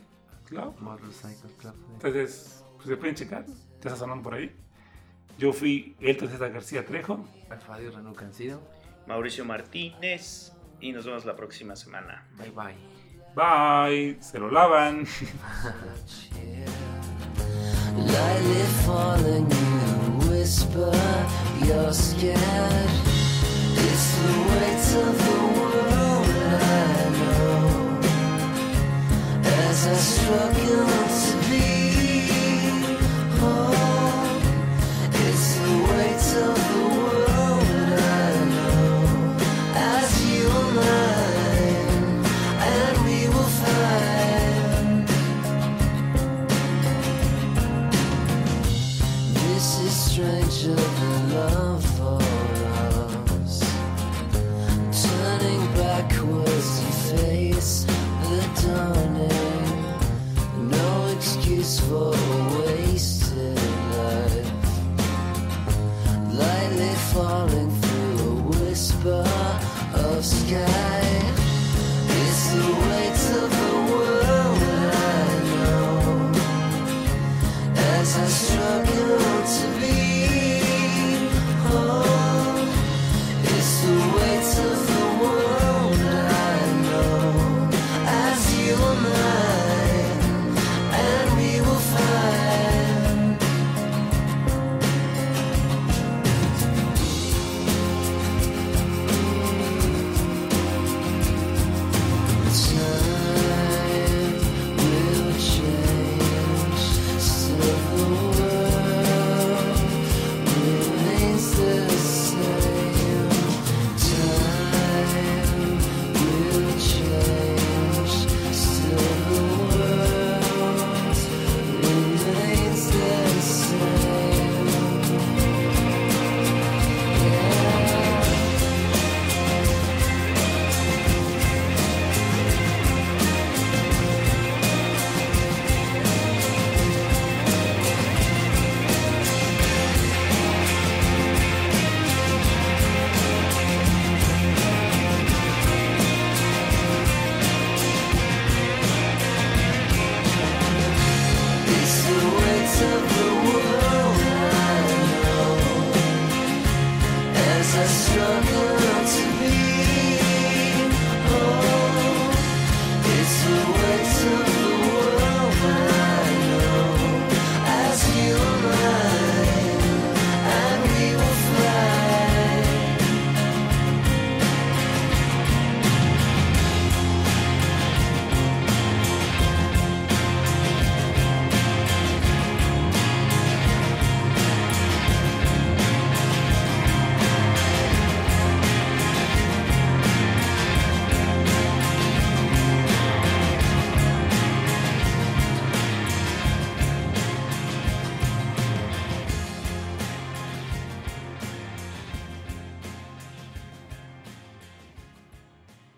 Club. 0.46 0.74
Motorcycle 0.80 1.50
Club. 1.58 1.74
Entonces, 1.94 2.64
pues 2.76 2.88
se 2.88 2.96
pueden 2.98 3.14
checar. 3.14 3.46
Ya 3.46 3.52
está 3.90 3.96
sonando 3.96 4.22
por 4.22 4.34
ahí. 4.34 4.54
Yo 5.38 5.52
fui 5.52 5.96
Elton 6.00 6.28
César 6.28 6.50
García 6.52 6.84
Trejo. 6.84 7.24
Alfadio 7.50 7.90
Renú 7.90 8.14
Cancido. 8.14 8.60
Mauricio 9.06 9.44
Martínez. 9.44 10.52
y 10.80 10.92
nos 10.92 11.04
vemos 11.06 11.24
la 11.24 11.34
próxima 11.34 11.74
semana. 11.76 12.26
Bye 12.36 12.50
bye. 12.50 12.74
Bye. 13.34 14.16
Se 14.20 14.38
lo 14.38 14.50
lavan. 14.50 15.06
Lightly 17.96 18.62
falling, 18.84 19.50
you 19.50 20.30
whisper 20.30 20.92
you're 21.64 21.92
scared. 21.92 22.90
It's 23.74 24.08
the 24.20 24.32
weight 24.48 24.86
of 25.02 25.14
the 25.24 25.38
world 25.58 26.28
I 26.28 27.10
know. 27.18 28.00
As 29.44 29.86
I 29.86 29.94
struggle 29.94 31.35